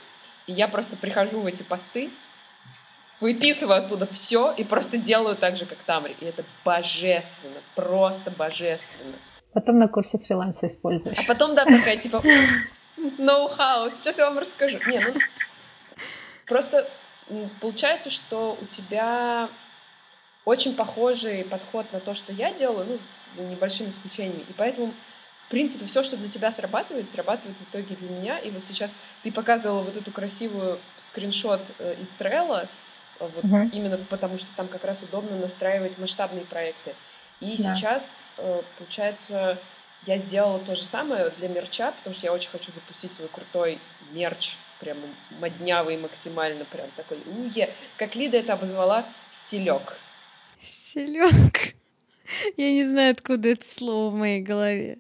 И 0.48 0.54
я 0.54 0.68
просто 0.68 0.96
прихожу 0.96 1.42
в 1.42 1.46
эти 1.46 1.64
посты, 1.64 2.10
выписываю 3.20 3.86
оттуда 3.86 4.08
все 4.08 4.52
и 4.52 4.64
просто 4.64 4.98
делаю 4.98 5.36
так 5.36 5.56
же, 5.56 5.66
как 5.66 5.78
Тамри. 5.80 6.16
И 6.20 6.26
это 6.26 6.44
божественно, 6.66 7.62
просто 7.76 8.32
божественно. 8.32 9.16
Потом 9.54 9.78
на 9.78 9.88
курсе 9.88 10.18
фриланса 10.18 10.68
используешь. 10.68 11.20
А 11.20 11.24
потом, 11.28 11.56
да, 11.56 11.66
такая, 11.66 11.98
типа, 11.98 12.22
ноу-хау, 13.18 13.92
сейчас 13.92 14.18
я 14.18 14.30
вам 14.30 14.40
расскажу. 14.40 14.78
Не, 14.88 15.00
ну, 15.00 15.14
просто 16.48 16.90
получается, 17.60 18.10
что 18.10 18.58
у 18.60 18.66
тебя 18.76 19.50
очень 20.46 20.76
похожий 20.76 21.44
подход 21.44 21.86
на 21.94 22.00
то, 22.00 22.16
что 22.16 22.34
я 22.34 22.52
делаю, 22.54 22.86
ну, 22.88 22.98
с 23.36 23.50
небольшими 23.50 23.90
исключениями. 23.90 24.46
И 24.50 24.54
поэтому, 24.54 24.94
принципе, 25.52 25.86
все, 25.86 26.02
что 26.02 26.18
для 26.18 26.30
тебя 26.30 26.52
срабатывает, 26.52 27.12
срабатывает 27.12 27.56
в 27.58 27.70
итоге 27.70 27.96
для 27.96 28.10
меня. 28.10 28.40
И 28.40 28.50
вот 28.50 28.64
сейчас 28.68 28.90
ты 29.22 29.32
показывала 29.32 29.84
вот 29.84 29.96
эту 29.96 30.10
красивую 30.12 30.80
скриншот 30.98 31.62
э, 31.78 31.96
из 32.02 32.08
Trello, 32.20 32.68
вот 33.20 33.44
uh-huh. 33.44 33.70
именно 33.72 33.98
потому 34.10 34.40
что 34.40 34.48
там 34.56 34.68
как 34.68 34.84
раз 34.84 34.98
удобно 35.04 35.38
настраивать 35.38 35.98
масштабные 36.00 36.46
проекты. 36.46 36.96
И 37.40 37.62
да. 37.62 37.76
сейчас, 37.76 38.04
э, 38.38 38.62
получается, 38.78 39.60
я 40.08 40.18
сделала 40.18 40.60
то 40.60 40.76
же 40.76 40.84
самое 40.86 41.32
для 41.38 41.50
мерча, 41.50 41.92
потому 41.92 42.16
что 42.16 42.26
я 42.26 42.34
очень 42.34 42.50
хочу 42.50 42.72
запустить 42.72 43.12
свой 43.16 43.28
крутой 43.28 43.78
мерч, 44.12 44.56
прям 44.80 44.98
моднявый 45.40 45.98
максимально, 45.98 46.66
прям 46.66 46.88
такой 46.96 47.20
уе. 47.26 47.70
Как 47.98 48.16
Лида 48.16 48.38
это 48.38 48.54
обозвала, 48.54 49.06
стилек. 49.34 49.98
Стилек. 50.60 51.71
Я 52.58 52.72
не 52.72 52.84
знаю, 52.84 53.12
откуда 53.12 53.50
это 53.50 53.66
слово 53.66 54.10
в 54.10 54.16
моей 54.16 54.42
голове. 54.42 55.00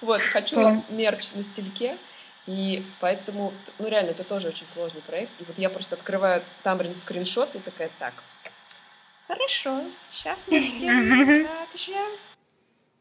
Вот, 0.00 0.20
хочу 0.20 0.82
мерч 0.88 1.28
на 1.34 1.42
стильке, 1.42 1.98
и 2.46 2.82
поэтому, 3.00 3.52
ну 3.78 3.88
реально, 3.88 4.10
это 4.10 4.24
тоже 4.24 4.48
очень 4.48 4.66
сложный 4.72 5.02
проект. 5.02 5.30
И 5.40 5.44
вот 5.44 5.58
я 5.58 5.68
просто 5.68 5.94
открываю 5.94 6.42
Тамрин 6.62 6.94
скриншот 7.04 7.54
и 7.54 7.58
такая, 7.58 7.90
так, 7.98 8.14
хорошо, 9.26 9.82
сейчас 10.12 10.38
мы 10.46 10.58
сделаем 10.76 11.46
так 11.46 11.80
же. 11.80 11.94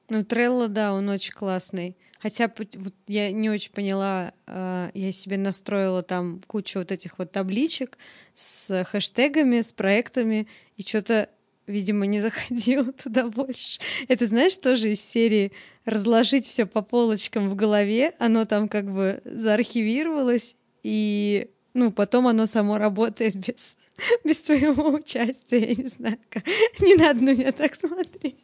Ну, 0.09 0.23
Трелло, 0.23 0.67
да, 0.67 0.93
он 0.93 1.07
очень 1.09 1.33
классный. 1.33 1.95
Хотя 2.19 2.51
вот 2.57 2.93
я 3.07 3.31
не 3.31 3.49
очень 3.49 3.71
поняла, 3.71 4.33
э, 4.45 4.89
я 4.93 5.11
себе 5.11 5.37
настроила 5.37 6.03
там 6.03 6.41
кучу 6.47 6.79
вот 6.79 6.91
этих 6.91 7.17
вот 7.17 7.31
табличек 7.31 7.97
с 8.33 8.83
хэштегами, 8.83 9.61
с 9.61 9.71
проектами, 9.71 10.47
и 10.75 10.81
что-то, 10.81 11.29
видимо, 11.69 12.05
не 12.05 12.19
заходила 12.19 12.91
туда 13.03 13.27
больше. 13.27 13.79
Это, 14.07 14.25
знаешь, 14.25 14.55
тоже 14.55 14.91
из 14.91 15.01
серии 15.01 15.51
разложить 15.85 16.45
все 16.45 16.65
по 16.65 16.81
полочкам 16.81 17.49
в 17.49 17.55
голове, 17.55 18.13
оно 18.19 18.45
там 18.45 18.67
как 18.67 18.91
бы 18.91 19.21
заархивировалось, 19.23 20.55
и 20.83 21.49
ну, 21.73 21.91
потом 21.91 22.27
оно 22.27 22.45
само 22.45 22.77
работает 22.77 23.35
без, 23.47 23.77
без 24.23 24.41
твоего 24.41 24.89
участия, 24.89 25.59
я 25.59 25.75
не 25.75 25.87
знаю. 25.87 26.17
Как. 26.29 26.45
Не 26.79 26.95
надо 26.95 27.23
на 27.23 27.33
меня 27.33 27.51
так 27.51 27.75
смотреть. 27.75 28.35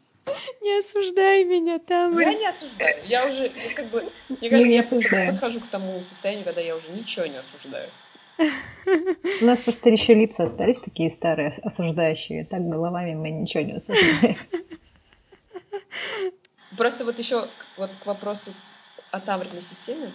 Не 0.62 0.80
осуждай 0.80 1.44
меня 1.44 1.78
там. 1.78 2.20
Я 2.20 2.34
не 2.34 2.48
осуждаю. 2.48 3.08
Я 3.08 3.28
уже, 3.28 3.44
ну, 3.44 3.76
как 3.76 3.90
бы, 3.90 4.12
мне 4.30 4.50
кажется, 4.50 4.96
я 5.16 5.32
подхожу 5.32 5.60
к 5.60 5.68
тому 5.68 6.04
состоянию, 6.10 6.44
когда 6.44 6.62
я 6.62 6.76
уже 6.76 6.90
ничего 6.90 7.28
не 7.28 7.38
осуждаю. 7.38 7.90
У 8.38 9.46
нас 9.46 9.62
просто 9.62 9.90
еще 9.90 10.14
лица 10.14 10.44
остались 10.44 10.80
такие 10.80 11.10
старые, 11.10 11.52
осуждающие. 11.64 12.46
Так 12.46 12.68
головами 12.68 13.16
мы 13.16 13.32
ничего 13.32 13.64
не 13.64 13.74
осуждаем. 13.74 14.36
Просто 16.78 17.06
вот 17.06 17.18
еще 17.18 17.48
вот 17.78 17.92
к 18.04 18.06
вопросу 18.06 18.54
о 19.12 19.20
Тамридной 19.20 19.64
системе. 19.70 20.12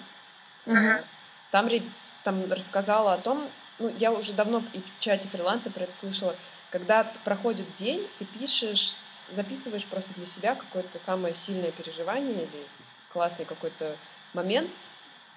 Uh-huh. 0.67 1.03
Тамри 1.51 1.83
там 2.23 2.51
рассказала 2.53 3.15
о 3.15 3.19
том, 3.19 3.49
ну, 3.79 3.93
я 3.99 4.13
уже 4.13 4.33
давно 4.33 4.63
и 4.75 4.81
в 4.81 5.01
чате 5.01 5.27
фриланса 5.29 5.71
про 5.71 5.85
это 5.85 5.93
слышала, 6.01 6.37
когда 6.71 7.05
проходит 7.25 7.67
день, 7.79 8.07
ты 8.19 8.27
пишешь, 8.27 8.95
записываешь 9.35 9.87
просто 9.87 10.11
для 10.15 10.27
себя 10.27 10.55
какое-то 10.55 10.99
самое 11.07 11.35
сильное 11.47 11.73
переживание 11.73 12.35
или 12.35 12.67
классный 13.13 13.47
какой-то 13.47 13.97
момент, 14.35 14.71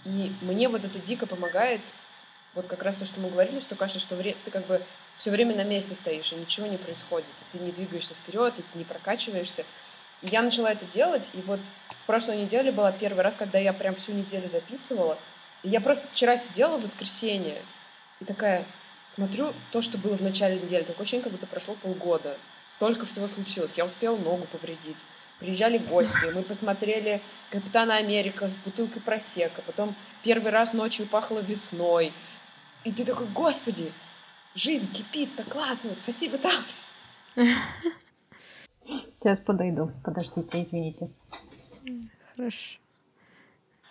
и 0.05 0.31
мне 0.41 0.67
вот 0.67 0.83
это 0.83 0.99
дико 0.99 1.25
помогает, 1.25 1.81
вот 2.55 2.67
как 2.67 2.83
раз 2.83 2.95
то, 2.95 3.05
что 3.05 3.19
мы 3.19 3.29
говорили, 3.29 3.59
что 3.59 3.75
кажется, 3.75 3.99
что 3.99 4.15
ты 4.15 4.51
как 4.51 4.65
бы 4.67 4.81
все 5.17 5.31
время 5.31 5.55
на 5.55 5.63
месте 5.63 5.95
стоишь, 5.95 6.31
и 6.31 6.35
ничего 6.35 6.67
не 6.67 6.77
происходит, 6.77 7.27
и 7.27 7.57
ты 7.57 7.63
не 7.63 7.71
двигаешься 7.71 8.13
вперед, 8.13 8.53
и 8.57 8.61
ты 8.61 8.77
не 8.77 8.83
прокачиваешься. 8.83 9.65
И 10.21 10.27
я 10.27 10.41
начала 10.41 10.71
это 10.71 10.85
делать, 10.93 11.23
и 11.33 11.41
вот 11.41 11.59
в 11.89 12.05
прошлой 12.05 12.37
неделе 12.37 12.71
была 12.71 12.91
первый 12.91 13.23
раз, 13.23 13.33
когда 13.37 13.59
я 13.59 13.73
прям 13.73 13.95
всю 13.95 14.11
неделю 14.13 14.49
записывала, 14.49 15.17
и 15.63 15.69
я 15.69 15.81
просто 15.81 16.07
вчера 16.11 16.37
сидела 16.37 16.77
в 16.77 16.83
воскресенье, 16.83 17.61
и 18.19 18.25
такая, 18.25 18.65
смотрю 19.15 19.53
то, 19.71 19.81
что 19.81 19.97
было 19.97 20.15
в 20.15 20.21
начале 20.21 20.59
недели, 20.59 20.83
такое 20.83 21.03
ощущение, 21.03 21.23
как 21.23 21.31
будто 21.33 21.47
прошло 21.47 21.75
полгода. 21.75 22.37
Столько 22.77 23.05
всего 23.05 23.27
случилось. 23.27 23.71
Я 23.75 23.85
успела 23.85 24.17
ногу 24.17 24.45
повредить. 24.51 24.97
Приезжали 25.39 25.77
гости, 25.77 26.31
мы 26.33 26.41
посмотрели 26.41 27.21
«Капитана 27.49 27.97
Америка» 27.97 28.47
с 28.47 28.65
бутылкой 28.65 29.01
просека, 29.01 29.61
потом 29.61 29.95
первый 30.23 30.51
раз 30.51 30.73
ночью 30.73 31.05
пахло 31.05 31.39
весной. 31.39 32.13
И 32.83 32.91
ты 32.91 33.05
такой, 33.05 33.27
господи, 33.27 33.91
жизнь 34.55 34.91
кипит, 34.91 35.35
так 35.35 35.47
классно, 35.47 35.91
спасибо, 36.03 36.37
там. 36.37 36.63
Сейчас 38.81 39.39
подойду, 39.39 39.91
подождите, 40.03 40.61
извините. 40.61 41.09
Хорошо. 42.35 42.79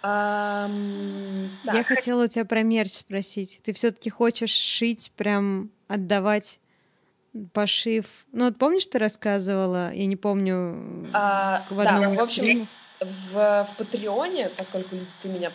Um, 0.04 1.48
да. 1.64 1.74
Я 1.74 1.84
хотела 1.84 2.24
у 2.24 2.26
тебя 2.26 2.44
про 2.44 2.62
мерч 2.62 2.90
спросить. 2.90 3.60
Ты 3.62 3.72
все-таки 3.72 4.10
хочешь 4.10 4.50
шить, 4.50 5.12
прям 5.16 5.70
отдавать 5.86 6.58
пошив. 7.52 8.26
Ну 8.32 8.46
вот 8.46 8.58
помнишь, 8.58 8.84
ты 8.86 8.98
рассказывала, 8.98 9.92
я 9.92 10.06
не 10.06 10.16
помню, 10.16 11.08
а, 11.12 11.64
в 11.70 11.78
одном 11.78 12.00
да, 12.00 12.14
из 12.14 12.20
в 12.20 12.22
общем, 12.24 12.42
стримов? 12.42 12.68
В, 13.04 13.34
в 13.34 13.76
Патреоне, 13.76 14.50
поскольку 14.56 14.96
ты 15.22 15.28
меня 15.28 15.50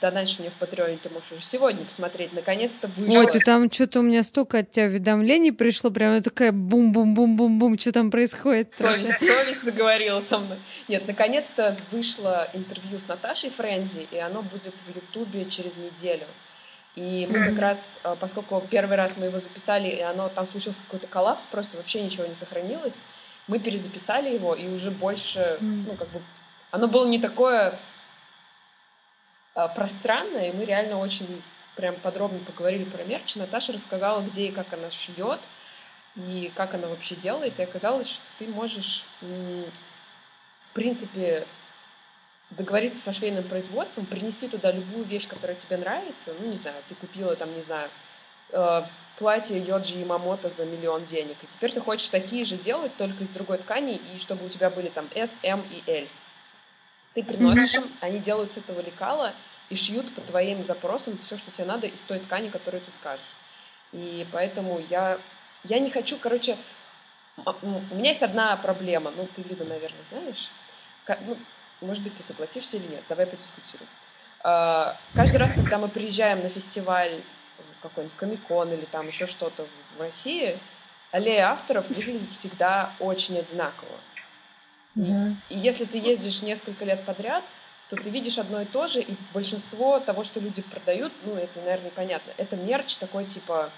донатишь 0.00 0.38
мне 0.38 0.50
в 0.50 0.54
Патреоне, 0.54 0.98
ты 1.02 1.08
можешь 1.10 1.32
уже 1.32 1.42
сегодня 1.42 1.84
посмотреть, 1.84 2.32
наконец-то 2.32 2.88
вышло. 2.88 3.18
Ой, 3.18 3.26
ты 3.26 3.40
там 3.40 3.70
что-то 3.70 4.00
у 4.00 4.02
меня 4.02 4.22
столько 4.22 4.58
от 4.58 4.70
тебя 4.70 4.86
уведомлений 4.86 5.52
пришло, 5.52 5.90
прям 5.90 6.22
такая 6.22 6.52
бум-бум-бум-бум-бум, 6.52 7.78
что 7.78 7.92
там 7.92 8.10
происходит? 8.10 8.72
Совесть, 8.78 9.18
совесть 9.18 9.64
заговорила 9.64 10.22
со 10.28 10.38
мной. 10.38 10.58
Нет, 10.88 11.06
наконец-то 11.06 11.76
вышло 11.90 12.48
интервью 12.52 13.00
с 13.04 13.08
Наташей 13.08 13.50
Френзи, 13.50 14.08
и 14.10 14.18
оно 14.18 14.42
будет 14.42 14.74
в 14.86 14.94
Ютубе 14.94 15.46
через 15.50 15.72
неделю. 15.76 16.26
И 16.96 17.28
мы 17.30 17.50
как 17.50 17.58
раз, 17.58 17.78
а, 18.04 18.16
поскольку 18.16 18.62
первый 18.70 18.96
раз 18.96 19.12
мы 19.18 19.26
его 19.26 19.38
записали, 19.38 19.88
и 19.88 20.00
оно 20.00 20.30
там 20.30 20.48
случился 20.50 20.78
какой-то 20.86 21.06
коллапс, 21.06 21.42
просто 21.50 21.76
вообще 21.76 22.02
ничего 22.02 22.24
не 22.24 22.34
сохранилось, 22.40 22.94
мы 23.48 23.58
перезаписали 23.58 24.34
его, 24.34 24.54
и 24.54 24.66
уже 24.66 24.90
больше, 24.90 25.58
ну, 25.60 25.94
как 25.94 26.08
бы, 26.08 26.20
оно 26.76 26.88
было 26.88 27.06
не 27.06 27.18
такое 27.18 27.78
а, 29.54 29.68
пространное, 29.68 30.50
и 30.50 30.52
мы 30.52 30.66
реально 30.66 30.98
очень 30.98 31.42
прям 31.74 31.94
подробно 31.96 32.38
поговорили 32.40 32.84
про 32.84 33.02
мерч. 33.02 33.34
Наташа 33.34 33.72
рассказала, 33.72 34.20
где 34.20 34.48
и 34.48 34.52
как 34.52 34.70
она 34.74 34.90
шьет, 34.90 35.40
и 36.16 36.52
как 36.54 36.74
она 36.74 36.88
вообще 36.88 37.14
делает, 37.16 37.58
и 37.58 37.62
оказалось, 37.62 38.08
что 38.08 38.22
ты 38.38 38.48
можешь, 38.48 39.04
в 39.22 40.74
принципе, 40.74 41.46
договориться 42.50 43.02
со 43.02 43.14
швейным 43.14 43.44
производством, 43.44 44.04
принести 44.04 44.46
туда 44.46 44.70
любую 44.70 45.04
вещь, 45.04 45.26
которая 45.26 45.56
тебе 45.56 45.78
нравится, 45.78 46.34
ну, 46.38 46.50
не 46.50 46.58
знаю, 46.58 46.76
ты 46.90 46.94
купила 46.94 47.36
там, 47.36 47.54
не 47.54 47.62
знаю, 47.62 47.88
э, 48.50 48.82
платье 49.18 49.58
Йоджи 49.58 49.94
Ямамото 49.94 50.50
за 50.50 50.66
миллион 50.66 51.06
денег, 51.06 51.36
и 51.42 51.46
теперь 51.56 51.72
ты 51.72 51.80
хочешь 51.80 52.10
такие 52.10 52.44
же 52.44 52.56
делать, 52.58 52.94
только 52.98 53.24
из 53.24 53.30
другой 53.30 53.58
ткани, 53.58 53.98
и 54.14 54.18
чтобы 54.18 54.44
у 54.44 54.48
тебя 54.50 54.68
были 54.68 54.88
там 54.88 55.08
S, 55.14 55.30
M 55.42 55.62
и 55.70 55.90
L. 55.90 56.06
Ты 57.16 57.24
приносишь 57.24 57.72
им, 57.72 57.90
они 58.00 58.18
делают 58.18 58.52
с 58.52 58.58
этого 58.58 58.82
лекала 58.82 59.32
и 59.70 59.74
шьют 59.74 60.14
по 60.14 60.20
твоим 60.20 60.66
запросам 60.66 61.18
все, 61.24 61.38
что 61.38 61.50
тебе 61.50 61.64
надо 61.64 61.86
из 61.86 61.98
той 62.06 62.18
ткани, 62.18 62.50
которую 62.50 62.82
ты 62.82 62.90
скажешь. 63.00 63.24
И 63.92 64.26
поэтому 64.32 64.82
я, 64.90 65.18
я 65.64 65.78
не 65.78 65.88
хочу, 65.88 66.18
короче, 66.18 66.58
у 67.62 67.94
меня 67.94 68.10
есть 68.10 68.22
одна 68.22 68.54
проблема, 68.58 69.10
ну, 69.16 69.26
ты, 69.34 69.42
Лида, 69.44 69.64
наверное, 69.64 70.04
знаешь, 70.10 70.50
ну, 71.26 71.38
может 71.80 72.02
быть, 72.02 72.14
ты 72.18 72.22
согласишься 72.28 72.76
или 72.76 72.86
нет. 72.86 73.02
Давай 73.08 73.24
подискутируем. 73.24 73.88
А, 74.40 74.94
каждый 75.14 75.38
раз, 75.38 75.54
когда 75.54 75.78
мы 75.78 75.88
приезжаем 75.88 76.42
на 76.42 76.50
фестиваль 76.50 77.22
какой-нибудь 77.80 78.16
Комикон 78.18 78.74
или 78.74 78.84
там 78.84 79.08
еще 79.08 79.26
что-то 79.26 79.66
в 79.96 80.00
России, 80.02 80.58
аллея 81.12 81.52
авторов 81.52 81.88
выглядит 81.88 82.28
всегда 82.40 82.92
очень 83.00 83.38
одинаково. 83.38 83.88
И 84.96 85.34
если 85.50 85.84
ты 85.84 85.98
ездишь 85.98 86.42
несколько 86.42 86.84
лет 86.84 87.04
подряд, 87.04 87.44
то 87.90 87.96
ты 87.96 88.10
видишь 88.10 88.38
одно 88.38 88.62
и 88.62 88.64
то 88.64 88.88
же, 88.88 89.00
и 89.00 89.14
большинство 89.32 90.00
того, 90.00 90.24
что 90.24 90.40
люди 90.40 90.62
продают, 90.62 91.12
ну, 91.24 91.34
это, 91.34 91.60
наверное, 91.60 91.90
понятно. 91.90 92.32
Это 92.36 92.56
мерч 92.56 92.96
такой, 92.96 93.26
типа, 93.26 93.70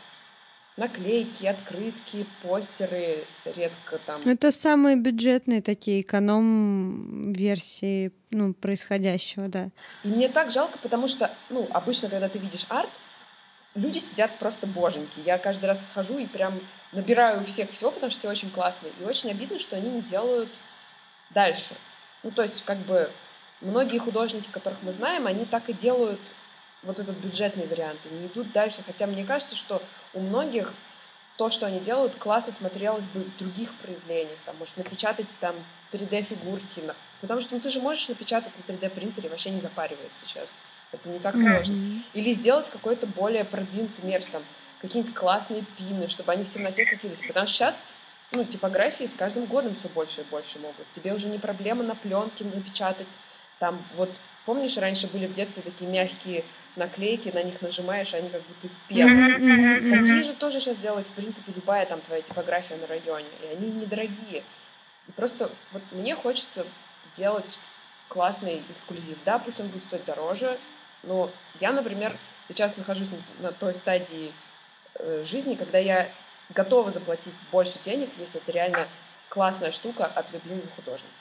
наклейки, 0.78 1.44
открытки, 1.44 2.24
постеры, 2.42 3.24
редко 3.44 3.98
там. 4.06 4.22
Это 4.24 4.50
самые 4.50 4.96
бюджетные 4.96 5.60
такие 5.60 6.00
эконом-версии 6.00 8.12
ну, 8.30 8.54
происходящего, 8.54 9.48
да. 9.48 9.68
И 10.04 10.08
мне 10.08 10.28
так 10.28 10.50
жалко, 10.50 10.78
потому 10.78 11.08
что, 11.08 11.30
ну, 11.50 11.68
обычно, 11.72 12.08
когда 12.08 12.30
ты 12.30 12.38
видишь 12.38 12.64
арт, 12.70 12.88
люди 13.74 13.98
сидят 13.98 14.30
просто 14.38 14.66
боженьки. 14.66 15.20
Я 15.26 15.36
каждый 15.36 15.66
раз 15.66 15.78
хожу 15.94 16.16
и 16.18 16.26
прям 16.26 16.58
набираю 16.92 17.42
у 17.42 17.44
всех 17.44 17.70
всего, 17.72 17.90
потому 17.90 18.10
что 18.10 18.20
все 18.20 18.30
очень 18.30 18.50
классные. 18.50 18.92
И 19.00 19.04
очень 19.04 19.30
обидно, 19.30 19.58
что 19.58 19.76
они 19.76 19.90
не 19.90 20.02
делают 20.02 20.48
дальше. 21.30 21.74
Ну, 22.22 22.30
то 22.30 22.42
есть, 22.42 22.64
как 22.64 22.78
бы, 22.78 23.10
многие 23.60 23.98
художники, 23.98 24.48
которых 24.50 24.78
мы 24.82 24.92
знаем, 24.92 25.26
они 25.26 25.44
так 25.44 25.68
и 25.68 25.72
делают 25.72 26.20
вот 26.82 26.98
этот 26.98 27.16
бюджетный 27.16 27.66
вариант, 27.66 27.98
и 28.04 28.14
не 28.14 28.26
идут 28.26 28.52
дальше. 28.52 28.78
Хотя 28.86 29.06
мне 29.06 29.24
кажется, 29.24 29.56
что 29.56 29.82
у 30.14 30.20
многих 30.20 30.72
то, 31.38 31.50
что 31.50 31.66
они 31.66 31.78
делают, 31.78 32.16
классно 32.16 32.52
смотрелось 32.58 33.04
бы 33.14 33.20
в 33.20 33.38
других 33.38 33.72
проявлениях. 33.74 34.38
Там, 34.44 34.56
может, 34.58 34.76
напечатать 34.76 35.26
там 35.40 35.54
3D-фигурки. 35.92 36.94
Потому 37.20 37.40
что 37.40 37.54
ну, 37.54 37.60
ты 37.60 37.70
же 37.70 37.80
можешь 37.80 38.08
напечатать 38.08 38.52
на 38.56 38.72
3D-принтере, 38.72 39.28
вообще 39.28 39.50
не 39.50 39.60
запариваясь 39.60 40.10
сейчас. 40.26 40.48
Это 40.90 41.08
не 41.08 41.20
так 41.20 41.34
сложно. 41.34 41.72
Mm-hmm. 41.72 42.02
Или 42.14 42.34
сделать 42.34 42.68
какой-то 42.70 43.06
более 43.06 43.44
продвинутый 43.44 44.04
мерч, 44.04 44.24
там, 44.32 44.42
какие-нибудь 44.80 45.14
классные 45.14 45.62
пины, 45.76 46.08
чтобы 46.08 46.32
они 46.32 46.42
в 46.44 46.52
темноте 46.52 46.84
светились. 46.86 47.18
Потому 47.26 47.46
что 47.46 47.56
сейчас 47.56 47.74
ну, 48.30 48.44
типографии 48.44 49.04
с 49.04 49.18
каждым 49.18 49.46
годом 49.46 49.74
все 49.78 49.88
больше 49.88 50.20
и 50.20 50.24
больше 50.24 50.58
могут. 50.58 50.86
Тебе 50.94 51.14
уже 51.14 51.28
не 51.28 51.38
проблема 51.38 51.82
на 51.82 51.94
пленке 51.94 52.44
напечатать. 52.44 53.06
Там 53.58 53.82
вот, 53.96 54.10
помнишь, 54.44 54.76
раньше 54.76 55.06
были 55.06 55.26
в 55.26 55.34
детстве 55.34 55.62
такие 55.62 55.90
мягкие 55.90 56.44
наклейки, 56.76 57.30
на 57.30 57.42
них 57.42 57.60
нажимаешь, 57.60 58.14
они 58.14 58.28
как 58.28 58.42
будто 58.42 58.66
из 58.66 58.72
пены. 58.86 59.32
Такие 59.90 60.24
же 60.24 60.32
тоже 60.34 60.60
сейчас 60.60 60.76
делают, 60.76 61.06
в 61.08 61.12
принципе, 61.12 61.52
любая 61.54 61.86
там 61.86 62.00
твоя 62.02 62.22
типография 62.22 62.76
на 62.76 62.86
районе, 62.86 63.26
и 63.42 63.46
они 63.56 63.70
недорогие. 63.70 64.44
И 65.08 65.12
просто 65.12 65.50
вот 65.72 65.82
мне 65.92 66.14
хочется 66.14 66.66
делать 67.16 67.58
классный 68.08 68.62
эксклюзив. 68.70 69.18
Да, 69.24 69.38
пусть 69.38 69.58
он 69.58 69.68
будет 69.68 69.84
стоить 69.84 70.04
дороже, 70.04 70.58
но 71.02 71.30
я, 71.60 71.72
например, 71.72 72.16
сейчас 72.48 72.76
нахожусь 72.76 73.08
на 73.40 73.52
той 73.52 73.74
стадии 73.74 74.32
э, 74.94 75.24
жизни, 75.26 75.54
когда 75.54 75.78
я 75.78 76.08
готова 76.54 76.92
заплатить 76.92 77.34
больше 77.52 77.74
денег, 77.84 78.08
если 78.18 78.40
это 78.40 78.52
реально 78.52 78.88
классная 79.28 79.72
штука 79.72 80.06
от 80.06 80.32
любимого 80.32 80.66
художника. 80.76 81.12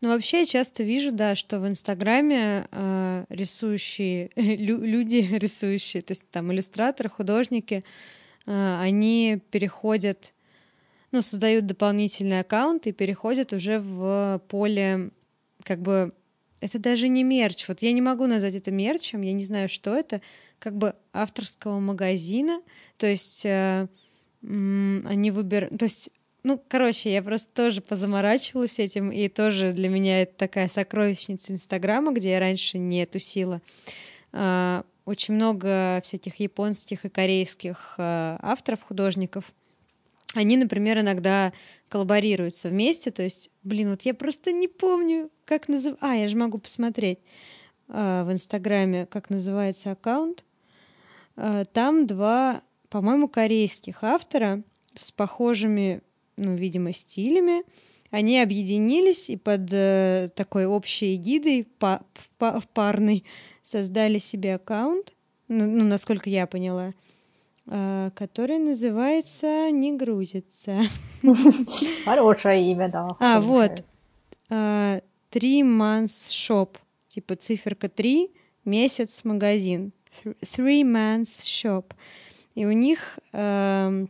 Ну, 0.00 0.08
вообще, 0.08 0.40
я 0.40 0.46
часто 0.46 0.82
вижу, 0.82 1.12
да, 1.12 1.36
что 1.36 1.60
в 1.60 1.68
Инстаграме 1.68 2.66
э, 2.70 3.24
рисующие, 3.28 4.30
лю, 4.36 4.82
люди 4.82 5.16
рисующие, 5.32 6.02
то 6.02 6.12
есть 6.12 6.28
там 6.30 6.52
иллюстраторы, 6.52 7.08
художники, 7.08 7.84
э, 8.46 8.78
они 8.80 9.40
переходят, 9.50 10.34
ну, 11.12 11.22
создают 11.22 11.66
дополнительный 11.66 12.40
аккаунт 12.40 12.86
и 12.86 12.92
переходят 12.92 13.52
уже 13.52 13.78
в 13.78 14.40
поле, 14.48 15.10
как 15.62 15.80
бы, 15.80 16.12
это 16.60 16.78
даже 16.78 17.08
не 17.08 17.22
мерч, 17.22 17.68
вот 17.68 17.82
я 17.82 17.92
не 17.92 18.00
могу 18.00 18.26
назвать 18.26 18.54
это 18.54 18.70
мерчем, 18.70 19.22
я 19.22 19.32
не 19.32 19.44
знаю, 19.44 19.68
что 19.68 19.94
это, 19.94 20.20
как 20.58 20.76
бы 20.76 20.94
авторского 21.12 21.78
магазина, 21.78 22.60
то 22.96 23.06
есть 23.06 23.44
э, 23.46 23.86
они 24.42 25.30
выбирают, 25.30 25.78
то 25.78 25.84
есть 25.84 26.10
ну, 26.44 26.60
короче, 26.68 27.12
я 27.12 27.22
просто 27.22 27.52
тоже 27.54 27.80
позаморачивалась 27.80 28.80
этим, 28.80 29.12
и 29.12 29.28
тоже 29.28 29.72
для 29.72 29.88
меня 29.88 30.22
это 30.22 30.34
такая 30.36 30.68
сокровищница 30.68 31.52
Инстаграма, 31.52 32.12
где 32.12 32.32
я 32.32 32.40
раньше 32.40 32.78
не 32.78 33.06
тусила. 33.06 33.60
А, 34.32 34.84
очень 35.04 35.34
много 35.34 36.00
всяких 36.02 36.36
японских 36.40 37.04
и 37.04 37.08
корейских 37.08 37.94
а, 37.98 38.38
авторов, 38.42 38.82
художников. 38.82 39.52
они, 40.34 40.56
например, 40.56 40.98
иногда 40.98 41.52
коллаборируются 41.88 42.70
вместе, 42.70 43.12
то 43.12 43.22
есть, 43.22 43.52
блин, 43.62 43.90
вот 43.90 44.02
я 44.02 44.12
просто 44.14 44.50
не 44.50 44.66
помню, 44.66 45.30
как 45.44 45.68
называется... 45.68 46.04
А, 46.04 46.16
я 46.16 46.26
же 46.26 46.36
могу 46.36 46.58
посмотреть 46.58 47.20
э, 47.88 48.24
в 48.26 48.32
Инстаграме, 48.32 49.06
как 49.06 49.30
называется 49.30 49.92
аккаунт. 49.92 50.44
Там 51.72 52.06
два, 52.06 52.62
по-моему, 52.92 53.26
корейских 53.26 54.04
автора 54.04 54.62
с 54.94 55.10
похожими, 55.10 56.02
ну, 56.36 56.54
видимо, 56.54 56.92
стилями. 56.92 57.62
Они 58.10 58.38
объединились 58.38 59.30
и 59.30 59.38
под 59.38 59.72
э, 59.72 60.28
такой 60.36 60.66
общей 60.66 61.16
гидой 61.16 61.66
па 61.78 62.02
па 62.36 62.60
парной 62.74 63.24
создали 63.62 64.18
себе 64.18 64.56
аккаунт, 64.56 65.14
ну, 65.48 65.66
ну 65.66 65.86
насколько 65.86 66.28
я 66.28 66.46
поняла. 66.46 66.92
А, 67.66 68.10
который 68.10 68.58
называется 68.58 69.70
«Не 69.70 69.96
грузится». 69.96 70.82
Хорошее 72.04 72.70
имя, 72.72 72.90
да. 72.90 73.08
А, 73.20 73.40
вот. 73.40 73.84
Три 75.30 75.62
months 75.62 76.28
shop. 76.28 76.76
Типа 77.06 77.36
циферка 77.36 77.88
три, 77.88 78.32
месяц 78.66 79.24
магазин. 79.24 79.94
Three 80.24 80.82
months 80.82 81.40
shop. 81.42 81.86
И 82.54 82.66
у 82.66 82.72
них 82.72 83.18
э, 83.32 84.06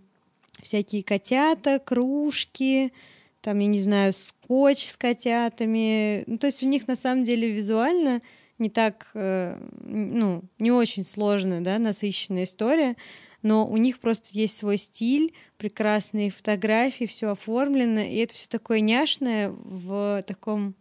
всякие 0.60 1.02
котята, 1.02 1.78
кружки, 1.78 2.92
там, 3.40 3.58
я 3.58 3.66
не 3.66 3.80
знаю, 3.82 4.12
скотч 4.12 4.88
с 4.88 4.96
котятами. 4.96 6.24
Ну, 6.26 6.38
то 6.38 6.46
есть 6.46 6.62
у 6.62 6.66
них 6.66 6.88
на 6.88 6.96
самом 6.96 7.24
деле 7.24 7.50
визуально 7.50 8.22
не 8.58 8.70
так, 8.70 9.10
э, 9.14 9.56
ну, 9.80 10.42
не 10.58 10.70
очень 10.70 11.02
сложная, 11.02 11.60
да, 11.60 11.78
насыщенная 11.78 12.44
история, 12.44 12.96
но 13.42 13.66
у 13.66 13.76
них 13.76 13.98
просто 13.98 14.30
есть 14.32 14.56
свой 14.56 14.76
стиль, 14.76 15.34
прекрасные 15.58 16.30
фотографии, 16.30 17.06
все 17.06 17.30
оформлено, 17.30 18.00
и 18.00 18.16
это 18.18 18.34
все 18.34 18.48
такое 18.48 18.80
няшное 18.80 19.50
в 19.50 20.22
таком, 20.26 20.76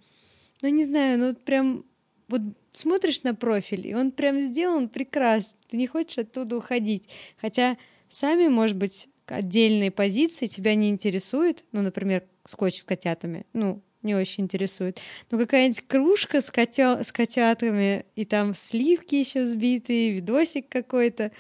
ну 0.62 0.70
не 0.70 0.86
знаю, 0.86 1.18
ну 1.18 1.34
прям 1.34 1.84
вот 2.28 2.42
смотришь 2.72 3.24
на 3.24 3.36
профиль, 3.36 3.88
и 3.88 3.94
он 3.94 4.12
прям 4.12 4.42
сделан 4.42 4.90
прекрасно, 4.90 5.58
ты 5.70 5.78
не 5.78 5.88
хочешь 5.88 6.18
оттуда 6.18 6.58
уходить, 6.58 7.04
хотя 7.40 7.78
сами, 8.10 8.48
может 8.48 8.78
быть, 8.78 9.10
отдельные 9.28 9.92
позиции 9.92 10.48
тебя 10.48 10.76
не 10.76 10.90
интересуют, 10.90 11.66
ну, 11.72 11.82
например, 11.82 12.24
скотч 12.46 12.80
с 12.80 12.84
котятами, 12.84 13.46
ну, 13.54 13.82
не 14.04 14.16
очень 14.16 14.46
интересует. 14.46 15.00
Но 15.30 15.38
какая-нибудь 15.38 15.82
кружка 15.88 16.42
с, 16.42 16.52
котя... 16.52 17.04
с 17.04 17.12
котятами, 17.12 18.06
и 18.16 18.26
там 18.26 18.56
сливки 18.56 19.16
еще 19.16 19.44
взбитые, 19.44 20.12
видосик 20.12 20.68
какой-то. 20.70 21.32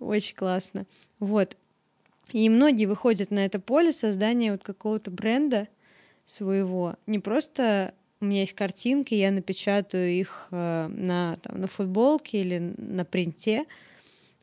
Очень 0.00 0.34
классно. 0.34 0.86
Вот. 1.20 1.56
И 2.32 2.48
многие 2.48 2.86
выходят 2.86 3.30
на 3.30 3.44
это 3.44 3.58
поле 3.60 3.92
создания 3.92 4.52
вот 4.52 4.62
какого-то 4.62 5.10
бренда 5.10 5.68
своего. 6.24 6.96
Не 7.06 7.18
просто 7.18 7.94
у 8.20 8.24
меня 8.24 8.40
есть 8.40 8.54
картинки, 8.54 9.14
я 9.14 9.30
напечатаю 9.30 10.10
их 10.10 10.48
э, 10.50 10.88
на, 10.88 11.36
там, 11.42 11.60
на 11.60 11.66
футболке 11.66 12.40
или 12.40 12.74
на 12.76 13.04
принте, 13.04 13.64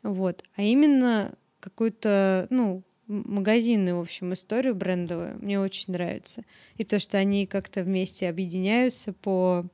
вот, 0.04 0.44
а 0.56 0.62
именно 0.62 1.34
какую-то, 1.60 2.48
ну, 2.50 2.84
магазинную, 3.08 3.98
в 3.98 4.02
общем, 4.02 4.34
историю 4.34 4.76
брендовую. 4.76 5.38
Мне 5.40 5.60
очень 5.60 5.94
нравится. 5.94 6.44
И 6.78 6.84
то, 6.84 7.00
что 7.00 7.18
они 7.18 7.46
как-то 7.46 7.84
вместе 7.84 8.30
объединяются 8.30 9.14
по, 9.14 9.66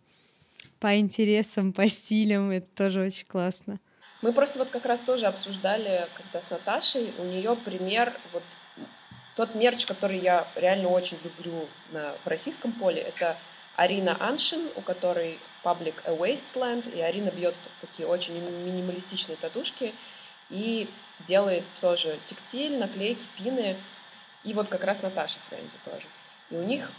по 0.80 0.98
интересам, 0.98 1.74
по 1.74 1.88
стилям, 1.88 2.50
это 2.50 2.68
тоже 2.76 3.02
очень 3.02 3.26
классно. 3.28 3.80
Мы 4.22 4.34
просто 4.34 4.60
вот 4.60 4.70
как 4.70 4.86
раз 4.86 5.00
тоже 5.06 5.26
обсуждали, 5.26 6.08
когда 6.16 6.46
с 6.46 6.50
Наташей, 6.50 7.12
у 7.18 7.24
нее 7.24 7.56
пример, 7.56 8.14
вот 8.34 8.44
тот 9.36 9.56
мерч, 9.56 9.86
который 9.86 10.20
я 10.20 10.48
реально 10.56 10.90
очень 10.90 11.18
люблю 11.24 11.68
на, 11.92 12.14
в 12.24 12.28
российском 12.28 12.72
поле, 12.74 13.02
это 13.02 13.38
Арина 13.76 14.18
Аншин, 14.20 14.62
у 14.76 14.82
которой 14.82 15.40
Public 15.64 15.96
A 16.06 16.12
Wasteland, 16.12 16.94
и 16.96 17.02
Арина 17.02 17.30
бьет 17.30 17.56
такие 17.80 18.08
очень 18.08 18.34
минималистичные 18.34 19.38
татушки 19.38 19.94
и 20.50 20.90
делает 21.28 21.64
тоже 21.80 22.20
текстиль, 22.28 22.78
наклейки, 22.78 23.22
пины, 23.38 23.78
и 24.44 24.54
вот 24.54 24.68
как 24.68 24.84
раз 24.84 25.02
Наташа 25.02 25.38
Френзи 25.50 25.70
тоже. 25.86 26.06
И 26.50 26.56
у 26.56 26.64
них, 26.64 26.92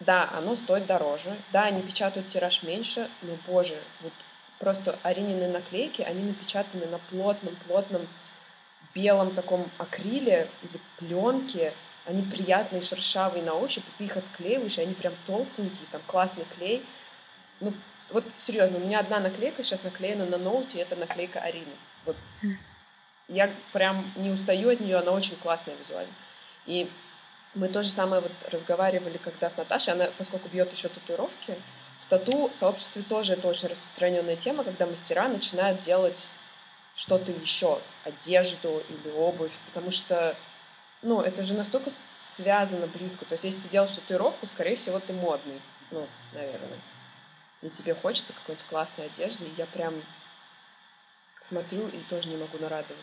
да, 0.00 0.28
оно 0.32 0.56
стоит 0.56 0.86
дороже, 0.86 1.36
да, 1.52 1.64
они 1.64 1.82
печатают 1.82 2.30
тираж 2.30 2.62
меньше, 2.62 3.08
но, 3.22 3.36
боже, 3.46 3.76
вот 4.02 4.12
просто 4.58 4.98
Аринины 5.02 5.48
наклейки, 5.48 6.02
они 6.02 6.22
напечатаны 6.22 6.86
на 6.86 6.98
плотном-плотном 7.10 8.06
белом 8.94 9.34
таком 9.34 9.68
акриле 9.78 10.48
или 10.62 10.80
пленке. 10.98 11.72
Они 12.04 12.22
приятные, 12.22 12.82
шершавые 12.82 13.44
на 13.44 13.54
ощупь, 13.54 13.84
и 13.86 13.98
ты 13.98 14.04
их 14.04 14.16
отклеиваешь, 14.16 14.78
и 14.78 14.82
они 14.82 14.94
прям 14.94 15.14
толстенькие, 15.26 15.86
там 15.90 16.00
классный 16.06 16.44
клей. 16.56 16.84
Ну, 17.60 17.72
вот 18.10 18.24
серьезно, 18.44 18.78
у 18.78 18.80
меня 18.80 19.00
одна 19.00 19.20
наклейка 19.20 19.62
сейчас 19.62 19.82
наклеена 19.84 20.26
на 20.26 20.36
ноуте, 20.38 20.78
и 20.78 20.80
это 20.82 20.96
наклейка 20.96 21.40
Арины. 21.40 21.76
Вот. 22.04 22.16
Я 23.28 23.50
прям 23.72 24.04
не 24.16 24.30
устаю 24.30 24.70
от 24.70 24.80
нее, 24.80 24.96
она 24.96 25.12
очень 25.12 25.36
классная 25.36 25.74
визуально. 25.76 26.12
И 26.66 26.90
мы 27.54 27.68
то 27.68 27.82
же 27.82 27.90
самое 27.90 28.20
вот 28.20 28.32
разговаривали, 28.50 29.18
когда 29.18 29.48
с 29.48 29.56
Наташей, 29.56 29.94
она, 29.94 30.08
поскольку 30.18 30.48
бьет 30.48 30.72
еще 30.72 30.88
татуировки, 30.88 31.56
тату-сообществе 32.08 33.02
тоже 33.02 33.34
это 33.34 33.48
очень 33.48 33.68
распространенная 33.68 34.36
тема, 34.36 34.64
когда 34.64 34.84
мастера 34.86 35.28
начинают 35.28 35.82
делать 35.82 36.26
что-то 36.94 37.32
еще, 37.32 37.78
одежду 38.04 38.82
или 38.88 39.12
обувь, 39.12 39.52
потому 39.66 39.90
что, 39.90 40.36
ну, 41.02 41.20
это 41.20 41.44
же 41.44 41.54
настолько 41.54 41.90
связано 42.36 42.86
близко. 42.86 43.24
То 43.24 43.34
есть, 43.34 43.44
если 43.44 43.60
ты 43.60 43.68
делаешь 43.68 43.94
татуировку, 43.94 44.46
скорее 44.54 44.76
всего, 44.76 44.98
ты 44.98 45.12
модный, 45.12 45.60
ну, 45.90 46.06
наверное. 46.32 46.78
И 47.62 47.68
тебе 47.70 47.94
хочется 47.94 48.32
какой-нибудь 48.32 48.66
классной 48.68 49.06
одежды, 49.06 49.44
и 49.44 49.54
я 49.56 49.66
прям 49.66 49.94
смотрю 51.48 51.86
и 51.88 51.98
тоже 52.08 52.28
не 52.28 52.36
могу 52.36 52.58
нарадоваться. 52.58 52.96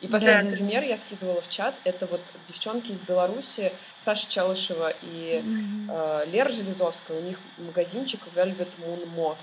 И 0.00 0.08
последний 0.08 0.50
да, 0.50 0.56
пример 0.56 0.82
я 0.84 0.98
скидывала 0.98 1.42
в 1.42 1.50
чат. 1.50 1.74
Это 1.84 2.06
вот 2.06 2.20
девчонки 2.48 2.92
из 2.92 2.98
Беларуси, 3.00 3.72
Саша 4.04 4.30
Чалышева 4.30 4.94
и 5.02 5.42
mm-hmm. 5.44 5.86
э, 5.90 6.30
Лера 6.30 6.50
Железовская. 6.50 7.18
У 7.18 7.22
них 7.22 7.38
магазинчик 7.58 8.20
Velvet 8.34 8.68
Moon 8.78 9.06
Moth. 9.14 9.36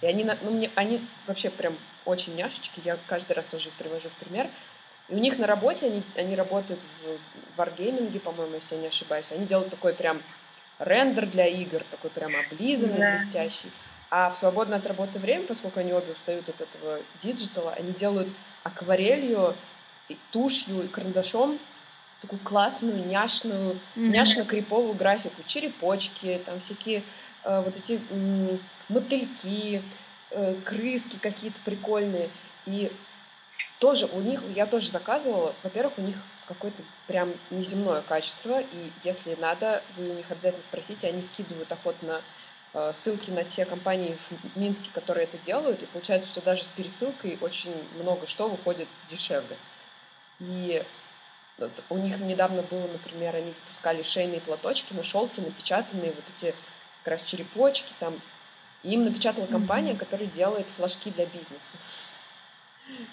И 0.00 0.06
они, 0.06 0.24
ну, 0.24 0.50
мне, 0.50 0.70
они 0.76 1.06
вообще 1.26 1.50
прям 1.50 1.76
очень 2.06 2.34
няшечки. 2.36 2.80
Я 2.84 2.96
каждый 3.06 3.32
раз 3.32 3.44
тоже 3.46 3.70
привожу 3.76 4.08
в 4.08 4.24
пример. 4.24 4.48
И 5.08 5.14
у 5.14 5.18
них 5.18 5.38
на 5.38 5.46
работе, 5.46 5.86
они, 5.86 6.02
они 6.16 6.36
работают 6.36 6.80
в 7.02 7.58
Wargaming 7.58 8.09
е, 8.09 8.20
по-моему, 8.20 8.56
если 8.56 8.74
я 8.74 8.82
не 8.82 8.86
ошибаюсь. 8.88 9.24
Они 9.30 9.46
делают 9.46 9.70
такой 9.70 9.94
прям 9.94 10.20
рендер 10.78 11.26
для 11.26 11.46
игр, 11.46 11.82
такой 11.90 12.10
прям 12.10 12.30
облизанный, 12.50 12.98
yeah. 12.98 13.18
блестящий. 13.18 13.70
А 14.10 14.30
в 14.30 14.38
свободное 14.38 14.78
от 14.78 14.86
работы 14.86 15.18
время, 15.18 15.44
поскольку 15.44 15.80
они 15.80 15.92
обе 15.92 16.12
устают 16.12 16.48
от 16.48 16.60
этого 16.60 17.00
digital 17.22 17.61
а, 17.61 17.72
они 17.72 17.92
делают 17.92 18.28
акварелью 18.64 19.54
и 20.08 20.16
тушью, 20.30 20.84
и 20.84 20.88
карандашом 20.88 21.58
такую 22.20 22.40
классную, 22.40 23.06
няшную, 23.06 23.74
mm-hmm. 23.74 24.08
няшно-криповую 24.08 24.94
графику. 24.94 25.42
Черепочки, 25.46 26.40
там 26.44 26.60
всякие 26.64 27.02
э, 27.44 27.62
вот 27.64 27.74
эти 27.76 28.00
м- 28.10 28.58
мотыльки, 28.88 29.82
э, 30.30 30.54
крыски 30.64 31.16
какие-то 31.20 31.58
прикольные. 31.64 32.28
И 32.66 32.90
тоже 33.78 34.06
у 34.06 34.20
них, 34.20 34.40
я 34.54 34.66
тоже 34.66 34.90
заказывала, 34.90 35.54
во-первых, 35.62 35.98
у 35.98 36.02
них 36.02 36.16
какое-то 36.46 36.82
прям 37.06 37.32
неземное 37.50 38.02
качество, 38.02 38.60
и 38.60 38.90
если 39.04 39.34
надо, 39.36 39.82
вы 39.96 40.10
у 40.10 40.14
них 40.14 40.30
обязательно 40.30 40.64
спросите, 40.64 41.08
они 41.08 41.22
скидывают 41.22 41.70
охотно 41.70 42.22
э, 42.74 42.92
ссылки 43.02 43.30
на 43.30 43.44
те 43.44 43.64
компании 43.64 44.16
в 44.30 44.58
Минске, 44.58 44.90
которые 44.92 45.24
это 45.24 45.38
делают, 45.44 45.82
и 45.82 45.86
получается, 45.86 46.28
что 46.28 46.40
даже 46.40 46.62
с 46.64 46.68
пересылкой 46.76 47.38
очень 47.40 47.74
много 48.00 48.26
что 48.26 48.48
выходит 48.48 48.88
дешевле. 49.10 49.56
И 50.40 50.82
вот 51.58 51.72
у 51.90 51.98
них 51.98 52.18
недавно 52.18 52.62
было, 52.62 52.86
например, 52.86 53.34
они 53.34 53.52
выпускали 53.52 54.02
шейные 54.02 54.40
платочки 54.40 54.94
на 54.94 55.02
шелке, 55.02 55.42
напечатанные 55.42 56.12
вот 56.12 56.24
эти 56.36 56.54
как 57.02 57.14
раз 57.14 57.22
черепочки 57.24 57.92
там. 57.98 58.20
И 58.84 58.92
им 58.92 59.04
напечатала 59.04 59.46
компания, 59.46 59.96
которая 59.96 60.28
делает 60.28 60.66
флажки 60.76 61.10
для 61.10 61.26
бизнеса. 61.26 61.58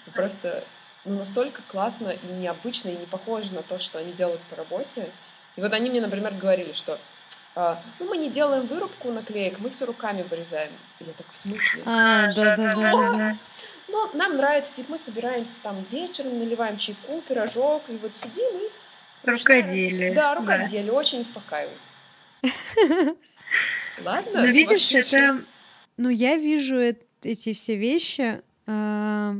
И 0.06 0.10
просто 0.10 0.64
ну, 1.04 1.18
настолько 1.18 1.62
классно 1.68 2.10
и 2.10 2.26
необычно, 2.32 2.88
и 2.88 2.96
не 2.96 3.06
похоже 3.06 3.52
на 3.52 3.62
то, 3.62 3.78
что 3.78 3.98
они 3.98 4.12
делают 4.12 4.40
по 4.42 4.56
работе. 4.56 5.10
И 5.56 5.60
вот 5.60 5.72
они 5.72 5.90
мне, 5.90 6.00
например, 6.00 6.34
говорили, 6.34 6.72
что 6.72 6.98
а, 7.54 7.82
ну, 7.98 8.06
мы 8.10 8.18
не 8.18 8.28
делаем 8.28 8.66
вырубку 8.66 9.10
наклеек, 9.10 9.58
мы 9.60 9.70
все 9.70 9.86
руками 9.86 10.22
вырезаем. 10.28 10.70
И 11.00 11.04
я 11.04 11.12
так, 11.14 11.26
в 11.32 11.48
смысле? 11.48 11.82
А, 11.86 12.32
да, 12.34 12.56
да, 12.56 12.74
да, 12.74 13.10
да. 13.10 13.38
Ну, 13.88 14.10
нам 14.14 14.36
нравится, 14.36 14.70
типа, 14.74 14.92
мы 14.92 15.00
собираемся 15.06 15.54
там 15.62 15.84
вечером, 15.90 16.38
наливаем 16.38 16.76
чайку, 16.76 17.22
пирожок, 17.26 17.82
и 17.88 17.96
вот 17.96 18.12
сидим 18.20 18.58
и... 18.58 18.70
Рукоделие. 19.26 20.12
Да, 20.12 20.34
рукоделие, 20.34 20.84
да. 20.84 20.92
очень 20.92 21.22
успокаивает. 21.22 21.78
Ладно. 24.04 24.42
Ну, 24.42 24.46
видишь, 24.48 24.94
это... 24.94 25.42
Ну, 25.96 26.10
я 26.10 26.36
вижу 26.36 26.76
эти 27.22 27.54
все 27.54 27.76
вещи, 27.76 28.42
а, 28.66 29.34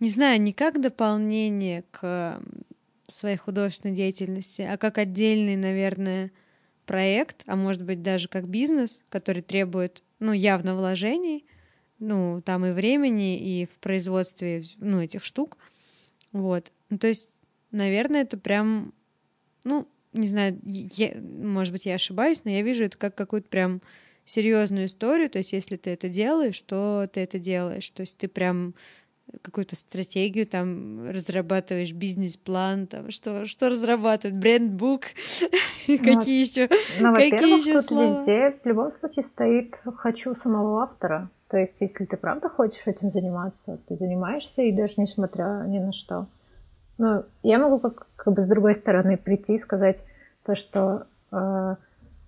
не 0.00 0.08
знаю, 0.08 0.40
не 0.40 0.52
как 0.52 0.80
дополнение 0.80 1.84
к 1.90 2.40
своей 3.06 3.36
художественной 3.36 3.94
деятельности, 3.94 4.62
а 4.62 4.76
как 4.76 4.98
отдельный, 4.98 5.56
наверное, 5.56 6.32
проект, 6.86 7.42
а 7.46 7.54
может 7.54 7.84
быть 7.84 8.02
даже 8.02 8.28
как 8.28 8.48
бизнес, 8.48 9.04
который 9.10 9.42
требует, 9.42 10.02
ну, 10.18 10.32
явно 10.32 10.74
вложений, 10.74 11.44
ну, 11.98 12.42
там 12.44 12.64
и 12.66 12.72
времени, 12.72 13.38
и 13.38 13.66
в 13.66 13.78
производстве, 13.78 14.62
ну, 14.78 15.00
этих 15.00 15.22
штук. 15.22 15.58
Вот. 16.32 16.72
Ну, 16.88 16.98
то 16.98 17.06
есть, 17.06 17.30
наверное, 17.70 18.22
это 18.22 18.38
прям, 18.38 18.94
ну, 19.64 19.86
не 20.12 20.26
знаю, 20.26 20.58
я, 20.64 21.14
может 21.20 21.72
быть, 21.72 21.86
я 21.86 21.94
ошибаюсь, 21.94 22.44
но 22.44 22.50
я 22.50 22.62
вижу 22.62 22.84
это 22.84 22.98
как 22.98 23.14
какую-то 23.14 23.48
прям 23.48 23.82
серьезную 24.24 24.86
историю. 24.86 25.30
То 25.30 25.38
есть, 25.38 25.52
если 25.52 25.76
ты 25.76 25.90
это 25.90 26.08
делаешь, 26.08 26.60
то 26.62 27.08
ты 27.12 27.20
это 27.20 27.38
делаешь. 27.38 27.88
То 27.90 28.00
есть 28.00 28.18
ты 28.18 28.28
прям 28.28 28.74
какую-то 29.42 29.76
стратегию 29.76 30.46
там 30.46 31.08
разрабатываешь, 31.08 31.92
бизнес-план, 31.92 32.86
там 32.86 33.10
что, 33.10 33.46
что 33.46 33.68
разрабатывать, 33.68 34.36
брендбук, 34.36 35.02
ну, 35.88 35.98
какие 35.98 36.44
еще, 36.44 36.68
ну, 37.00 37.14
какие 37.14 37.60
еще 37.60 37.80
тут 37.80 37.90
везде 37.90 38.54
в 38.62 38.66
любом 38.66 38.92
случае 38.92 39.22
стоит 39.22 39.74
«хочу 39.96 40.34
самого 40.34 40.82
автора». 40.82 41.30
То 41.48 41.58
есть, 41.58 41.80
если 41.80 42.04
ты 42.04 42.16
правда 42.16 42.48
хочешь 42.48 42.86
этим 42.86 43.10
заниматься, 43.10 43.80
ты 43.88 43.96
занимаешься, 43.96 44.62
и 44.62 44.72
даже 44.72 44.94
несмотря 44.98 45.64
ни 45.66 45.80
на 45.80 45.92
что. 45.92 46.26
Ну, 46.96 47.24
я 47.42 47.58
могу 47.58 47.80
как, 47.80 48.06
как 48.14 48.34
бы 48.34 48.42
с 48.42 48.46
другой 48.46 48.74
стороны 48.74 49.16
прийти 49.16 49.54
и 49.54 49.58
сказать 49.58 50.04
то, 50.44 50.54
что 50.54 51.06
э, 51.32 51.76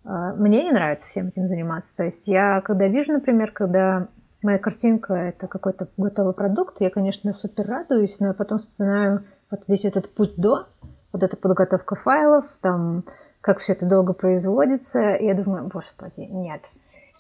э, 0.05 0.32
мне 0.36 0.64
не 0.64 0.72
нравится 0.72 1.07
всем 1.07 1.28
этим 1.28 1.46
заниматься. 1.46 1.96
То 1.96 2.05
есть 2.05 2.26
я, 2.26 2.62
когда 2.62 2.88
вижу, 2.88 3.12
например, 3.12 3.53
когда 3.53 4.09
моя 4.43 4.59
картинка— 4.59 5.14
это 5.14 5.47
какой-то 5.47 5.88
готовый 5.97 6.34
продукт, 6.34 6.80
я, 6.80 6.90
конечно, 6.90 7.32
супер 7.32 7.66
радуюсь, 7.66 8.20
но 8.20 8.28
я 8.28 8.32
потом 8.32 8.59
вспоминаю 8.59 9.24
вот 9.51 9.64
весь 9.68 9.84
этот 9.84 10.12
путь 10.14 10.34
до, 10.36 10.66
вот 11.12 11.22
эта 11.22 11.36
подготовка 11.36 11.95
файлов, 11.95 12.45
там, 12.61 13.05
как 13.40 13.59
все 13.59 13.72
это 13.72 13.88
долго 13.88 14.12
производится, 14.14 15.14
и 15.14 15.26
я 15.26 15.34
думаю, 15.34 15.68
господи, 15.68 16.20
нет. 16.20 16.62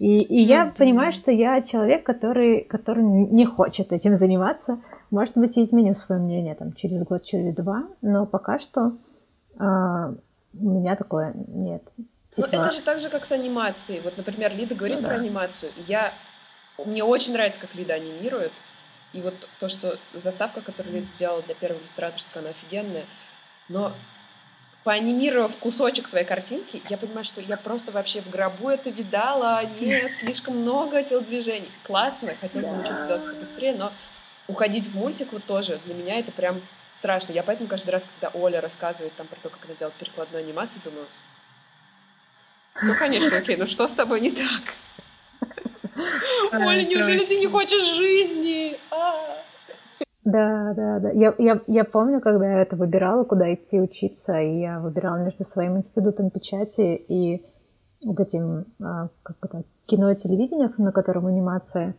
И, 0.00 0.18
и 0.18 0.40
я 0.40 0.66
mm-hmm. 0.66 0.76
понимаю, 0.76 1.12
что 1.12 1.30
я 1.30 1.60
человек, 1.62 2.04
который, 2.04 2.62
который 2.62 3.04
не 3.04 3.44
хочет 3.44 3.92
этим 3.92 4.16
заниматься. 4.16 4.78
Может 5.10 5.36
быть, 5.36 5.56
я 5.56 5.62
изменю 5.62 5.94
свое 5.94 6.20
мнение 6.20 6.54
там, 6.54 6.72
через 6.72 7.04
год, 7.04 7.22
через 7.22 7.54
два, 7.54 7.84
но 8.00 8.26
пока 8.26 8.58
что 8.58 8.92
а, 9.58 10.14
у 10.58 10.70
меня 10.70 10.96
такое 10.96 11.34
нет. 11.48 11.82
Типа... 12.30 12.48
Ну, 12.50 12.58
это 12.62 12.70
же 12.72 12.82
так 12.82 13.00
же, 13.00 13.10
как 13.10 13.26
с 13.26 13.32
анимацией. 13.32 14.00
Вот, 14.02 14.16
например, 14.16 14.56
Лида 14.56 14.74
говорит 14.74 15.02
ну, 15.02 15.06
про 15.06 15.16
да. 15.16 15.22
анимацию. 15.22 15.70
Я 15.86 16.12
мне 16.78 17.04
очень 17.04 17.32
нравится, 17.32 17.60
как 17.60 17.74
Лида 17.74 17.94
анимирует. 17.94 18.52
И 19.12 19.20
вот 19.20 19.34
то, 19.60 19.68
что 19.68 19.98
заставка, 20.14 20.60
которую 20.62 20.96
Лида 20.96 21.06
сделала 21.16 21.42
для 21.42 21.54
первого 21.54 21.80
иллюстраторства, 21.80 22.40
она 22.40 22.50
офигенная. 22.50 23.04
Но 23.68 23.92
поанимировав 24.84 25.54
кусочек 25.56 26.08
своей 26.08 26.24
картинки, 26.24 26.82
я 26.88 26.96
понимаю, 26.96 27.24
что 27.24 27.40
я 27.40 27.56
просто 27.56 27.92
вообще 27.92 28.20
в 28.20 28.30
гробу 28.30 28.68
это 28.68 28.90
видала. 28.90 29.62
Нет, 29.78 30.10
слишком 30.20 30.56
много 30.58 31.02
телодвижений. 31.02 31.70
Классно, 31.84 32.34
хотела 32.40 32.62
бы 32.62 32.76
научиться 32.76 33.06
делать 33.06 33.24
это 33.24 33.34
быстрее, 33.34 33.74
но 33.74 33.92
уходить 34.48 34.86
в 34.86 34.96
мультик 34.96 35.32
вот 35.32 35.44
тоже 35.44 35.78
для 35.84 35.94
меня 35.94 36.18
это 36.18 36.32
прям 36.32 36.60
страшно. 36.98 37.32
Я 37.32 37.42
поэтому 37.42 37.68
каждый 37.68 37.90
раз, 37.90 38.02
когда 38.18 38.36
Оля 38.38 38.60
рассказывает 38.60 39.14
там 39.14 39.26
про 39.26 39.36
то, 39.36 39.48
как 39.50 39.64
она 39.66 39.74
делает 39.74 39.94
перекладную 39.96 40.44
анимацию, 40.44 40.80
думаю, 40.84 41.06
ну, 42.80 42.94
конечно, 42.94 43.36
окей, 43.36 43.56
ну 43.56 43.66
что 43.66 43.86
с 43.86 43.92
тобой 43.92 44.20
не 44.20 44.30
так? 44.30 44.62
Оля, 46.52 46.84
неужели 46.84 47.24
ты 47.24 47.38
не 47.38 47.46
хочешь 47.46 47.94
жизни? 47.94 48.76
А. 48.90 49.14
Да, 50.24 50.72
да, 50.74 51.00
да. 51.00 51.10
Я, 51.10 51.34
я, 51.38 51.60
я 51.66 51.84
помню, 51.84 52.20
когда 52.20 52.52
я 52.52 52.62
это 52.62 52.76
выбирала, 52.76 53.24
куда 53.24 53.52
идти 53.52 53.80
учиться, 53.80 54.40
и 54.40 54.60
я 54.60 54.78
выбирала 54.78 55.16
между 55.16 55.44
своим 55.44 55.76
институтом 55.76 56.30
печати 56.30 57.02
и 57.08 57.42
вот 58.04 58.20
этим, 58.20 58.64
а, 58.80 59.08
как 59.22 59.36
это, 59.42 59.64
кино 59.86 60.10
и 60.12 60.16
телевидение, 60.16 60.70
на 60.78 60.92
котором 60.92 61.26
анимация. 61.26 61.94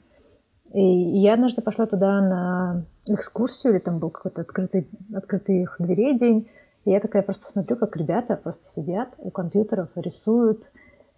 И 0.74 0.82
я 0.82 1.34
однажды 1.34 1.62
пошла 1.62 1.86
туда 1.86 2.22
на 2.22 2.86
экскурсию, 3.08 3.74
или 3.74 3.80
там 3.80 4.00
был 4.00 4.10
какой-то 4.10 4.42
открытый, 4.42 4.88
открытый 5.14 5.62
их 5.62 5.76
дверей 5.80 6.18
день. 6.18 6.48
И 6.86 6.92
я 6.92 7.00
такая 7.00 7.22
просто 7.22 7.44
смотрю, 7.44 7.76
как 7.76 7.96
ребята 7.98 8.36
просто 8.36 8.70
сидят 8.70 9.10
у 9.18 9.30
компьютеров, 9.30 9.90
рисуют, 9.96 10.72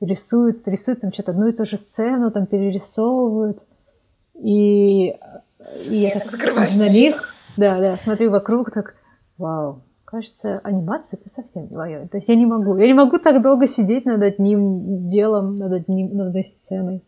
рисуют, 0.06 0.68
рисуют 0.68 1.02
там 1.02 1.12
что-то 1.12 1.32
одну 1.32 1.48
и 1.48 1.52
ту 1.52 1.66
же 1.66 1.78
сцену, 1.78 2.32
там 2.32 2.46
перерисовывают. 2.46 3.60
И, 4.36 5.08
и 5.10 5.16
я 5.90 6.20
так 6.20 6.52
смотрю 6.52 6.78
на 6.78 6.90
них, 6.90 7.34
да, 7.58 7.80
да, 7.80 7.98
смотрю 7.98 8.32
вокруг, 8.32 8.72
так, 8.72 8.96
вау, 9.38 9.82
кажется, 10.04 10.60
анимация 10.64 11.20
это 11.20 11.30
совсем 11.30 11.68
не 11.70 11.76
мое. 11.76 12.08
То 12.08 12.18
есть 12.18 12.30
я 12.30 12.36
не 12.36 12.46
могу, 12.46 12.78
я 12.78 12.88
не 12.88 12.94
могу 12.94 13.18
так 13.18 13.42
долго 13.42 13.68
сидеть 13.68 14.06
над 14.06 14.22
одним 14.22 15.08
делом, 15.08 15.58
над, 15.58 15.74
одним, 15.74 16.16
над 16.16 16.28
одной 16.28 16.44
сценой. 16.44 17.00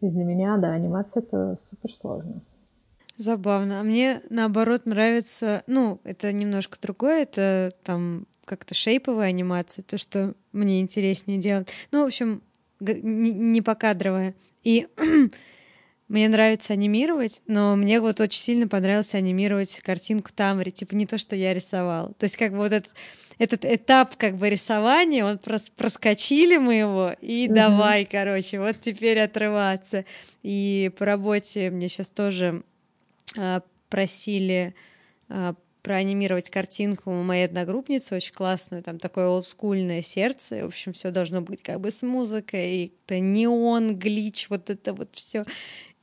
То 0.00 0.06
есть 0.06 0.14
для 0.14 0.24
меня, 0.24 0.56
да, 0.58 0.72
анимация 0.72 1.22
это 1.22 1.56
супер 1.68 1.92
сложно. 1.94 2.40
Забавно. 3.16 3.80
А 3.80 3.82
мне 3.82 4.20
наоборот 4.28 4.84
нравится, 4.84 5.62
ну, 5.66 6.00
это 6.04 6.32
немножко 6.32 6.78
другое, 6.80 7.22
это 7.22 7.72
там 7.82 8.26
как-то 8.46 8.74
шейповая 8.74 9.28
анимация, 9.28 9.82
то, 9.82 9.98
что 9.98 10.32
мне 10.52 10.80
интереснее 10.80 11.36
делать. 11.36 11.68
Ну, 11.90 12.04
в 12.04 12.06
общем, 12.06 12.40
не 12.80 13.60
покадровая. 13.60 14.34
И 14.62 14.86
мне 16.08 16.28
нравится 16.28 16.72
анимировать, 16.72 17.42
но 17.46 17.74
мне 17.76 18.00
вот 18.00 18.20
очень 18.20 18.40
сильно 18.40 18.68
понравилось 18.68 19.14
анимировать 19.14 19.80
картинку 19.80 20.30
Тамари, 20.34 20.70
типа 20.70 20.94
не 20.94 21.06
то, 21.06 21.18
что 21.18 21.34
я 21.34 21.52
рисовала. 21.52 22.12
То 22.14 22.24
есть 22.24 22.36
как 22.36 22.52
бы 22.52 22.58
вот 22.58 22.72
этот, 22.72 22.92
этот 23.38 23.64
этап 23.64 24.16
как 24.16 24.36
бы 24.36 24.48
рисования, 24.48 25.24
он 25.24 25.38
прос, 25.38 25.70
проскочили 25.70 26.56
мы 26.56 26.74
его, 26.74 27.14
и 27.20 27.46
mm-hmm. 27.46 27.52
давай, 27.52 28.04
короче, 28.04 28.60
вот 28.60 28.80
теперь 28.80 29.18
отрываться. 29.18 30.04
И 30.42 30.92
по 30.96 31.04
работе 31.04 31.70
мне 31.70 31.88
сейчас 31.88 32.10
тоже 32.10 32.62
э, 33.36 33.60
просили 33.90 34.74
э, 35.28 35.54
проанимировать 35.86 36.50
картинку 36.50 37.12
моей 37.12 37.44
одногруппницы, 37.44 38.16
очень 38.16 38.34
классную, 38.34 38.82
там 38.82 38.98
такое 38.98 39.28
олдскульное 39.28 40.02
сердце, 40.02 40.64
в 40.64 40.66
общем, 40.66 40.92
все 40.92 41.12
должно 41.12 41.42
быть 41.42 41.62
как 41.62 41.80
бы 41.80 41.92
с 41.92 42.02
музыкой, 42.02 42.70
и 42.70 42.92
это 43.06 43.20
неон, 43.20 43.96
глич, 43.96 44.48
вот 44.50 44.68
это 44.68 44.92
вот 44.92 45.10
все. 45.12 45.44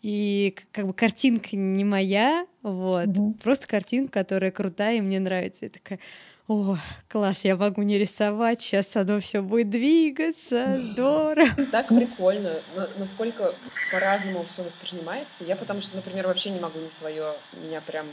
И 0.01 0.55
как 0.71 0.87
бы 0.87 0.93
картинка 0.93 1.57
не 1.57 1.83
моя, 1.83 2.47
вот, 2.61 3.07
mm-hmm. 3.07 3.41
просто 3.43 3.67
картинка, 3.67 4.19
которая 4.19 4.51
крутая 4.51 4.95
и 4.95 5.01
мне 5.01 5.19
нравится. 5.19 5.65
Я 5.65 5.69
такая, 5.69 5.99
о, 6.47 6.77
класс, 7.09 7.43
я 7.43 7.57
могу 7.57 7.81
не 7.81 7.97
рисовать, 7.97 8.61
сейчас 8.61 8.95
оно 8.95 9.19
все 9.19 9.41
будет 9.41 9.69
двигаться, 9.69 10.73
здорово. 10.75 11.49
Так 11.71 11.89
прикольно, 11.89 12.61
насколько 12.97 13.53
по-разному 13.91 14.45
все 14.53 14.63
воспринимается. 14.63 15.43
Я 15.45 15.57
потому 15.57 15.81
что, 15.81 15.97
например, 15.97 16.27
вообще 16.27 16.51
не 16.51 16.61
могу 16.61 16.79
не 16.79 16.89
свое, 16.97 17.33
меня 17.61 17.81
прям 17.81 18.05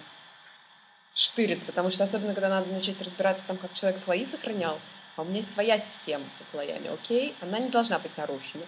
штырит, 1.21 1.62
потому 1.64 1.91
что 1.91 2.05
особенно, 2.05 2.33
когда 2.33 2.49
надо 2.49 2.73
начать 2.73 2.99
разбираться 3.03 3.45
там, 3.47 3.59
как 3.59 3.75
человек 3.75 4.01
слои 4.03 4.27
сохранял, 4.27 4.81
а 5.16 5.23
у 5.23 5.25
меня 5.27 5.41
есть 5.41 5.53
своя 5.53 5.79
система 5.79 6.25
со 6.39 6.45
слоями, 6.51 6.89
окей, 6.89 7.35
она 7.41 7.59
не 7.59 7.68
должна 7.68 7.99
быть 7.99 8.16
нарушена. 8.16 8.64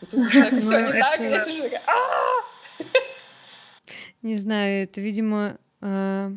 И 0.00 0.06
тут 0.06 0.26
у 0.26 0.28
человека 0.30 0.56
все 0.56 0.80
не 0.80 0.92
так, 0.98 1.20
и 1.20 1.24
я 1.24 1.44
сижу 1.44 1.62
такая, 1.62 1.82
Не 4.22 4.36
знаю, 4.36 4.82
это, 4.82 5.00
видимо, 5.00 5.58
а, 5.80 6.32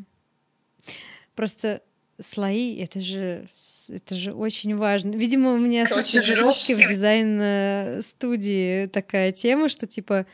просто 1.34 1.82
слои, 2.22 2.78
это 2.78 3.01
же, 3.01 3.49
это 3.89 4.13
же 4.13 4.34
очень 4.34 4.78
важно. 4.78 5.16
Видимо, 5.16 5.53
у 5.53 5.57
меня 5.57 5.88
со 5.88 6.03
стажировки 6.03 6.74
в 6.74 6.78
дизайн-студии 6.88 8.86
такая 8.86 9.32
тема, 9.32 9.68
что 9.70 9.88
типа 9.88 10.28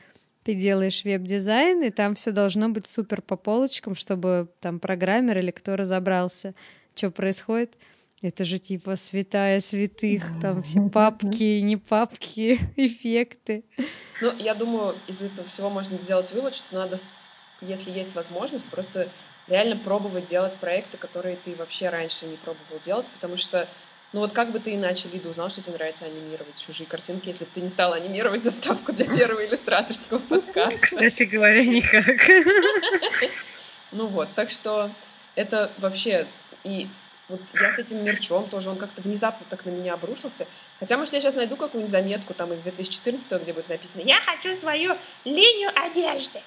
ты 0.44 0.56
делаешь 0.56 1.04
веб-дизайн, 1.04 1.84
и 1.84 1.90
там 1.90 2.16
все 2.16 2.32
должно 2.32 2.70
быть 2.70 2.88
супер 2.88 3.22
по 3.22 3.36
полочкам, 3.36 3.96
чтобы 3.96 4.50
там 4.60 4.80
программер 4.80 5.38
или 5.38 5.52
кто 5.52 5.76
разобрался, 5.76 6.54
что 6.96 7.12
происходит. 7.12 7.78
Это 8.22 8.46
же 8.46 8.60
типа 8.60 8.98
святая 8.98 9.62
святых, 9.62 10.24
там 10.42 10.62
все 10.62 10.88
папки, 10.90 11.60
не 11.62 11.78
папки, 11.78 12.60
эффекты. 12.76 13.66
Ну, 14.22 14.32
я 14.38 14.54
думаю, 14.54 14.96
из 15.08 15.20
этого 15.20 15.48
всего 15.50 15.70
можно 15.70 15.98
сделать 15.98 16.32
вывод, 16.32 16.54
что 16.54 16.76
надо, 16.76 17.00
если 17.62 17.90
есть 17.90 18.14
возможность, 18.14 18.66
просто 18.66 19.10
реально 19.48 19.76
пробовать 19.76 20.30
делать 20.30 20.54
проекты, 20.56 20.98
которые 20.98 21.38
ты 21.44 21.56
вообще 21.56 21.90
раньше 21.90 22.28
не 22.28 22.38
пробовал 22.38 22.80
делать, 22.86 23.08
потому 23.16 23.38
что 23.38 23.68
ну 24.14 24.20
вот 24.22 24.34
как 24.34 24.52
бы 24.52 24.60
ты 24.60 24.76
иначе, 24.76 25.08
Лида, 25.12 25.30
узнал, 25.30 25.50
что 25.50 25.62
тебе 25.62 25.74
нравится 25.74 26.06
анимировать 26.06 26.56
чужие 26.66 26.88
картинки, 26.88 27.30
если 27.30 27.46
бы 27.46 27.50
ты 27.54 27.62
не 27.62 27.70
стала 27.70 27.96
анимировать 27.96 28.44
заставку 28.44 28.92
для 28.92 29.06
первого 29.18 29.46
иллюстраторского 29.46 30.20
подкаста? 30.20 30.80
Кстати 30.80 31.24
говоря, 31.24 31.64
никак. 31.66 32.06
Ну 33.94 34.08
вот, 34.08 34.30
так 34.36 34.50
что 34.50 34.90
это 35.36 35.70
вообще... 35.78 36.26
И 36.64 36.88
вот 37.28 37.42
я 37.54 37.76
с 37.76 37.80
этим 37.80 38.04
мерчом 38.06 38.48
тоже, 38.50 38.70
он 38.70 38.78
как-то 38.78 39.02
внезапно 39.02 39.46
так 39.50 39.66
на 39.66 39.70
меня 39.70 39.94
обрушился. 39.94 40.48
Хотя, 40.80 40.98
может, 40.98 41.14
я 41.14 41.22
сейчас 41.22 41.36
найду 41.36 41.56
какую-нибудь 41.56 41.92
заметку 41.92 42.34
там 42.34 42.54
из 42.54 42.60
2014 42.60 43.42
где 43.42 43.54
будет 43.54 43.70
написано 43.70 44.02
«Я 44.02 44.20
хочу 44.22 44.56
свою 44.56 44.96
линию 45.26 45.72
одежды». 45.76 46.42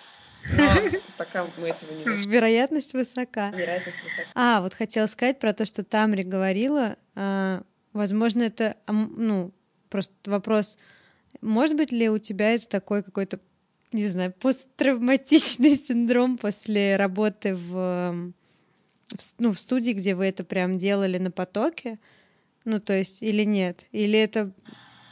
Но 0.57 0.69
пока 1.19 1.47
мы 1.57 1.69
этого 1.69 1.93
не 1.93 2.05
нашли. 2.05 2.27
Вероятность 2.27 2.93
высока. 2.95 3.51
Вероятность 3.51 4.03
высока. 4.03 4.29
А, 4.35 4.61
вот 4.61 4.75
хотела 4.75 5.07
сказать 5.07 5.39
про 5.39 5.53
то, 5.53 5.65
что 5.65 5.85
Тамри 5.85 6.23
говорила. 6.23 6.97
а, 7.15 7.63
возможно, 7.93 8.43
это, 8.43 8.77
ну, 8.89 9.53
просто 9.89 10.13
вопрос, 10.27 10.79
может 11.41 11.77
быть 11.77 11.93
ли 11.93 12.09
у 12.11 12.19
тебя 12.19 12.55
это 12.55 12.69
такой 12.69 13.03
какой-то, 13.03 13.39
не 13.93 14.07
знаю, 14.07 14.33
посттравматичный 14.33 15.77
синдром 15.77 16.37
после 16.37 16.97
работы 16.97 17.55
в, 17.55 17.73
в 17.73 18.33
ну, 19.39 19.53
в 19.53 19.61
студии, 19.61 19.93
где 19.93 20.15
вы 20.15 20.27
это 20.27 20.45
прям 20.45 20.79
делали 20.79 21.19
на 21.19 21.31
потоке? 21.31 21.99
Ну, 22.65 22.81
то 22.81 22.93
есть, 22.93 23.23
или 23.23 23.45
нет? 23.45 23.87
Или 23.93 24.19
это... 24.19 24.51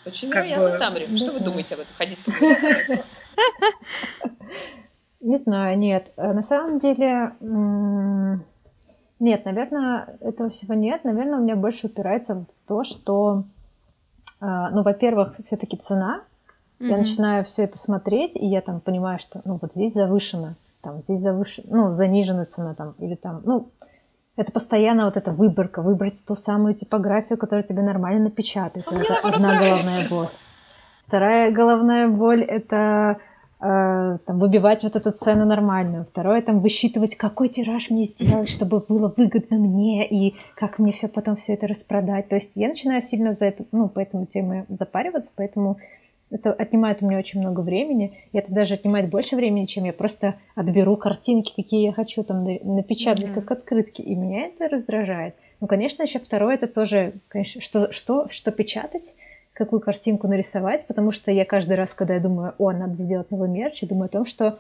Очень 0.05 0.31
Как 0.31 0.45
вероятно, 0.47 0.71
бы- 0.71 0.79
Тамри. 0.79 1.17
Что 1.17 1.33
вы 1.33 1.41
думаете 1.41 1.75
об 1.75 1.81
этом? 1.81 1.95
Поговорить? 2.25 3.01
Не 5.23 5.39
знаю, 5.39 5.79
нет. 5.79 6.11
Э, 6.17 6.33
На 6.33 6.43
самом 6.43 6.79
деле, 6.79 7.33
нет, 9.21 9.45
наверное, 9.45 10.17
этого 10.21 10.49
всего 10.49 10.75
нет. 10.75 11.05
Наверное, 11.05 11.39
у 11.39 11.43
меня 11.43 11.57
больше 11.57 11.87
упирается 11.87 12.35
в 12.35 12.47
то, 12.69 12.83
что, 12.85 13.45
э, 14.41 14.45
ну, 14.73 14.83
во-первых, 14.83 15.37
все-таки 15.45 15.77
цена. 15.77 16.21
Я 16.81 16.89
Мгм. 16.89 16.99
начинаю 16.99 17.45
все 17.45 17.63
это 17.63 17.79
смотреть, 17.79 18.35
и 18.35 18.45
я 18.45 18.61
там 18.61 18.81
понимаю, 18.81 19.21
что, 19.21 19.41
ну, 19.45 19.59
вот 19.63 19.73
здесь 19.73 19.93
завышено, 19.93 20.57
там, 20.83 21.01
здесь 21.01 21.21
завышена, 21.21 21.69
ну, 21.71 21.91
занижена 21.93 22.45
цена, 22.45 22.75
там, 22.75 22.95
или 22.99 23.15
там, 23.15 23.41
ну, 23.45 23.69
это 24.35 24.51
постоянно 24.51 25.05
вот 25.05 25.17
эта 25.17 25.31
выборка, 25.31 25.83
выбрать 25.83 26.21
ту 26.27 26.35
самую 26.35 26.75
типографию, 26.75 27.39
которая 27.39 27.63
тебе 27.65 27.83
нормально 27.83 28.25
напечатает. 28.25 28.85
А 28.91 28.95
это 28.97 29.15
одна 29.19 29.53
нравится. 29.53 29.85
головная 29.85 30.09
боль. 30.09 30.29
Вторая 31.03 31.53
головная 31.53 32.09
боль– 32.09 32.43
это 32.49 33.19
там, 33.63 34.39
выбивать 34.41 34.83
вот 34.83 34.97
эту 34.97 35.13
цену 35.13 35.45
нормальную. 35.47 36.05
Второе– 36.05 36.43
там, 36.43 36.59
высчитывать, 36.61 37.15
какой 37.15 37.49
тираж 37.49 37.91
мне 37.91 38.03
сделать, 38.05 38.49
чтобы 38.49 38.81
было 38.81 39.13
выгодно 39.17 39.57
мне, 39.57 40.05
и 40.07 40.35
как 40.57 40.81
мне 40.81 40.91
все 40.91 41.07
потом 41.07 41.37
все 41.37 41.55
это 41.55 41.69
распродать. 41.69 42.29
То 42.29 42.35
есть 42.35 42.53
я 42.57 42.69
начинаю 42.69 43.03
сильно 43.03 43.35
за 43.35 43.47
это, 43.47 43.65
ну, 43.71 43.89
по 43.89 44.01
этому 44.01 44.27
теме 44.27 44.67
запариваться, 44.69 45.31
поэтому 45.37 45.77
это 46.31 46.53
отнимает 46.53 47.03
у 47.03 47.07
меня 47.07 47.19
очень 47.19 47.41
много 47.41 47.61
времени, 47.61 48.19
и 48.33 48.39
это 48.39 48.53
даже 48.53 48.75
отнимает 48.75 49.11
больше 49.11 49.37
времени, 49.37 49.67
чем 49.67 49.85
я 49.85 49.93
просто 49.93 50.35
отберу 50.57 50.97
картинки, 50.97 51.53
какие 51.55 51.85
я 51.85 51.93
хочу 51.93 52.25
там 52.25 52.43
на- 52.45 52.59
напечатать, 52.65 53.33
Да. 53.33 53.41
как 53.41 53.51
открытки, 53.53 54.01
и 54.03 54.15
меня 54.17 54.47
это 54.47 54.69
раздражает. 54.69 55.37
Ну, 55.61 55.69
конечно, 55.69 56.03
еще 56.03 56.19
второе, 56.19 56.55
это 56.57 56.67
тоже, 56.67 57.13
конечно, 57.29 57.61
что, 57.61 57.93
что, 57.93 58.27
что 58.29 58.51
печатать, 58.51 59.15
какую 59.53 59.81
картинку 59.81 60.29
нарисовать, 60.29 60.87
потому 60.87 61.11
что 61.13 61.31
я 61.31 61.45
каждый 61.45 61.77
раз, 61.77 61.95
когда 61.95 62.15
я 62.15 62.21
думаю, 62.21 62.55
о, 62.59 62.73
надо 62.73 62.95
сделать 62.95 63.31
новый 63.31 63.49
мерч, 63.49 63.83
я 63.83 63.89
думаю 63.89 64.07
о 64.07 64.09
том, 64.09 64.25
что 64.25 64.59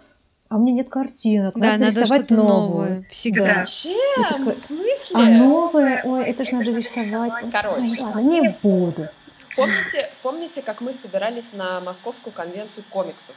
а 0.49 0.57
у 0.57 0.59
меня 0.59 0.74
нет 0.74 0.90
картинок, 0.90 1.55
Да, 1.55 1.61
надо 1.61 1.72
надо 1.84 1.84
нарисовать 1.97 2.26
что-то 2.26 2.34
новую. 2.43 2.59
новое. 2.90 3.05
Всегда. 3.09 3.45
Да. 3.47 3.55
Зачем? 3.64 4.24
такой, 4.28 4.55
В 4.57 4.66
смысле? 4.66 5.14
А 5.14 5.20
новое, 5.22 6.03
ой, 6.05 6.24
это 6.26 6.45
же 6.45 6.55
надо 6.55 6.76
рисовать. 6.76 7.32
Ой, 7.43 7.51
Короче. 7.51 8.03
ладно, 8.03 8.20
не 8.20 8.49
буду. 8.62 9.09
Помните, 9.57 10.11
помните, 10.22 10.61
как 10.62 10.82
мы 10.82 10.93
собирались 10.93 11.47
на 11.55 11.80
Московскую 11.80 12.34
конвенцию 12.34 12.84
комиксов? 12.90 13.34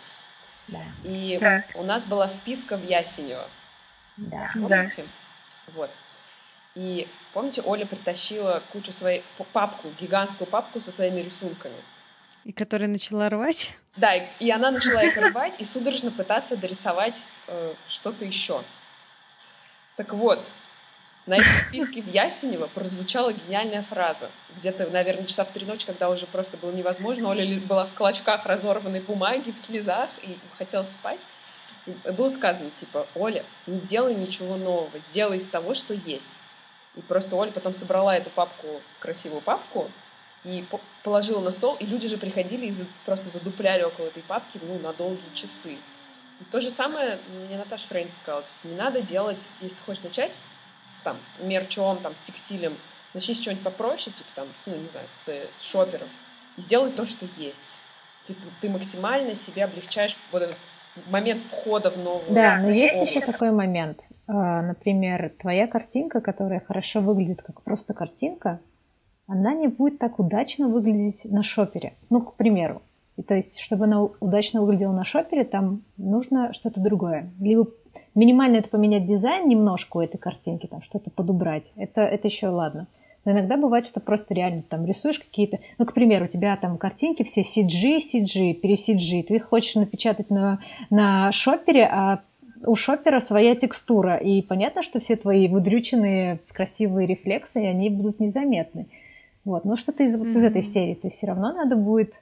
Да, 0.68 0.80
И 1.06 1.38
Так. 1.40 1.64
у 1.76 1.84
нас 1.84 2.02
была 2.04 2.28
вписка 2.28 2.76
в 2.76 2.84
Ясенево. 2.86 3.46
да. 4.18 4.50
Да. 4.56 4.68
Помните? 4.68 5.06
Вот. 5.74 5.90
И 6.76 7.08
помните, 7.34 7.62
Оля 7.62 7.86
притащила 7.86 8.62
кучу 8.72 8.92
своей 8.92 9.24
папку, 9.54 9.90
гигантскую 10.00 10.48
папку 10.48 10.82
со 10.82 10.92
своими 10.92 11.22
рисунками. 11.22 11.76
И 12.44 12.52
которая 12.52 12.90
начала 12.90 13.30
рвать. 13.30 13.76
Да, 13.96 14.14
и, 14.14 14.28
и 14.40 14.52
она 14.52 14.72
начала 14.72 15.02
их 15.04 15.18
рвать 15.18 15.56
и 15.58 15.66
судорожно 15.66 16.12
пытаться 16.12 16.58
дорисовать 16.58 17.16
э, 17.48 17.74
что-то 17.88 18.26
еще. 18.26 18.62
Так 19.96 20.14
вот, 20.14 20.46
на 21.26 21.38
этой 21.38 21.46
вписке 21.46 22.02
в 22.02 22.08
Ясенево 22.08 22.68
прозвучала 22.68 23.34
гениальная 23.34 23.82
фраза. 23.82 24.30
Где-то, 24.58 24.88
наверное, 24.92 25.26
часа 25.26 25.46
в 25.46 25.52
три 25.52 25.66
ночи, 25.66 25.86
когда 25.86 26.10
уже 26.10 26.28
просто 26.28 26.58
было 26.58 26.72
невозможно. 26.72 27.30
Оля 27.30 27.60
была 27.62 27.86
в 27.86 27.94
клочках 27.94 28.46
разорванной 28.46 29.00
бумаги, 29.00 29.52
в 29.52 29.66
слезах 29.66 30.10
и 30.22 30.38
хотела 30.58 30.84
спать. 31.00 31.20
И 31.88 31.92
было 32.12 32.30
сказано, 32.32 32.70
типа, 32.80 33.08
Оля, 33.16 33.44
не 33.66 33.80
делай 33.80 34.14
ничего 34.14 34.56
нового, 34.58 34.92
сделай 35.10 35.40
из 35.40 35.50
того, 35.50 35.74
что 35.74 35.94
есть. 35.94 36.26
И 36.96 37.02
просто 37.02 37.36
Оля 37.36 37.52
потом 37.52 37.76
собрала 37.76 38.16
эту 38.16 38.30
папку, 38.30 38.68
красивую 39.00 39.42
папку, 39.42 39.90
и 40.44 40.64
по- 40.70 40.80
положила 41.04 41.42
на 41.42 41.52
стол, 41.52 41.76
и 41.80 41.86
люди 41.86 42.08
же 42.08 42.18
приходили 42.18 42.68
и 42.68 42.76
просто 43.06 43.26
задупляли 43.34 43.84
около 43.84 44.06
этой 44.06 44.24
папки, 44.24 44.60
ну, 44.62 44.80
на 44.80 44.94
долгие 44.94 45.34
часы. 45.34 45.78
И 46.40 46.44
то 46.52 46.62
же 46.62 46.70
самое 46.70 47.18
мне 47.48 47.58
Наташа 47.58 47.88
Фрэнсис 47.88 48.14
сказала, 48.22 48.44
типа, 48.44 48.68
не 48.74 48.76
надо 48.76 49.02
делать, 49.02 49.40
если 49.62 49.76
ты 49.76 49.82
хочешь 49.86 50.04
начать 50.04 50.34
с, 50.34 51.04
там, 51.04 51.18
с 51.38 51.44
мерчом, 51.44 51.98
там, 51.98 52.14
с 52.14 52.28
текстилем, 52.28 52.76
начни 53.14 53.34
с 53.34 53.40
чего-нибудь 53.40 53.64
попроще, 53.64 54.16
типа, 54.16 54.30
там, 54.36 54.48
ну, 54.66 54.76
не 54.76 54.88
знаю, 54.90 55.08
с, 55.26 55.62
с 55.62 55.66
шопером, 55.70 56.08
и 56.58 56.62
сделай 56.62 56.92
то, 56.92 57.06
что 57.08 57.26
есть. 57.38 57.56
Типа, 58.28 58.42
ты 58.62 58.70
максимально 58.70 59.36
себе 59.36 59.64
облегчаешь 59.64 60.16
вот 60.32 60.42
этот 60.42 60.58
момент 61.08 61.44
входа 61.52 61.92
в 61.92 61.98
новую 61.98 62.34
Да, 62.34 62.58
но 62.58 62.70
есть 62.70 63.10
еще 63.10 63.22
такой 63.22 63.52
момент. 63.52 64.02
А, 64.28 64.62
Например, 64.62 65.32
твоя 65.40 65.68
картинка, 65.68 66.22
которая 66.22 66.60
хорошо 66.60 67.02
выглядит 67.02 67.42
как 67.42 67.62
просто 67.62 67.94
картинка, 67.94 68.60
она 69.28 69.54
не 69.54 69.68
будет 69.68 70.00
так 70.00 70.20
удачно 70.20 70.68
выглядеть 70.68 71.26
на 71.32 71.44
шопере. 71.44 71.94
Ну, 72.10 72.22
к 72.22 72.36
примеру. 72.36 72.82
И 73.18 73.24
то 73.24 73.36
есть, 73.36 73.60
чтобы 73.60 73.86
она 73.86 74.04
удачно 74.04 74.62
выглядела 74.62 74.92
на 74.92 75.04
шопере, 75.04 75.46
там 75.46 75.84
нужно 75.98 76.54
что-то 76.54 76.82
другое. 76.82 77.30
Либо 77.40 77.68
минимально 78.14 78.58
это 78.58 78.70
поменять 78.70 79.08
дизайн 79.08 79.48
немножко 79.48 79.98
у 79.98 80.02
этой 80.02 80.18
картинки, 80.18 80.68
там 80.68 80.82
что-то 80.82 81.10
подубрать. 81.12 81.72
Это, 81.76 82.02
это 82.02 82.28
еще 82.28 82.48
ладно. 82.48 82.88
Но 83.24 83.32
иногда 83.32 83.58
бывает, 83.58 83.88
что 83.88 84.00
просто 84.00 84.36
реально 84.36 84.62
там 84.62 84.86
рисуешь 84.86 85.18
какие-то... 85.18 85.60
Ну, 85.80 85.86
к 85.86 85.94
примеру, 85.94 86.26
у 86.26 86.28
тебя 86.28 86.56
там 86.58 86.78
картинки 86.78 87.24
все 87.24 87.42
CG, 87.42 87.98
CG, 87.98 88.54
пере-CG. 88.54 89.24
Ты 89.24 89.36
их 89.38 89.46
хочешь 89.46 89.76
напечатать 89.76 90.30
на, 90.30 90.60
на 90.92 91.32
шопере, 91.32 91.86
а 91.86 92.22
у 92.64 92.76
шопера 92.76 93.20
своя 93.20 93.56
текстура. 93.56 94.16
И 94.16 94.42
понятно, 94.42 94.84
что 94.84 95.00
все 95.00 95.16
твои 95.16 95.48
выдрюченные 95.48 96.40
красивые 96.54 97.08
рефлексы, 97.08 97.58
они 97.58 97.90
будут 97.90 98.20
незаметны. 98.20 98.88
Вот. 99.44 99.66
Но 99.66 99.76
что-то 99.76 100.04
из, 100.04 100.18
вот 100.18 100.28
из 100.28 100.44
этой 100.44 100.62
серии. 100.62 100.96
То 100.96 101.08
есть 101.08 101.18
все 101.18 101.28
равно 101.28 101.54
надо 101.54 101.76
будет... 101.76 102.22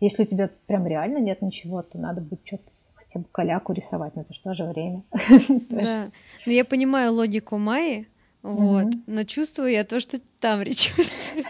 Если 0.00 0.22
у 0.22 0.26
тебя 0.26 0.48
прям 0.66 0.86
реально 0.86 1.18
нет 1.18 1.42
ничего, 1.42 1.82
то 1.82 1.98
надо 1.98 2.20
будет 2.20 2.40
что-то 2.44 2.70
хотя 2.94 3.20
бы 3.20 3.26
каляку 3.32 3.72
рисовать, 3.72 4.14
но 4.14 4.22
это 4.22 4.34
же 4.34 4.40
тоже 4.40 4.64
время. 4.64 5.02
Да. 5.70 6.10
Но 6.46 6.52
я 6.52 6.64
понимаю 6.64 7.12
логику 7.12 7.58
Майи, 7.58 8.06
вот, 8.42 8.86
но 9.06 9.24
чувствую 9.24 9.70
я 9.70 9.84
то, 9.84 9.98
что 9.98 10.20
Тамри 10.40 10.72
чувствует. 10.74 11.46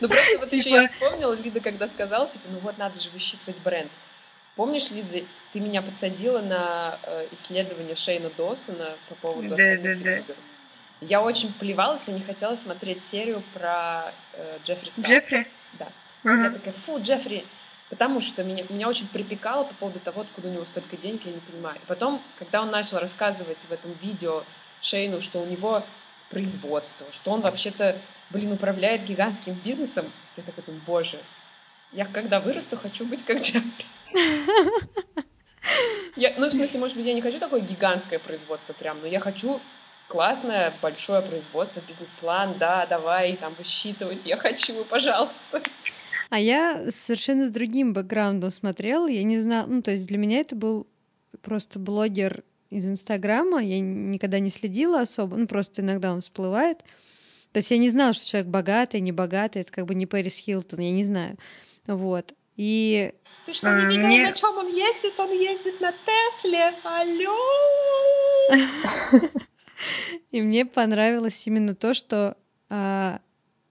Ну 0.00 0.08
просто 0.08 0.38
вот 0.38 0.52
еще 0.52 0.64
Типа- 0.64 0.76
я 0.76 0.88
вспомнила, 0.88 1.34
Лида 1.34 1.60
когда 1.60 1.86
сказала, 1.88 2.26
типа, 2.28 2.44
ну 2.50 2.58
вот 2.60 2.78
надо 2.78 2.98
же 2.98 3.10
высчитывать 3.10 3.60
бренд. 3.62 3.90
Помнишь, 4.56 4.90
Лида, 4.90 5.24
ты 5.52 5.60
меня 5.60 5.82
подсадила 5.82 6.40
на 6.40 6.98
э, 7.02 7.26
исследование 7.32 7.96
Шейна 7.96 8.30
Доссона 8.36 8.92
по 9.08 9.14
поводу 9.16 9.48
Да, 9.56 9.76
да, 9.76 9.94
да. 9.96 10.18
Я 11.00 11.22
очень 11.22 11.52
плевалась 11.52 12.02
и 12.06 12.12
не 12.12 12.20
хотела 12.20 12.56
смотреть 12.56 13.02
серию 13.10 13.42
про 13.52 14.12
э, 14.32 14.58
Джеффри 14.64 14.90
Стаффа. 14.90 15.08
Джеффри? 15.08 15.46
Да. 15.72 15.88
Я 16.24 16.32
Ага. 16.32 16.50
такая, 16.52 16.74
фу, 16.86 17.00
Джеффри, 17.02 17.44
потому 17.90 18.20
что 18.20 18.44
меня, 18.44 18.64
меня 18.68 18.88
очень 18.88 19.08
припекало 19.08 19.64
по 19.64 19.74
поводу 19.74 19.98
того, 19.98 20.20
откуда 20.22 20.48
у 20.48 20.52
него 20.52 20.64
столько 20.70 20.96
денег, 20.96 21.22
я 21.26 21.32
не 21.32 21.40
понимаю. 21.40 21.76
И 21.76 21.86
потом, 21.86 22.22
когда 22.38 22.62
он 22.62 22.70
начал 22.70 22.98
рассказывать 22.98 23.58
в 23.68 23.72
этом 23.72 23.92
видео 24.00 24.44
Шейну, 24.82 25.20
что 25.20 25.40
у 25.40 25.46
него 25.46 25.82
производство, 26.30 27.06
что 27.12 27.32
он 27.32 27.40
вообще-то, 27.40 27.98
блин, 28.30 28.52
управляет 28.52 29.04
гигантским 29.04 29.54
бизнесом, 29.64 30.10
я 30.36 30.44
такой 30.44 30.62
думаю, 30.64 30.82
боже, 30.86 31.18
я 31.94 32.04
когда 32.06 32.40
вырасту, 32.40 32.76
хочу 32.76 33.04
быть 33.04 33.24
как 33.24 33.40
Джеффри. 33.40 33.86
Я, 36.16 36.34
ну, 36.38 36.48
в 36.48 36.52
смысле, 36.52 36.78
может 36.78 36.96
быть, 36.96 37.06
я 37.06 37.14
не 37.14 37.20
хочу 37.20 37.40
такое 37.40 37.60
гигантское 37.60 38.20
производство 38.20 38.72
прям, 38.72 39.00
но 39.00 39.08
я 39.08 39.18
хочу 39.18 39.60
классное, 40.06 40.72
большое 40.80 41.22
производство, 41.22 41.82
бизнес-план, 41.88 42.54
да, 42.58 42.86
давай, 42.86 43.36
там, 43.36 43.52
высчитывать, 43.58 44.20
я 44.24 44.36
хочу, 44.36 44.84
пожалуйста. 44.84 45.62
А 46.30 46.38
я 46.38 46.90
совершенно 46.90 47.46
с 47.46 47.50
другим 47.50 47.92
бэкграундом 47.92 48.50
смотрела. 48.50 49.08
Я 49.08 49.22
не 49.24 49.40
знала, 49.40 49.66
ну, 49.66 49.82
то 49.82 49.90
есть 49.90 50.06
для 50.06 50.18
меня 50.18 50.38
это 50.38 50.54
был 50.54 50.86
просто 51.42 51.78
блогер 51.78 52.44
из 52.70 52.88
Инстаграма. 52.88 53.62
Я 53.62 53.80
никогда 53.80 54.38
не 54.38 54.50
следила 54.50 55.00
особо, 55.00 55.36
ну, 55.36 55.46
просто 55.46 55.82
иногда 55.82 56.12
он 56.12 56.20
всплывает. 56.20 56.84
То 57.54 57.58
есть 57.58 57.70
я 57.70 57.78
не 57.78 57.88
знала, 57.88 58.12
что 58.12 58.26
человек 58.26 58.48
богатый, 58.50 59.00
не 59.00 59.12
богатый, 59.12 59.58
это 59.62 59.70
как 59.70 59.86
бы 59.86 59.94
не 59.94 60.06
Пэрис 60.06 60.38
Хилтон, 60.38 60.80
я 60.80 60.90
не 60.90 61.04
знаю. 61.04 61.36
Вот. 61.86 62.34
И 62.56 63.12
Ты 63.46 63.54
что, 63.54 63.68
А, 63.68 63.80
не 63.80 63.86
видела, 63.94 64.06
мне- 64.06 64.26
на 64.26 64.32
чем 64.32 64.58
он 64.58 64.66
ездит? 64.66 65.12
Он 65.18 65.30
ездит 65.30 65.80
на 65.80 65.92
Тесле. 65.92 66.74
Алло! 66.82 67.38
И 70.32 70.42
мне 70.42 70.66
понравилось 70.66 71.46
именно 71.46 71.76
то, 71.76 71.94
что 71.94 72.36
а, 72.70 73.20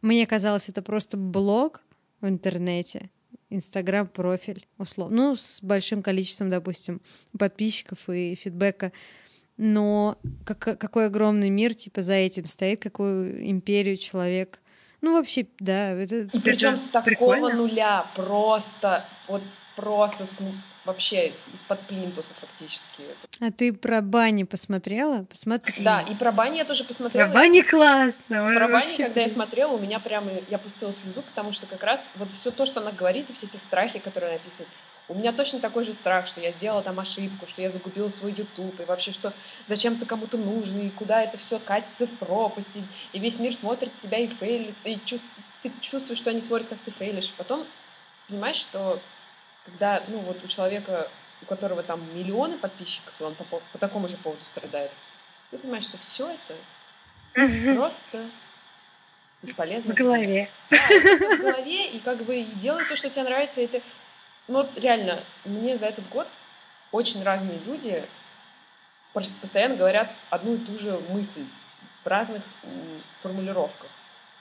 мне 0.02 0.26
казалось, 0.28 0.70
это 0.70 0.82
просто 0.82 1.18
блог 1.18 1.82
в 2.22 2.28
интернете. 2.28 3.10
Инстаграм-профиль, 3.50 4.66
условно, 4.78 5.16
ну, 5.16 5.36
с 5.36 5.62
большим 5.62 6.02
количеством, 6.02 6.50
допустим, 6.50 7.02
подписчиков 7.38 8.08
и 8.10 8.34
фидбэка, 8.34 8.94
но 9.58 10.18
как, 10.46 10.80
какой 10.80 11.08
огромный 11.08 11.50
мир, 11.50 11.74
типа, 11.74 12.02
за 12.02 12.14
этим 12.14 12.48
стоит, 12.48 12.82
какую 12.82 13.50
империю 13.50 13.98
человек 13.98 14.60
ну, 15.04 15.18
вообще, 15.18 15.46
да. 15.60 15.92
Это, 15.92 16.30
и 16.32 16.40
причем 16.40 16.78
с 16.78 16.92
такого 16.92 17.04
прикольно. 17.04 17.50
нуля, 17.58 18.06
просто, 18.16 19.06
вот 19.28 19.42
просто 19.76 20.24
с, 20.24 20.86
вообще 20.86 21.28
из-под 21.28 21.82
плинтуса 21.82 22.30
фактически. 22.40 23.04
А 23.42 23.52
ты 23.52 23.74
про 23.74 24.02
бани 24.02 24.44
посмотрела? 24.44 25.26
Посмотри. 25.26 25.84
Да, 25.84 26.02
и 26.02 26.16
про 26.16 26.32
бани 26.32 26.58
я 26.58 26.64
тоже 26.64 26.86
посмотрела. 26.86 27.26
Про 27.26 27.34
бани 27.34 27.62
классно. 27.64 28.50
Про 28.56 28.68
бани, 28.70 28.96
когда 28.98 29.22
я 29.22 29.30
смотрела, 29.30 29.74
у 29.74 29.80
меня 29.80 30.00
прямо, 30.00 30.32
я 30.50 30.58
пустила 30.58 30.94
слезу, 31.04 31.22
потому 31.22 31.52
что 31.52 31.66
как 31.66 31.84
раз 31.84 32.00
вот 32.16 32.30
все 32.40 32.52
то, 32.52 32.66
что 32.66 32.80
она 32.80 32.94
говорит, 32.94 33.30
и 33.30 33.34
все 33.34 33.48
эти 33.48 33.58
страхи, 33.68 34.00
которые 34.00 34.30
она 34.30 34.36
описывает, 34.38 34.70
у 35.10 35.16
меня 35.16 35.34
точно 35.34 35.60
такой 35.60 35.84
же 35.84 35.94
страх, 35.94 36.28
что 36.28 36.40
я 36.40 36.52
сделала 36.52 36.82
там 36.82 37.00
ошибку, 37.00 37.46
что 37.48 37.62
я 37.62 37.72
загубила 37.72 38.10
свой 38.10 38.32
YouTube, 38.32 38.80
и 38.80 38.86
вообще, 38.86 39.12
что 39.12 39.34
зачем 39.68 39.98
ты 39.98 40.06
кому-то 40.06 40.38
нужен, 40.38 40.80
и 40.80 40.90
куда 40.92 41.22
это 41.22 41.38
все 41.38 41.60
катится 41.60 42.08
в 42.08 42.18
пропасть, 42.18 42.68
и, 42.76 42.84
и 43.18 43.20
весь 43.20 43.38
мир 43.38 43.54
смотрит 43.54 43.92
тебя 44.02 44.18
и 44.20 44.28
фейлит, 44.28 44.76
и 44.86 45.00
чувств, 45.06 45.28
ты 45.62 45.72
чувствуешь, 45.82 46.20
что 46.20 46.30
они 46.30 46.42
смотрят, 46.42 46.70
как 46.70 46.80
ты 46.80 46.92
фейлишь. 46.92 47.34
Потом 47.38 47.66
понимаешь, 48.28 48.58
что 48.58 49.00
когда, 49.66 50.04
ну 50.08 50.20
вот 50.20 50.44
у 50.44 50.48
человека, 50.48 51.10
у 51.42 51.46
которого 51.46 51.84
там 51.84 52.02
миллионы 52.16 52.58
подписчиков, 52.58 53.14
и 53.20 53.24
он 53.24 53.36
по, 53.36 53.44
по 53.44 53.78
такому 53.78 54.08
же 54.08 54.16
поводу 54.18 54.42
страдает, 54.52 54.92
ты 55.52 55.58
понимаешь, 55.58 55.86
что 55.86 55.98
все 55.98 56.30
это 56.30 57.76
просто 57.76 58.26
бесполезно. 59.42 59.94
В 59.94 59.98
голове. 59.98 60.50
Да, 60.70 60.78
в 60.78 61.40
голове, 61.40 61.88
и 61.88 62.00
как 62.00 62.24
бы 62.24 62.44
делай 62.62 62.86
то, 62.86 62.96
что 62.96 63.10
тебе 63.10 63.24
нравится, 63.24 63.60
и 63.60 63.66
это 63.66 63.82
ну 64.48 64.62
вот 64.62 64.78
реально, 64.78 65.24
мне 65.46 65.78
за 65.78 65.88
этот 65.88 66.08
год 66.10 66.28
очень 66.92 67.24
разные 67.24 67.60
люди 67.66 68.04
постоянно 69.14 69.76
говорят 69.76 70.12
одну 70.30 70.56
и 70.56 70.58
ту 70.58 70.78
же 70.80 71.00
мысль 71.10 71.46
в 72.04 72.08
разных 72.08 72.42
формулировках, 73.22 73.90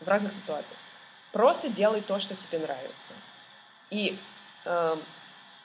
в 0.01 0.09
разных 0.09 0.33
ситуациях. 0.33 0.79
Просто 1.31 1.69
делай 1.69 2.01
то, 2.01 2.19
что 2.21 2.35
тебе 2.35 2.59
нравится. 2.59 3.13
И 3.91 4.19
э, 4.65 4.97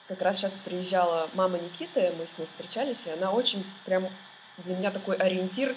как 0.08 0.22
раз 0.22 0.36
сейчас 0.36 0.52
приезжала 0.64 1.28
мама 1.34 1.58
Никиты, 1.58 2.12
мы 2.16 2.26
с 2.26 2.38
ней 2.38 2.46
встречались, 2.46 2.98
и 3.06 3.10
она 3.10 3.32
очень 3.32 3.64
прям 3.84 4.08
для 4.58 4.76
меня 4.76 4.90
такой 4.90 5.16
ориентир, 5.16 5.74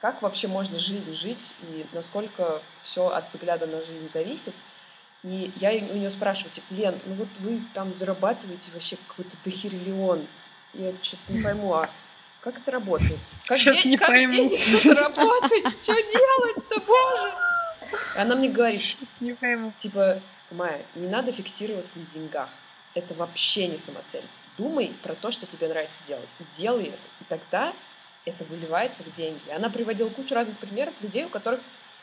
как 0.00 0.22
вообще 0.22 0.48
можно 0.48 0.78
жизнь 0.78 1.14
жить 1.14 1.52
и 1.62 1.86
насколько 1.92 2.60
все 2.82 3.08
от 3.08 3.32
взгляда 3.32 3.66
на 3.66 3.78
жизнь 3.82 4.10
зависит. 4.12 4.54
И 5.24 5.52
я 5.56 5.70
у 5.72 5.94
нее 5.94 6.10
спрашиваю, 6.10 6.52
типа, 6.52 6.66
Лен, 6.70 6.98
ну 7.06 7.14
вот 7.14 7.28
вы 7.40 7.60
там 7.74 7.92
зарабатываете 7.98 8.64
вообще 8.72 8.96
какой-то 9.08 9.36
дохериллион. 9.44 10.26
Я 10.74 10.92
что-то 11.02 11.32
не 11.32 11.42
пойму, 11.42 11.74
а 11.74 11.90
как 12.40 12.58
это 12.58 12.70
работает? 12.70 13.18
Как, 13.46 13.58
что 13.58 13.72
не 13.72 13.96
как 13.96 14.08
пойму. 14.08 14.34
деньги 14.34 14.54
заработать? 14.54 15.64
Что 15.82 15.94
делать-то, 15.94 16.80
боже? 16.80 17.32
И 18.16 18.20
она 18.20 18.36
мне 18.36 18.48
говорит, 18.48 18.98
не 19.20 19.32
пойму. 19.34 19.72
типа, 19.80 20.20
Майя, 20.50 20.82
не 20.94 21.08
надо 21.08 21.32
фиксироваться 21.32 21.98
на 21.98 22.06
деньгах. 22.14 22.48
Это 22.94 23.14
вообще 23.14 23.66
не 23.66 23.80
самоцель. 23.84 24.24
Думай 24.58 24.92
про 25.02 25.14
то, 25.14 25.32
что 25.32 25.44
тебе 25.46 25.68
нравится 25.68 25.96
делать. 26.06 26.28
И 26.38 26.44
делай 26.56 26.84
это. 26.84 26.98
И 27.20 27.24
тогда 27.28 27.72
это 28.24 28.44
выливается 28.44 29.02
в 29.02 29.16
деньги. 29.16 29.50
Она 29.50 29.68
приводила 29.68 30.08
кучу 30.08 30.34
разных 30.34 30.56
примеров 30.58 30.94
людей, 31.00 31.24
у 31.24 31.28
которых, 31.28 31.60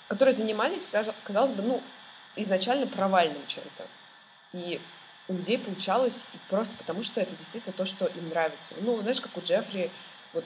которые 0.08 0.36
занимались, 0.36 0.82
казалось 1.24 1.52
бы, 1.52 1.64
ну, 1.64 1.82
изначально 2.36 2.88
провальным 2.88 3.42
чем-то. 3.48 3.86
И 4.54 4.82
у 5.28 5.34
людей 5.34 5.58
получалось 5.58 6.14
просто 6.50 6.74
потому, 6.78 7.04
что 7.04 7.22
это 7.22 7.32
действительно 7.36 7.74
то, 7.74 7.86
что 7.86 8.06
им 8.06 8.30
нравится. 8.30 8.76
Ну, 8.82 9.02
знаешь, 9.02 9.22
как 9.22 9.36
у 9.38 9.42
Джеффри, 9.42 9.90
вот, 10.34 10.46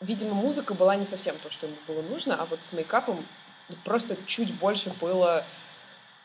видимо, 0.00 0.34
музыка 0.34 0.74
была 0.74 0.96
не 0.96 1.06
совсем 1.06 1.36
то, 1.38 1.50
что 1.50 1.66
ему 1.66 1.76
было 1.86 2.02
нужно, 2.02 2.36
а 2.36 2.44
вот 2.46 2.60
с 2.68 2.72
мейкапом 2.72 3.24
просто 3.84 4.16
чуть 4.26 4.52
больше 4.54 4.90
было 5.00 5.44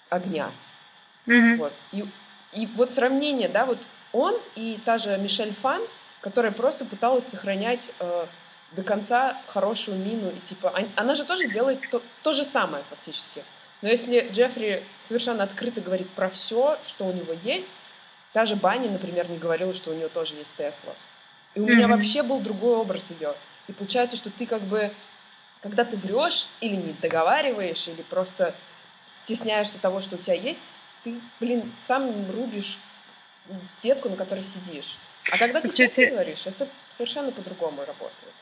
огня. 0.09 0.51
Mm-hmm. 1.25 1.57
Вот. 1.57 1.73
И, 1.91 2.05
и 2.53 2.65
вот 2.67 2.93
сравнение, 2.93 3.47
да, 3.47 3.65
вот 3.65 3.79
он 4.11 4.37
и 4.55 4.79
та 4.85 4.97
же 4.97 5.17
Мишель 5.17 5.53
Фан, 5.61 5.81
которая 6.21 6.51
просто 6.51 6.85
пыталась 6.85 7.23
сохранять 7.31 7.91
э, 7.99 8.25
до 8.73 8.83
конца 8.83 9.37
хорошую 9.47 9.97
мину, 9.97 10.29
и 10.29 10.39
типа, 10.49 10.73
она 10.95 11.15
же 11.15 11.23
тоже 11.23 11.47
делает 11.47 11.79
то, 11.89 12.01
то 12.23 12.33
же 12.33 12.45
самое 12.45 12.83
фактически. 12.89 13.43
Но 13.81 13.89
если 13.89 14.29
Джеффри 14.31 14.83
совершенно 15.07 15.43
открыто 15.43 15.81
говорит 15.81 16.09
про 16.11 16.29
все, 16.29 16.77
что 16.87 17.05
у 17.05 17.13
него 17.13 17.35
есть, 17.43 17.67
даже 18.33 18.55
Банни, 18.55 18.87
например, 18.87 19.29
не 19.29 19.37
говорила, 19.37 19.73
что 19.73 19.91
у 19.91 19.93
нее 19.93 20.07
тоже 20.07 20.35
есть 20.35 20.49
Тесла. 20.57 20.93
И 21.53 21.59
у 21.59 21.65
mm-hmm. 21.65 21.75
меня 21.75 21.87
вообще 21.87 22.23
был 22.23 22.39
другой 22.39 22.75
образ 22.77 23.03
ее. 23.19 23.33
И 23.67 23.73
получается, 23.73 24.17
что 24.17 24.29
ты 24.29 24.45
как 24.45 24.61
бы, 24.61 24.91
когда 25.61 25.83
ты 25.83 25.97
врешь 25.97 26.47
или 26.61 26.75
не 26.75 26.93
договариваешь, 26.93 27.87
или 27.87 28.01
просто 28.03 28.55
стесняешься 29.25 29.79
того, 29.79 30.01
что 30.01 30.15
у 30.15 30.19
тебя 30.19 30.35
есть, 30.35 30.59
ты, 31.03 31.15
блин, 31.39 31.71
сам 31.87 32.13
рубишь 32.31 32.77
ветку, 33.83 34.09
на 34.09 34.15
которой 34.15 34.43
сидишь. 34.53 34.97
А 35.31 35.37
когда 35.37 35.61
ты 35.61 35.69
Кстати... 35.69 36.09
говоришь, 36.09 36.45
это 36.45 36.67
совершенно 36.97 37.31
по-другому 37.31 37.81
работает. 37.81 38.33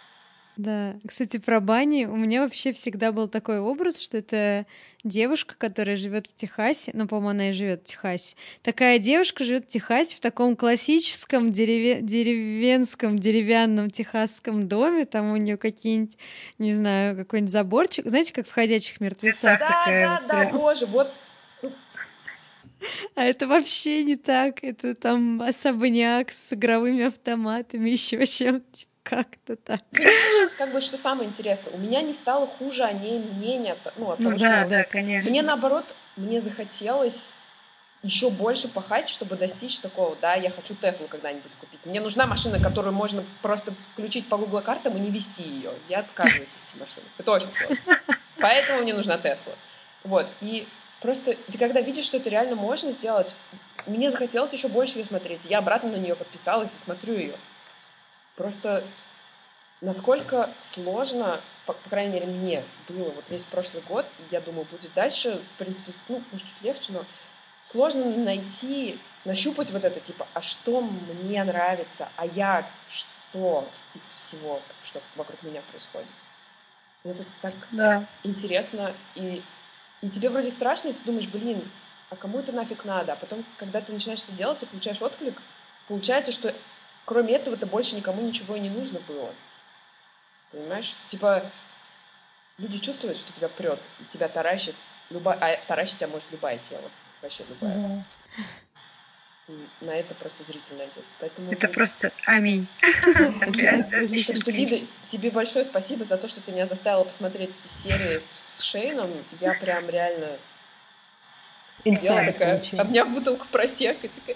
Да, 0.60 0.96
кстати, 1.08 1.38
про 1.38 1.62
бани 1.62 2.04
у 2.04 2.18
меня 2.18 2.42
вообще 2.42 2.74
всегда 2.74 3.14
был 3.14 3.30
такой 3.30 3.60
образ, 3.60 3.98
что 3.98 4.18
это 4.18 4.66
девушка, 5.06 5.56
которая 5.58 5.96
живет 5.96 6.28
в 6.28 6.36
Техасе, 6.36 6.92
ну, 6.94 7.08
по-моему, 7.08 7.30
она 7.30 7.50
и 7.52 7.54
живет 7.54 7.80
в 7.80 7.84
Техасе. 7.86 8.36
Такая 8.62 9.00
девушка 9.00 9.46
живет 9.46 9.64
в 9.64 9.68
Техасе 9.68 10.18
в 10.18 10.20
таком 10.20 10.58
классическом 10.58 11.54
дереве... 11.54 12.02
деревенском, 12.02 13.18
деревянном 13.18 13.90
техасском 13.90 14.68
доме, 14.68 15.06
там 15.06 15.32
у 15.32 15.38
нее 15.38 15.56
какие-нибудь, 15.56 16.18
не 16.58 16.76
знаю, 16.76 17.16
какой-нибудь 17.16 17.54
заборчик, 17.54 18.06
знаете, 18.06 18.34
как 18.34 18.46
в 18.46 18.52
«Ходячих 18.52 19.00
мертвецах» 19.00 19.62
да, 19.62 19.66
такая 19.66 20.08
да, 20.08 20.20
вот. 20.20 20.28
Да, 20.28 20.44
да, 20.44 20.50
боже, 20.52 20.86
вот 20.88 21.14
а 23.16 23.24
это 23.24 23.48
вообще 23.48 24.04
не 24.04 24.16
так. 24.16 24.64
Это 24.64 24.96
там 24.96 25.42
особняк 25.42 26.32
с 26.32 26.54
игровыми 26.54 27.06
автоматами, 27.06 27.90
еще 27.92 28.26
чем-то. 28.26 28.90
Как-то 29.04 29.56
так. 29.56 29.82
Как 30.58 30.72
бы 30.72 30.82
что 30.82 30.98
самое 30.98 31.30
интересное, 31.30 31.74
у 31.74 31.78
меня 31.78 32.02
не 32.02 32.14
стало 32.14 32.48
хуже 32.48 32.84
о 32.84 32.92
ней 32.92 33.20
мнения. 33.20 33.78
Ну, 33.98 34.16
ну 34.18 34.38
да, 34.38 34.62
что 34.62 34.70
да, 34.70 34.84
конечно. 34.84 35.30
Мне 35.30 35.42
наоборот, 35.42 35.86
мне 36.16 36.42
захотелось 36.42 37.18
еще 38.04 38.30
больше 38.30 38.68
пахать, 38.68 39.10
чтобы 39.10 39.36
достичь 39.36 39.80
такого, 39.80 40.16
да, 40.22 40.36
я 40.36 40.52
хочу 40.52 40.74
Теслу 40.76 41.08
когда-нибудь 41.08 41.52
купить. 41.60 41.80
Мне 41.86 42.00
нужна 42.00 42.26
машина, 42.26 42.60
которую 42.60 42.94
можно 42.94 43.24
просто 43.42 43.74
включить 43.94 44.28
по 44.28 44.38
Google 44.38 44.62
картам 44.62 44.96
и 44.98 45.00
не 45.00 45.10
вести 45.10 45.44
ее. 45.44 45.72
Я 45.90 46.00
отказываюсь 46.00 46.48
вести 46.48 46.80
машину. 46.80 47.06
Это 47.18 47.32
очень 47.32 47.52
сложно. 47.54 47.78
Поэтому 48.40 48.84
мне 48.84 48.94
нужна 48.94 49.18
Тесла. 49.18 49.54
Вот. 50.04 50.28
И 50.40 50.66
просто 51.02 51.36
ты 51.52 51.58
когда 51.58 51.82
видишь, 51.82 52.06
что 52.06 52.18
это 52.18 52.30
реально 52.30 52.56
можно 52.56 52.94
сделать, 52.94 53.34
мне 53.86 54.12
захотелось 54.12 54.54
еще 54.54 54.70
больше 54.70 55.00
ее 55.00 55.06
смотреть. 55.06 55.42
Я 55.44 55.58
обратно 55.58 55.92
на 55.92 55.98
нее 55.98 56.16
подписалась 56.16 56.70
и 56.70 56.86
смотрю 56.86 57.16
ее. 57.16 57.36
Просто 58.40 58.86
насколько 59.82 60.50
сложно, 60.74 61.42
по, 61.66 61.74
по 61.74 61.90
крайней 61.90 62.14
мере, 62.14 62.26
мне 62.26 62.64
было 62.88 63.10
вот 63.10 63.26
весь 63.28 63.44
прошлый 63.44 63.84
год, 63.84 64.06
и 64.18 64.24
я 64.32 64.40
думаю, 64.40 64.66
будет 64.72 64.94
дальше, 64.94 65.42
в 65.56 65.58
принципе, 65.58 65.92
ну, 66.08 66.24
может, 66.32 66.48
чуть 66.48 66.62
легче, 66.62 66.94
но 66.94 67.04
сложно 67.70 68.06
найти, 68.06 68.98
нащупать 69.26 69.72
вот 69.72 69.84
это, 69.84 70.00
типа, 70.00 70.26
а 70.34 70.42
что 70.42 70.80
мне 70.80 71.44
нравится, 71.44 72.08
а 72.16 72.26
я 72.28 72.66
что 72.90 73.68
из 73.94 74.02
всего, 74.16 74.62
что 74.86 75.02
вокруг 75.18 75.44
меня 75.44 75.62
происходит. 75.70 76.08
Это 77.04 77.26
так 77.42 77.54
да. 77.72 78.06
интересно, 78.24 78.94
и, 79.16 79.44
и 80.02 80.10
тебе 80.10 80.30
вроде 80.30 80.52
страшно, 80.52 80.88
и 80.88 80.94
ты 80.94 81.00
думаешь, 81.04 81.28
блин, 81.28 81.62
а 82.10 82.16
кому 82.16 82.40
это 82.40 82.54
нафиг 82.54 82.86
надо? 82.86 83.12
А 83.12 83.16
потом, 83.18 83.44
когда 83.58 83.82
ты 83.82 83.92
начинаешь 83.92 84.24
это 84.24 84.32
делать 84.32 84.64
и 84.64 84.66
получаешь 84.66 85.02
отклик, 85.02 85.42
получается, 85.90 86.32
что 86.32 86.56
кроме 87.10 87.34
этого-то 87.34 87.66
больше 87.66 87.96
никому 87.96 88.22
ничего 88.22 88.56
и 88.56 88.60
не 88.60 88.70
нужно 88.70 89.00
было. 89.08 89.34
Понимаешь? 90.52 90.96
Типа, 91.10 91.44
люди 92.60 92.78
чувствуют, 92.78 93.18
что 93.18 93.34
тебя 93.34 93.50
прет, 93.50 93.80
и 94.00 94.04
тебя 94.14 94.28
таращит 94.28 94.76
любая, 95.10 95.36
а 95.40 95.60
таращит 95.68 95.98
тебя 95.98 96.10
может 96.10 96.28
любая 96.32 96.60
тело, 96.70 96.84
вообще 97.24 97.44
любая. 97.50 98.06
Mm-hmm. 99.48 99.68
На 99.82 99.90
это 99.96 100.14
просто 100.14 100.44
зритель 100.44 100.76
найдется. 100.78 101.02
Поэтому 101.20 101.52
это 101.52 101.68
просто 101.70 102.12
аминь. 102.28 102.68
Тебе 105.12 105.32
большое 105.32 105.66
спасибо 105.66 106.06
за 106.06 106.16
то, 106.18 106.30
что 106.30 106.42
ты 106.42 106.52
меня 106.52 106.68
заставила 106.68 107.06
посмотреть 107.06 107.50
эти 107.50 107.92
серии 107.92 108.22
с 108.60 108.62
Шейном. 108.62 109.12
Я 109.42 109.56
прям 109.56 109.90
реально 109.90 110.38
сидела 111.84 112.24
такая, 112.26 112.64
обняв 112.78 113.10
бутылку 113.10 113.48
просека, 113.48 114.08
такая... 114.10 114.36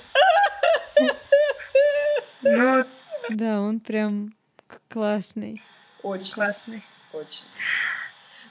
Ну, 2.44 2.86
да, 3.30 3.62
он 3.62 3.80
прям 3.80 4.34
классный. 4.90 5.62
Очень. 6.02 6.34
Классный. 6.34 6.84
Очень. 7.14 7.44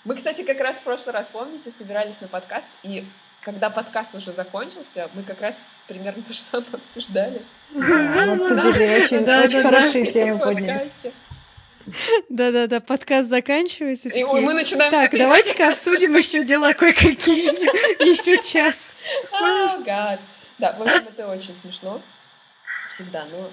Мы, 0.04 0.16
кстати, 0.16 0.42
как 0.42 0.58
раз 0.58 0.76
в 0.76 0.82
прошлый 0.82 1.12
раз, 1.12 1.26
помните, 1.30 1.72
собирались 1.78 2.16
на 2.20 2.28
подкаст, 2.28 2.66
и 2.82 3.04
когда 3.42 3.70
подкаст 3.70 4.14
уже 4.14 4.32
закончился, 4.32 5.08
мы 5.14 5.22
как 5.22 5.40
раз 5.40 5.54
примерно 5.86 6.22
то 6.22 6.32
же 6.32 6.40
самое 6.40 6.68
обсуждали. 6.72 7.42
Да, 7.70 7.80
мы 7.80 8.32
обсудили 8.32 9.02
очень, 9.02 9.24
да, 9.24 9.42
очень 9.42 9.62
да, 9.62 9.70
хорошие 9.70 10.04
да. 10.06 10.10
темы 10.10 10.38
подняли. 10.38 10.90
Да-да-да, 12.28 12.80
подкаст 12.80 13.28
заканчивается. 13.28 14.08
И 14.08 14.24
такие, 14.24 14.40
мы 14.40 14.54
начинаем... 14.54 14.90
Так, 14.90 15.10
давайте-ка 15.12 15.68
обсудим 15.68 16.14
еще 16.16 16.44
дела 16.44 16.72
кое-какие. 16.74 17.48
Еще 18.08 18.40
час. 18.40 18.94
God. 19.32 20.20
Да, 20.58 20.72
в 20.72 20.82
общем, 20.82 21.08
это 21.08 21.28
очень 21.28 21.56
смешно. 21.60 22.00
Всегда, 22.94 23.24
но... 23.30 23.50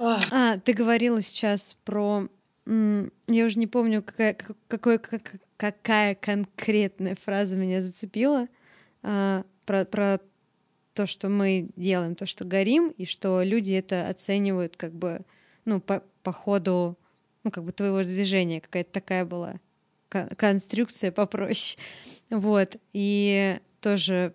А, 0.00 0.58
ты 0.58 0.72
говорила 0.72 1.20
сейчас 1.22 1.76
про... 1.84 2.28
Я 2.66 3.46
уже 3.46 3.58
не 3.58 3.66
помню, 3.66 4.02
какая, 4.02 4.36
какой, 4.68 5.00
какая 5.56 6.14
конкретная 6.14 7.16
фраза 7.16 7.56
меня 7.56 7.80
зацепила. 7.82 8.48
А, 9.02 9.44
про, 9.66 9.84
про 9.84 10.20
то, 10.94 11.06
что 11.06 11.28
мы 11.28 11.68
делаем, 11.76 12.14
то, 12.14 12.26
что 12.26 12.44
горим, 12.44 12.90
и 12.96 13.04
что 13.04 13.42
люди 13.42 13.72
это 13.72 14.08
оценивают 14.08 14.76
как 14.76 14.92
бы, 14.92 15.22
ну, 15.64 15.80
по, 15.80 16.02
по 16.22 16.32
ходу, 16.32 16.98
ну, 17.44 17.50
как 17.50 17.64
бы 17.64 17.72
твоего 17.72 18.02
движения. 18.02 18.60
Какая-то 18.60 18.92
такая 18.92 19.24
была 19.24 19.54
конструкция 20.36 21.12
попроще. 21.12 21.78
Вот. 22.30 22.76
И 22.92 23.58
тоже 23.80 24.34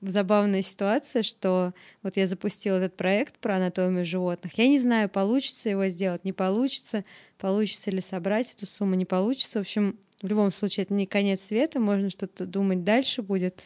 забавная 0.00 0.62
ситуация, 0.62 1.22
что 1.22 1.72
вот 2.02 2.16
я 2.16 2.26
запустила 2.26 2.76
этот 2.76 2.96
проект 2.96 3.38
про 3.38 3.56
анатомию 3.56 4.04
животных. 4.04 4.56
Я 4.56 4.68
не 4.68 4.78
знаю, 4.78 5.08
получится 5.08 5.68
его 5.68 5.86
сделать, 5.88 6.24
не 6.24 6.32
получится, 6.32 7.04
получится 7.38 7.90
ли 7.90 8.00
собрать 8.00 8.54
эту 8.54 8.66
сумму, 8.66 8.94
не 8.94 9.04
получится. 9.04 9.58
В 9.58 9.62
общем, 9.62 9.98
в 10.22 10.26
любом 10.26 10.50
случае, 10.50 10.84
это 10.84 10.94
не 10.94 11.06
конец 11.06 11.42
света, 11.42 11.80
можно 11.80 12.10
что-то 12.10 12.46
думать 12.46 12.84
дальше 12.84 13.22
будет. 13.22 13.62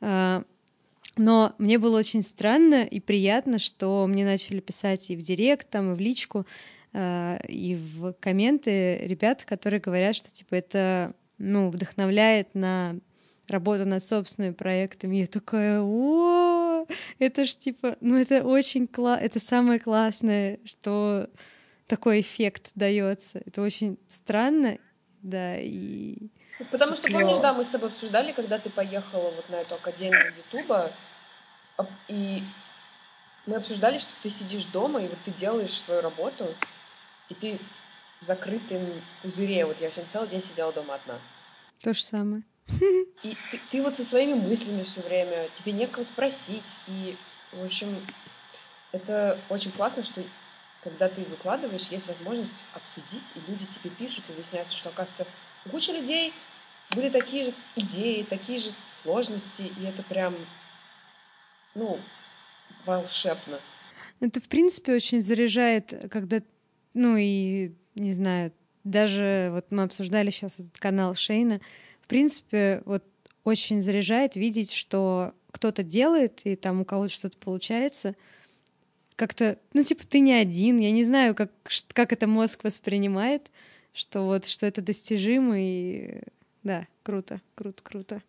А, 0.00 0.44
но 1.16 1.54
мне 1.58 1.78
было 1.78 1.98
очень 1.98 2.22
странно 2.22 2.84
и 2.84 3.00
приятно, 3.00 3.58
что 3.58 4.06
мне 4.06 4.24
начали 4.24 4.60
писать 4.60 5.10
и 5.10 5.16
в 5.16 5.22
директ, 5.22 5.68
там, 5.70 5.92
и 5.92 5.94
в 5.94 6.00
личку, 6.00 6.46
а, 6.92 7.38
и 7.48 7.74
в 7.74 8.12
комменты 8.14 8.98
ребята, 8.98 9.44
которые 9.44 9.80
говорят, 9.80 10.16
что 10.16 10.30
типа 10.30 10.54
это 10.54 11.14
ну, 11.38 11.70
вдохновляет 11.70 12.54
на 12.54 12.96
работу 13.52 13.86
над 13.86 14.02
собственными 14.02 14.52
проектами. 14.52 15.16
Я 15.16 15.26
такая, 15.26 15.80
о, 15.80 16.86
это 17.18 17.44
ж 17.44 17.54
типа, 17.54 17.96
ну 18.00 18.16
это 18.16 18.42
очень 18.42 18.86
классно, 18.86 19.24
это 19.24 19.40
самое 19.40 19.78
классное, 19.78 20.58
что 20.64 21.28
такой 21.86 22.20
эффект 22.20 22.72
дается. 22.74 23.42
Это 23.46 23.62
очень 23.62 23.98
странно, 24.08 24.78
да, 25.22 25.58
и... 25.58 26.16
Потому 26.70 26.96
что, 26.96 27.10
помнишь, 27.10 27.40
да, 27.40 27.52
мы 27.52 27.64
с 27.64 27.68
тобой 27.68 27.88
обсуждали, 27.88 28.32
когда 28.32 28.58
ты 28.58 28.70
поехала 28.70 29.30
вот 29.30 29.48
на 29.48 29.56
эту 29.56 29.74
академию 29.74 30.32
Ютуба, 30.36 30.92
и 32.08 32.42
мы 33.46 33.56
обсуждали, 33.56 33.98
что 33.98 34.10
ты 34.22 34.30
сидишь 34.30 34.64
дома, 34.66 35.02
и 35.02 35.08
вот 35.08 35.18
ты 35.24 35.32
делаешь 35.32 35.80
свою 35.80 36.00
работу, 36.00 36.54
и 37.28 37.34
ты 37.34 37.58
в 38.20 38.26
закрытом 38.26 38.80
пузыре. 39.22 39.66
Вот 39.66 39.76
я 39.80 39.90
сегодня 39.90 40.12
целый 40.12 40.28
день 40.28 40.42
сидела 40.48 40.72
дома 40.72 40.94
одна. 40.94 41.18
То 41.82 41.92
же 41.92 42.02
самое. 42.02 42.42
И 42.68 43.36
ты, 43.50 43.60
ты 43.70 43.82
вот 43.82 43.96
со 43.96 44.04
своими 44.04 44.34
мыслями 44.34 44.84
все 44.84 45.00
время, 45.02 45.48
тебе 45.58 45.72
некого 45.72 46.04
спросить. 46.04 46.62
И, 46.88 47.16
в 47.52 47.64
общем, 47.64 47.96
это 48.92 49.38
очень 49.48 49.72
классно, 49.72 50.04
что 50.04 50.22
когда 50.82 51.08
ты 51.08 51.22
выкладываешь, 51.22 51.86
есть 51.90 52.06
возможность 52.06 52.64
обсудить, 52.74 53.24
и 53.34 53.50
люди 53.50 53.66
тебе 53.80 53.90
пишут, 53.90 54.24
и 54.28 54.32
выясняется, 54.32 54.76
что, 54.76 54.88
оказывается, 54.88 55.26
у 55.64 55.70
кучи 55.70 55.90
людей 55.90 56.32
были 56.90 57.08
такие 57.08 57.46
же 57.46 57.54
идеи, 57.76 58.26
такие 58.28 58.58
же 58.58 58.72
сложности, 59.02 59.70
и 59.78 59.84
это 59.84 60.02
прям, 60.02 60.34
ну, 61.74 61.98
волшебно. 62.84 63.60
Это, 64.20 64.40
в 64.40 64.48
принципе, 64.48 64.94
очень 64.94 65.20
заряжает, 65.20 66.08
когда, 66.10 66.42
ну, 66.94 67.16
и, 67.16 67.72
не 67.94 68.12
знаю, 68.12 68.52
даже 68.84 69.48
вот 69.52 69.70
мы 69.70 69.84
обсуждали 69.84 70.30
сейчас 70.30 70.58
этот 70.58 70.76
канал 70.78 71.14
Шейна, 71.14 71.60
принципе, 72.12 72.82
вот 72.84 73.04
очень 73.44 73.80
заряжает 73.80 74.36
видеть, 74.36 74.72
что 74.72 75.32
кто-то 75.50 75.82
делает, 75.82 76.42
и 76.44 76.56
там 76.56 76.80
у 76.80 76.84
кого-то 76.84 77.12
что-то 77.12 77.36
получается— 77.38 78.14
как-то, 79.16 79.58
ну, 79.72 79.82
типа, 79.82 80.04
ты 80.06 80.20
не 80.20 80.32
один, 80.32 80.78
я 80.78 80.90
не 80.90 81.04
знаю, 81.04 81.34
как, 81.34 81.50
как 81.92 82.12
это 82.12 82.26
мозг 82.26 82.64
воспринимает, 82.64 83.50
что 83.92 84.22
вот, 84.22 84.46
что 84.46 84.66
это 84.66 84.82
достижимо, 84.82 85.60
и 85.60 86.22
да, 86.62 86.86
круто, 87.02 87.40
круто, 87.54 87.82
круто. 87.82 88.22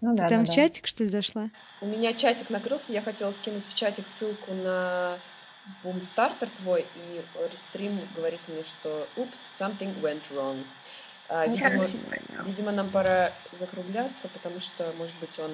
Ну, 0.00 0.16
ты 0.16 0.22
да, 0.22 0.28
там 0.28 0.44
да, 0.44 0.50
в 0.50 0.54
чатик, 0.54 0.86
что 0.86 1.02
ли, 1.02 1.08
зашла? 1.08 1.50
У 1.80 1.86
меня 1.86 2.14
чатик 2.14 2.50
накрылся, 2.50 2.84
я 2.88 3.02
хотела 3.02 3.32
скинуть 3.42 3.66
в 3.66 3.74
чатик 3.74 4.04
ссылку 4.18 4.54
на 4.54 5.18
бумстартер 5.82 6.48
твой, 6.62 6.86
и 6.96 7.20
рестрим 7.52 8.00
говорит 8.16 8.40
мне, 8.48 8.64
что 8.64 9.06
«Упс, 9.16 9.38
something 9.60 10.00
went 10.00 10.22
wrong». 10.30 10.64
А, 11.34 11.46
видимо, 11.46 11.82
видимо, 12.44 12.72
нам 12.72 12.90
пора 12.90 13.32
закругляться, 13.58 14.28
потому 14.34 14.60
что, 14.60 14.92
может 14.98 15.14
быть, 15.18 15.38
он 15.38 15.50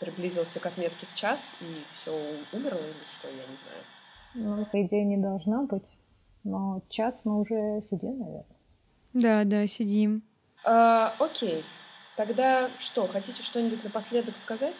приблизился 0.00 0.58
к 0.58 0.64
отметке 0.64 1.06
в 1.12 1.14
час, 1.14 1.38
и 1.60 1.84
все 2.00 2.12
умерло 2.50 2.78
или 2.78 2.94
что, 3.18 3.28
я 3.28 3.34
не 3.34 3.58
знаю. 3.62 4.56
Ну, 4.58 4.64
по 4.64 4.82
идее, 4.82 5.04
не 5.04 5.18
должна 5.18 5.64
быть. 5.64 5.84
Но 6.44 6.80
час 6.88 7.20
мы 7.24 7.40
уже 7.40 7.82
сидим, 7.82 8.20
наверное. 8.20 8.56
Да, 9.12 9.44
да, 9.44 9.66
сидим. 9.66 10.22
А, 10.64 11.14
окей. 11.18 11.62
Тогда 12.16 12.70
что, 12.78 13.06
хотите 13.06 13.42
что-нибудь 13.42 13.84
напоследок 13.84 14.34
сказать? 14.42 14.76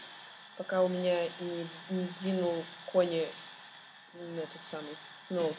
Пока 0.56 0.82
у 0.82 0.88
меня 0.88 1.24
не, 1.40 1.66
не 1.94 2.08
двинул 2.22 2.54
кони 2.90 3.26
этот 4.14 4.60
самый 4.70 4.96
ноут. 5.28 5.56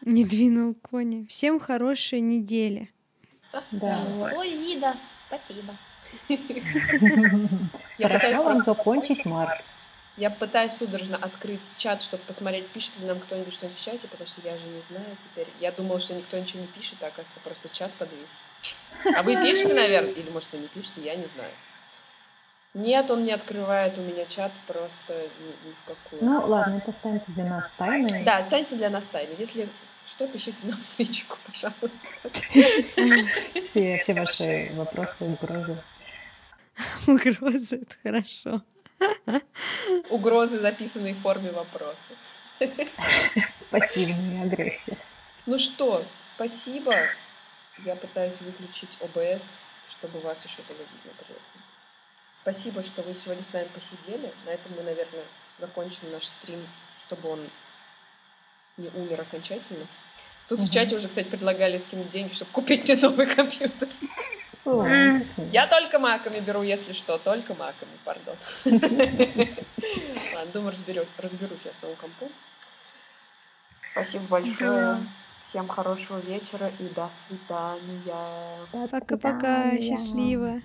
Не 0.00 0.24
двинул 0.24 0.74
кони. 0.74 1.26
Всем 1.26 1.60
хорошей 1.60 2.20
недели. 2.20 2.88
Да. 3.70 4.04
Ой, 4.36 4.48
Лида, 4.48 4.94
спасибо. 5.26 5.74
Хорошо 7.98 8.42
вам 8.42 8.62
закончить 8.62 9.24
март. 9.24 9.62
Я 10.18 10.28
пытаюсь 10.28 10.72
судорожно 10.78 11.16
открыть 11.16 11.60
чат, 11.78 12.02
чтобы 12.02 12.22
посмотреть, 12.24 12.68
пишет 12.68 12.90
ли 12.98 13.06
нам 13.06 13.18
кто-нибудь 13.18 13.54
что-нибудь 13.54 13.78
в 13.78 13.84
чате, 13.84 14.06
потому 14.08 14.28
что 14.28 14.42
я 14.42 14.58
же 14.58 14.66
не 14.66 14.82
знаю 14.90 15.16
теперь. 15.24 15.48
Я 15.58 15.72
думала, 15.72 16.00
что 16.00 16.14
никто 16.14 16.38
ничего 16.38 16.60
не 16.60 16.66
пишет, 16.66 16.98
а 17.00 17.06
оказывается 17.06 17.40
просто 17.42 17.68
чат 17.70 17.90
подвис. 17.92 18.28
А 19.16 19.22
вы 19.22 19.36
пишете, 19.36 19.72
наверное? 19.72 20.12
Или, 20.12 20.28
может, 20.28 20.48
вы 20.52 20.58
не 20.58 20.68
пишете, 20.68 21.00
я 21.00 21.14
не 21.14 21.26
знаю. 21.34 21.50
Нет, 22.74 23.10
он 23.10 23.24
не 23.24 23.32
открывает 23.32 23.98
у 23.98 24.00
меня 24.00 24.24
чат 24.26 24.50
просто 24.66 25.28
ни, 25.40 25.68
ни 25.68 25.72
в 25.72 25.84
какую. 25.86 26.24
Ну, 26.24 26.46
ладно, 26.46 26.76
это 26.76 26.90
останется 26.90 27.30
для 27.32 27.44
нас 27.44 27.74
тайной. 27.76 28.22
Да, 28.24 28.38
останется 28.38 28.76
для 28.76 28.88
нас 28.90 29.04
тайной. 29.12 29.36
Если 29.38 29.68
что, 30.14 30.26
пишите 30.26 30.66
нам 30.66 30.78
в 30.78 30.98
личку, 30.98 31.36
пожалуйста. 31.46 32.08
Все, 33.60 33.98
все 33.98 34.14
ваши 34.14 34.70
вопросы, 34.74 35.24
угрозы. 35.24 35.82
Угрозы— 37.06 37.82
это 37.82 37.96
хорошо. 38.02 38.62
Угрозы, 40.10 40.58
записанные 40.58 41.14
в 41.14 41.20
форме 41.20 41.50
вопроса. 41.50 41.96
Пассивная 43.70 44.44
агрессия. 44.44 44.96
Ну 45.46 45.58
что, 45.58 46.04
спасибо. 46.36 46.92
Я 47.84 47.96
пытаюсь 47.96 48.34
выключить 48.40 48.90
ОБС, 49.00 49.42
чтобы 49.90 50.20
вас 50.20 50.38
еще 50.44 50.62
было 50.68 50.78
видно 50.78 51.36
Спасибо, 52.42 52.82
что 52.82 53.02
вы 53.02 53.14
сегодня 53.24 53.44
с 53.48 53.52
нами 53.52 53.68
посидели. 53.68 54.32
На 54.44 54.50
этом 54.50 54.72
мы, 54.76 54.82
наверное, 54.82 55.24
закончим 55.58 56.10
наш 56.10 56.26
стрим, 56.26 56.66
чтобы 57.06 57.30
он 57.30 57.40
не 58.76 58.88
умер 58.88 59.20
окончательно. 59.20 59.86
Тут 60.48 60.60
угу. 60.60 60.68
в 60.68 60.70
чате 60.70 60.96
уже, 60.96 61.08
кстати, 61.08 61.28
предлагали 61.28 61.78
скинуть 61.78 62.10
деньги, 62.10 62.34
чтобы 62.34 62.50
купить 62.50 62.84
мне 62.84 62.96
новый 62.96 63.26
компьютер. 63.26 63.88
Я 64.64 65.66
только 65.66 65.98
маками 65.98 66.40
беру, 66.40 66.62
если 66.62 66.92
что, 66.92 67.18
только 67.18 67.54
маками, 67.54 67.90
пардон. 68.04 68.36
Ладно, 68.64 70.52
думаю, 70.52 70.72
разберу, 70.72 71.04
разберусь 71.18 71.58
я 71.64 71.72
с 71.72 71.82
новым 71.82 71.96
компом. 71.96 72.28
Спасибо 73.92 74.24
большое. 74.28 74.98
Всем 75.50 75.68
хорошего 75.68 76.18
вечера 76.20 76.70
и 76.78 76.84
до 76.94 77.10
свидания. 77.28 78.88
Пока-пока, 78.90 79.76
счастливо. 79.80 80.60